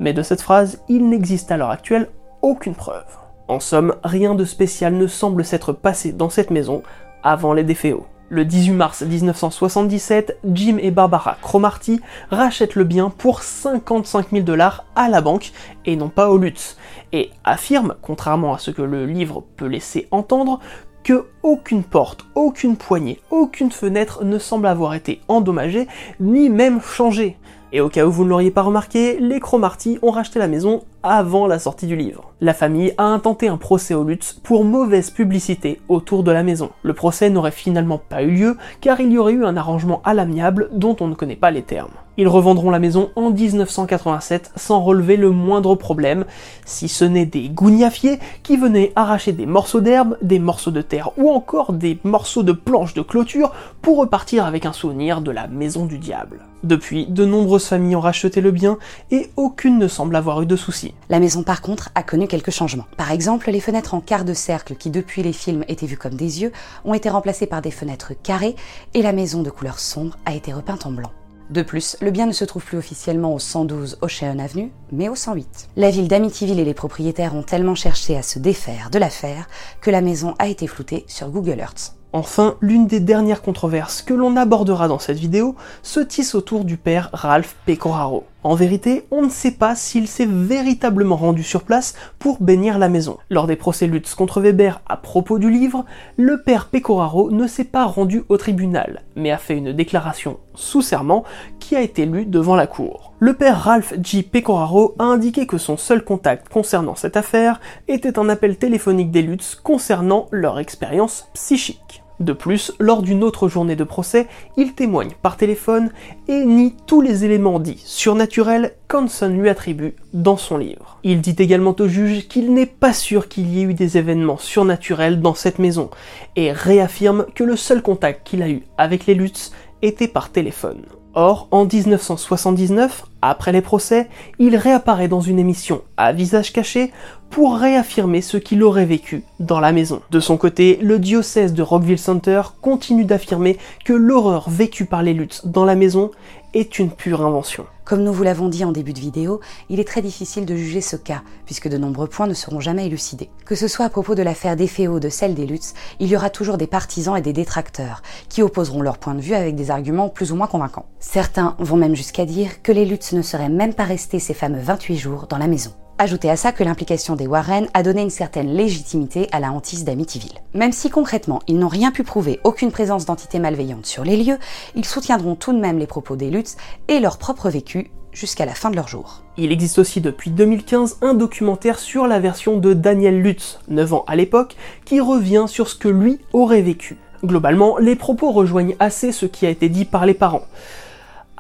Mais 0.01 0.15
de 0.15 0.23
cette 0.23 0.41
phrase, 0.41 0.81
il 0.89 1.11
n'existe 1.11 1.53
à 1.53 1.59
l'heure 1.59 1.69
actuelle 1.69 2.09
aucune 2.41 2.75
preuve. 2.75 3.05
En 3.47 3.61
somme, 3.61 3.95
rien 4.05 4.35
de 4.35 4.47
spécial 4.47 4.95
ne 4.95 5.07
semble 5.07 5.45
s'être 5.45 5.75
passé 5.75 6.13
dans 6.13 6.31
cette 6.31 6.51
maison 6.51 6.83
avant 7.23 7.53
les 7.53 7.63
déféos. 7.63 8.07
Le 8.35 8.47
18 8.47 8.71
mars 8.71 9.03
1977, 9.03 10.39
Jim 10.55 10.79
et 10.81 10.91
Barbara 10.91 11.37
Cromarty 11.43 12.01
rachètent 12.31 12.77
le 12.77 12.85
bien 12.85 13.11
pour 13.11 13.43
55 13.43 14.31
000 14.31 14.43
dollars 14.43 14.87
à 14.97 15.11
la 15.11 15.21
banque 15.21 15.53
et 15.85 15.97
non 15.97 16.09
pas 16.09 16.31
au 16.31 16.39
Lutz, 16.39 16.79
et 17.13 17.29
affirment, 17.45 17.95
contrairement 18.01 18.55
à 18.55 18.59
ce 18.59 18.71
que 18.71 18.81
le 18.81 19.05
livre 19.05 19.45
peut 19.59 19.67
laisser 19.67 20.09
entendre, 20.11 20.61
que 21.05 21.27
aucune 21.43 21.83
porte, 21.83 22.25
aucune 22.35 22.79
poignée, 22.79 23.21
aucune 23.31 23.71
fenêtre 23.71 24.25
ne 24.25 24.39
semble 24.39 24.67
avoir 24.67 24.95
été 24.95 25.21
endommagée, 25.29 25.87
ni 26.19 26.49
même 26.49 26.81
changée. 26.81 27.37
Et 27.71 27.83
au 27.83 27.91
cas 27.91 28.07
où 28.07 28.11
vous 28.11 28.25
ne 28.25 28.31
l'auriez 28.31 28.51
pas 28.51 28.63
remarqué, 28.63 29.19
les 29.21 29.41
Cromarty 29.41 29.99
ont 30.01 30.11
racheté 30.11 30.39
la 30.39 30.49
maison 30.49 30.85
avant 31.03 31.47
la 31.47 31.59
sortie 31.59 31.87
du 31.87 31.97
livre. 31.97 32.33
La 32.41 32.55
famille 32.55 32.93
a 32.99 33.05
intenté 33.05 33.49
un 33.49 33.57
procès 33.57 33.95
au 33.95 34.05
Lutz 34.05 34.39
pour 34.43 34.65
mauvaise 34.65 35.11
publicité 35.11 35.81
autour 35.89 36.23
de 36.23 36.33
la 36.33 36.43
maison. 36.43 36.71
Le 36.83 36.93
procès 36.93 37.31
n'aurait 37.31 37.51
finalement 37.51 37.99
pas 37.99 38.23
eu 38.23 38.31
lieu 38.31 38.57
car 38.81 39.01
il 39.01 39.13
y 39.13 39.19
aurait 39.19 39.33
eu 39.33 39.45
un 39.45 39.57
arrangement 39.57 40.01
à 40.05 40.15
l'amiable 40.15 40.69
dont 40.73 40.97
on 41.01 41.09
ne 41.09 41.15
connaît 41.15 41.37
pas 41.37 41.51
les 41.51 41.63
termes. 41.63 41.91
Ils 42.19 42.29
revendront 42.29 42.71
la 42.71 42.79
maison 42.79 43.11
en 43.17 43.31
1987 43.31 44.53
sans 44.57 44.83
relever 44.83 45.17
le 45.17 45.31
moindre 45.31 45.75
problème, 45.77 46.27
si 46.67 46.89
ce 46.89 47.07
n'est 47.07 47.25
des 47.25 47.49
gougnafiers 47.49 48.19
qui 48.43 48.59
venaient 48.59 48.93
arracher 48.97 49.33
des 49.33 49.47
morceaux 49.47 49.81
d'herbe, 49.81 50.19
des 50.21 50.39
morceaux 50.39 50.71
de 50.71 50.83
terre 50.83 51.11
ou 51.17 51.31
encore 51.31 51.73
des 51.73 51.99
morceaux 52.05 52.43
de 52.43 52.53
planches 52.53 52.93
de 52.93 53.01
clôture 53.01 53.53
pour 53.81 53.97
repartir 53.97 54.45
avec 54.45 54.67
un 54.67 54.75
souvenir 54.75 55.23
de 55.23 55.31
la 55.31 55.47
maison 55.49 55.87
du 55.87 55.99
diable. 55.99 56.41
Depuis, 56.65 57.07
de 57.07 57.25
nombreuses 57.25 57.67
familles 57.67 57.97
ont 57.97 58.01
racheté 58.01 58.41
le 58.41 58.51
bien 58.51 58.79
et 59.11 59.31
aucune 59.37 59.79
ne 59.79 59.89
semble 59.89 60.15
avoir 60.15 60.43
eu 60.43 60.47
de 60.47 60.57
soucis. 60.57 60.92
La 61.09 61.21
maison 61.21 61.43
par 61.43 61.61
contre 61.61 61.91
a 61.95 62.03
connu 62.03 62.27
quelques 62.27 62.51
changements. 62.51 62.87
Par 62.97 63.11
exemple, 63.11 63.51
les 63.51 63.61
fenêtres 63.61 63.95
en 63.95 64.01
quart 64.01 64.25
de 64.25 64.35
cercle 64.35 64.77
qui 64.77 64.91
depuis 64.91 65.23
les 65.23 65.33
films 65.33 65.65
étaient 65.69 65.87
vues 65.87 65.97
comme 65.97 66.15
des 66.15 66.43
yeux 66.43 66.53
ont 66.85 66.95
été 66.95 67.11
remplacées 67.11 67.47
par 67.47 67.63
des 67.63 67.71
fenêtres 67.71 68.13
carrées 68.23 68.57
et 68.95 69.03
la 69.03 69.13
maison 69.13 69.43
de 69.43 69.51
couleur 69.51 69.79
sombre 69.79 70.17
a 70.25 70.35
été 70.35 70.53
repeinte 70.53 70.87
en 70.87 70.93
blanc. 70.93 71.11
De 71.51 71.61
plus, 71.61 71.99
le 72.01 72.11
bien 72.11 72.25
ne 72.25 72.33
se 72.33 72.47
trouve 72.47 72.65
plus 72.65 72.79
officiellement 72.79 73.35
au 73.35 73.39
112 73.39 73.99
Ocean 74.01 74.39
Avenue, 74.39 74.73
mais 74.91 75.11
au 75.11 75.15
108. 75.15 75.69
La 75.77 75.91
ville 75.91 76.09
d'Amityville 76.09 76.61
et 76.61 76.65
les 76.65 76.73
propriétaires 76.73 77.35
ont 77.35 77.43
tellement 77.43 77.75
cherché 77.75 78.17
à 78.17 78.23
se 78.23 78.39
défaire 78.39 78.89
de 78.89 78.99
l'affaire 78.99 79.49
que 79.83 79.91
la 79.91 80.01
maison 80.01 80.35
a 80.39 80.49
été 80.49 80.67
floutée 80.67 81.05
sur 81.09 81.29
Google 81.29 81.59
Earth. 81.59 81.95
Enfin, 82.15 82.57
l'une 82.61 82.87
des 82.87 83.01
dernières 83.01 83.43
controverses 83.43 84.01
que 84.01 84.15
l'on 84.15 84.37
abordera 84.37 84.89
dans 84.89 84.99
cette 84.99 85.19
vidéo 85.19 85.57
se 85.83 86.01
tisse 86.01 86.35
autour 86.35 86.65
du 86.65 86.77
père 86.77 87.11
Ralph 87.13 87.57
Pecoraro. 87.67 88.25
En 88.45 88.57
vérité, 88.57 89.07
on 89.13 89.23
ne 89.23 89.29
sait 89.29 89.53
pas 89.53 89.77
s'il 89.77 90.09
s'est 90.09 90.27
véritablement 90.27 91.15
rendu 91.15 91.45
sur 91.45 91.63
place 91.63 91.95
pour 92.19 92.43
bénir 92.43 92.77
la 92.79 92.89
maison. 92.89 93.19
Lors 93.31 93.47
des 93.47 93.55
procès 93.55 93.87
Lutz 93.87 94.15
contre 94.15 94.41
Weber 94.41 94.81
à 94.89 94.97
propos 94.97 95.39
du 95.39 95.49
livre, 95.49 95.85
le 96.17 96.43
père 96.43 96.67
Pecoraro 96.67 97.31
ne 97.31 97.47
s'est 97.47 97.63
pas 97.63 97.85
rendu 97.85 98.25
au 98.29 98.37
tribunal, 98.37 99.03
mais 99.15 99.31
a 99.31 99.39
fait 99.39 99.57
une 99.57 99.73
déclaration 99.73 100.39
sous 100.55 100.83
serment 100.83 101.23
qui 101.61 101.77
a 101.77 101.83
été 101.83 102.05
lue 102.05 102.27
devant 102.27 102.57
la 102.57 102.67
cour. 102.67 103.13
Le 103.21 103.35
père 103.35 103.61
Ralph 103.61 103.95
G. 104.03 104.25
Pecoraro 104.25 104.97
a 104.99 105.05
indiqué 105.05 105.47
que 105.47 105.59
son 105.59 105.77
seul 105.77 106.03
contact 106.03 106.49
concernant 106.49 106.97
cette 106.97 107.17
affaire 107.17 107.61
était 107.87 108.19
un 108.19 108.29
appel 108.29 108.57
téléphonique 108.57 109.13
des 109.13 109.23
Lutz 109.23 109.55
concernant 109.55 110.27
leur 110.33 110.59
expérience 110.59 111.29
psychique. 111.33 112.02
De 112.21 112.33
plus, 112.33 112.73
lors 112.79 113.03
d'une 113.03 113.25
autre 113.25 113.49
journée 113.49 113.77
de 113.77 113.85
procès, 113.85 114.29
il 114.57 114.75
témoigne 114.75 115.13
par 115.23 115.37
téléphone 115.37 115.91
et 116.29 116.45
nie 116.45 116.75
tous 116.87 117.01
les 117.01 117.25
éléments 117.25 117.59
dits 117.59 117.83
surnaturels 117.85 118.75
qu'Hanson 118.89 119.29
lui 119.29 119.49
attribue 119.49 119.95
dans 120.13 120.37
son 120.37 120.59
livre. 120.59 120.99
Il 121.03 121.21
dit 121.21 121.37
également 121.39 121.75
au 121.79 121.89
juge 121.89 122.29
qu'il 122.29 122.53
n'est 122.53 122.67
pas 122.67 122.93
sûr 122.93 123.29
qu'il 123.29 123.53
y 123.53 123.61
ait 123.61 123.65
eu 123.65 123.75
des 123.75 123.99
événements 123.99 124.39
surnaturels 124.39 125.21
dans 125.21 125.35
cette 125.35 125.59
maison 125.59 125.91
et 126.37 126.53
réaffirme 126.53 127.27
que 127.35 127.45
le 127.45 127.57
seul 127.57 127.83
contact 127.83 128.27
qu'il 128.27 128.43
a 128.43 128.49
eu 128.49 128.63
avec 128.79 129.07
les 129.07 129.15
Lutz 129.15 129.53
était 129.83 130.09
par 130.09 130.31
téléphone. 130.31 130.83
Or, 131.15 131.47
en 131.51 131.67
1979, 131.67 133.05
après 133.21 133.53
les 133.53 133.61
procès, 133.61 134.09
il 134.39 134.57
réapparaît 134.57 135.09
dans 135.09 135.21
une 135.21 135.39
émission 135.39 135.83
à 135.99 136.13
visage 136.13 136.53
caché 136.53 136.91
pour 137.29 137.57
réaffirmer 137.57 138.23
ce 138.23 138.39
qu'il 138.39 138.63
aurait 138.63 138.87
vécu 138.87 139.23
dans 139.39 139.61
la 139.61 139.73
maison. 139.73 140.01
De 140.11 140.21
son 140.21 140.39
côté, 140.39 140.79
le 140.81 140.99
diocèse 140.99 141.53
de 141.53 141.63
Rockville 141.63 141.99
Center 141.99 142.43
continue 142.63 143.05
d'affirmer 143.05 143.59
que 143.85 143.93
l'horreur 143.93 144.49
vécue 144.49 144.87
par 144.87 145.03
les 145.03 145.13
Lutz 145.13 145.47
dans 145.47 145.67
la 145.67 145.75
maison 145.75 146.11
est 146.55 146.79
une 146.79 146.91
pure 146.91 147.23
invention. 147.23 147.67
Comme 147.93 148.05
nous 148.05 148.13
vous 148.15 148.23
l'avons 148.23 148.49
dit 148.49 148.65
en 148.65 148.73
début 148.73 148.95
de 148.95 149.01
vidéo, 149.01 149.41
il 149.69 149.79
est 149.79 149.87
très 149.87 150.01
difficile 150.01 150.47
de 150.47 150.57
juger 150.57 150.81
ce 150.81 150.97
cas, 150.97 151.21
puisque 151.45 151.69
de 151.69 151.77
nombreux 151.77 152.07
points 152.07 152.27
ne 152.27 152.33
seront 152.33 152.59
jamais 152.59 152.87
élucidés. 152.87 153.29
Que 153.45 153.55
ce 153.55 153.69
soit 153.69 153.85
à 153.85 153.91
propos 153.91 154.15
de 154.15 154.23
l'affaire 154.23 154.57
Déféo 154.57 154.95
ou 154.95 154.99
de 154.99 155.11
celle 155.11 155.35
des 155.35 155.45
Lutz, 155.45 155.75
il 156.01 156.09
y 156.09 156.17
aura 156.17 156.31
toujours 156.31 156.57
des 156.57 156.67
partisans 156.67 157.19
et 157.19 157.21
des 157.21 157.35
détracteurs, 157.35 158.01
qui 158.31 158.41
opposeront 158.41 158.81
leur 158.81 158.97
point 158.97 159.15
de 159.15 159.21
vue 159.21 159.35
avec 159.35 159.57
des 159.57 159.71
arguments 159.71 160.09
plus 160.09 160.33
ou 160.33 160.37
moins 160.37 160.47
convaincants. 160.47 160.87
Certains 161.01 161.55
vont 161.59 161.77
même 161.77 161.95
jusqu'à 161.95 162.25
dire 162.25 162.63
que 162.63 162.73
les 162.73 162.87
Lutz 162.87 163.13
ne 163.13 163.21
seraient 163.21 163.51
même 163.51 163.75
pas 163.75 163.85
restés 163.85 164.21
ces 164.21 164.33
fameux 164.33 164.63
28 164.63 164.97
jours 164.97 165.27
dans 165.29 165.37
la 165.37 165.47
maison. 165.47 165.73
Ajoutez 165.99 166.31
à 166.31 166.37
ça 166.37 166.53
que 166.53 166.65
l'implication 166.65 167.17
des 167.17 167.27
Warren 167.27 167.69
a 167.75 167.83
donné 167.83 168.03
une 168.03 168.11
certaine 168.11 168.53
légitimité 168.55 169.29
à 169.31 169.41
la 169.41 169.53
hantise 169.53 169.85
d'Amityville. 169.85 170.41
Même 170.55 170.73
si 170.73 170.91
concrètement 170.91 171.43
ils 171.47 171.59
n'ont 171.59 171.69
rien 171.69 171.93
pu 171.93 172.03
prouver 172.03 172.41
aucune 172.45 172.73
présence 172.73 173.05
d'entités 173.05 173.39
malveillantes 173.39 173.87
sur 173.87 174.03
les 174.03 174.17
lieux, 174.17 174.39
ils 174.75 174.85
soutiendront 174.85 175.37
tout 175.37 175.53
de 175.53 175.61
même 175.61 175.79
les 175.79 175.87
propos 175.87 176.17
des 176.17 176.31
Lutz 176.31 176.57
et 176.89 176.99
leur 176.99 177.19
propre 177.19 177.51
vécu 177.51 177.91
jusqu'à 178.13 178.47
la 178.47 178.55
fin 178.55 178.71
de 178.71 178.77
leur 178.77 178.89
jour. 178.89 179.23
Il 179.37 179.53
existe 179.53 179.79
aussi 179.79 180.01
depuis 180.01 180.31
2015 180.31 180.99
un 181.03 181.15
documentaire 181.15 181.79
sur 181.79 182.07
la 182.07 182.21
version 182.21 182.59
de 182.59 182.73
Daniel 182.73 183.21
Lutz, 183.21 183.61
9 183.69 183.95
ans 183.95 184.05
à 184.07 184.17
l'époque, 184.17 184.57
qui 184.85 185.01
revient 185.01 185.45
sur 185.47 185.69
ce 185.69 185.77
que 185.77 185.89
lui 185.89 186.19
aurait 186.33 186.63
vécu. 186.63 186.97
Globalement, 187.25 187.79
les 187.79 187.97
propos 187.97 188.33
rejoignent 188.33 188.77
assez 188.81 189.13
ce 189.13 189.27
qui 189.27 189.47
a 189.47 189.51
été 189.51 189.69
dit 189.69 189.85
par 189.85 190.07
les 190.07 190.15
parents. 190.15 190.47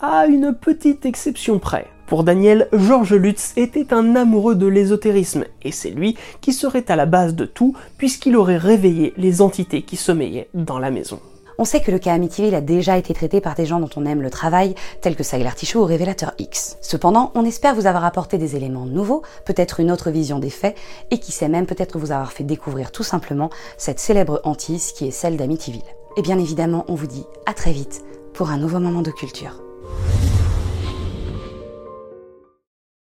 À 0.00 0.26
une 0.26 0.54
petite 0.54 1.04
exception 1.04 1.58
près. 1.58 1.88
Pour 2.12 2.24
Daniel, 2.24 2.68
Georges 2.74 3.14
Lutz 3.14 3.54
était 3.56 3.94
un 3.94 4.16
amoureux 4.16 4.54
de 4.54 4.66
l'ésotérisme, 4.66 5.46
et 5.62 5.72
c'est 5.72 5.88
lui 5.88 6.14
qui 6.42 6.52
serait 6.52 6.84
à 6.90 6.94
la 6.94 7.06
base 7.06 7.34
de 7.34 7.46
tout, 7.46 7.74
puisqu'il 7.96 8.36
aurait 8.36 8.58
réveillé 8.58 9.14
les 9.16 9.40
entités 9.40 9.80
qui 9.80 9.96
sommeillaient 9.96 10.50
dans 10.52 10.78
la 10.78 10.90
maison. 10.90 11.20
On 11.56 11.64
sait 11.64 11.80
que 11.80 11.90
le 11.90 11.98
cas 11.98 12.12
Amityville 12.12 12.54
a 12.54 12.60
déjà 12.60 12.98
été 12.98 13.14
traité 13.14 13.40
par 13.40 13.54
des 13.54 13.64
gens 13.64 13.80
dont 13.80 13.88
on 13.96 14.04
aime 14.04 14.20
le 14.20 14.28
travail, 14.28 14.74
tels 15.00 15.16
que 15.16 15.22
Sagler 15.22 15.48
Tichou 15.56 15.78
ou 15.78 15.84
Révélateur 15.86 16.32
X. 16.38 16.76
Cependant, 16.82 17.32
on 17.34 17.46
espère 17.46 17.74
vous 17.74 17.86
avoir 17.86 18.04
apporté 18.04 18.36
des 18.36 18.56
éléments 18.56 18.84
nouveaux, 18.84 19.22
peut-être 19.46 19.80
une 19.80 19.90
autre 19.90 20.10
vision 20.10 20.38
des 20.38 20.50
faits, 20.50 20.76
et 21.10 21.18
qui 21.18 21.32
sait 21.32 21.48
même 21.48 21.64
peut-être 21.64 21.98
vous 21.98 22.12
avoir 22.12 22.32
fait 22.32 22.44
découvrir 22.44 22.92
tout 22.92 23.04
simplement 23.04 23.48
cette 23.78 24.00
célèbre 24.00 24.42
hantise 24.44 24.92
qui 24.92 25.06
est 25.06 25.12
celle 25.12 25.38
d'Amityville. 25.38 25.80
Et 26.18 26.20
bien 26.22 26.38
évidemment, 26.38 26.84
on 26.88 26.94
vous 26.94 27.06
dit 27.06 27.24
à 27.46 27.54
très 27.54 27.72
vite 27.72 28.02
pour 28.34 28.50
un 28.50 28.58
nouveau 28.58 28.80
moment 28.80 29.00
de 29.00 29.12
culture. 29.12 29.61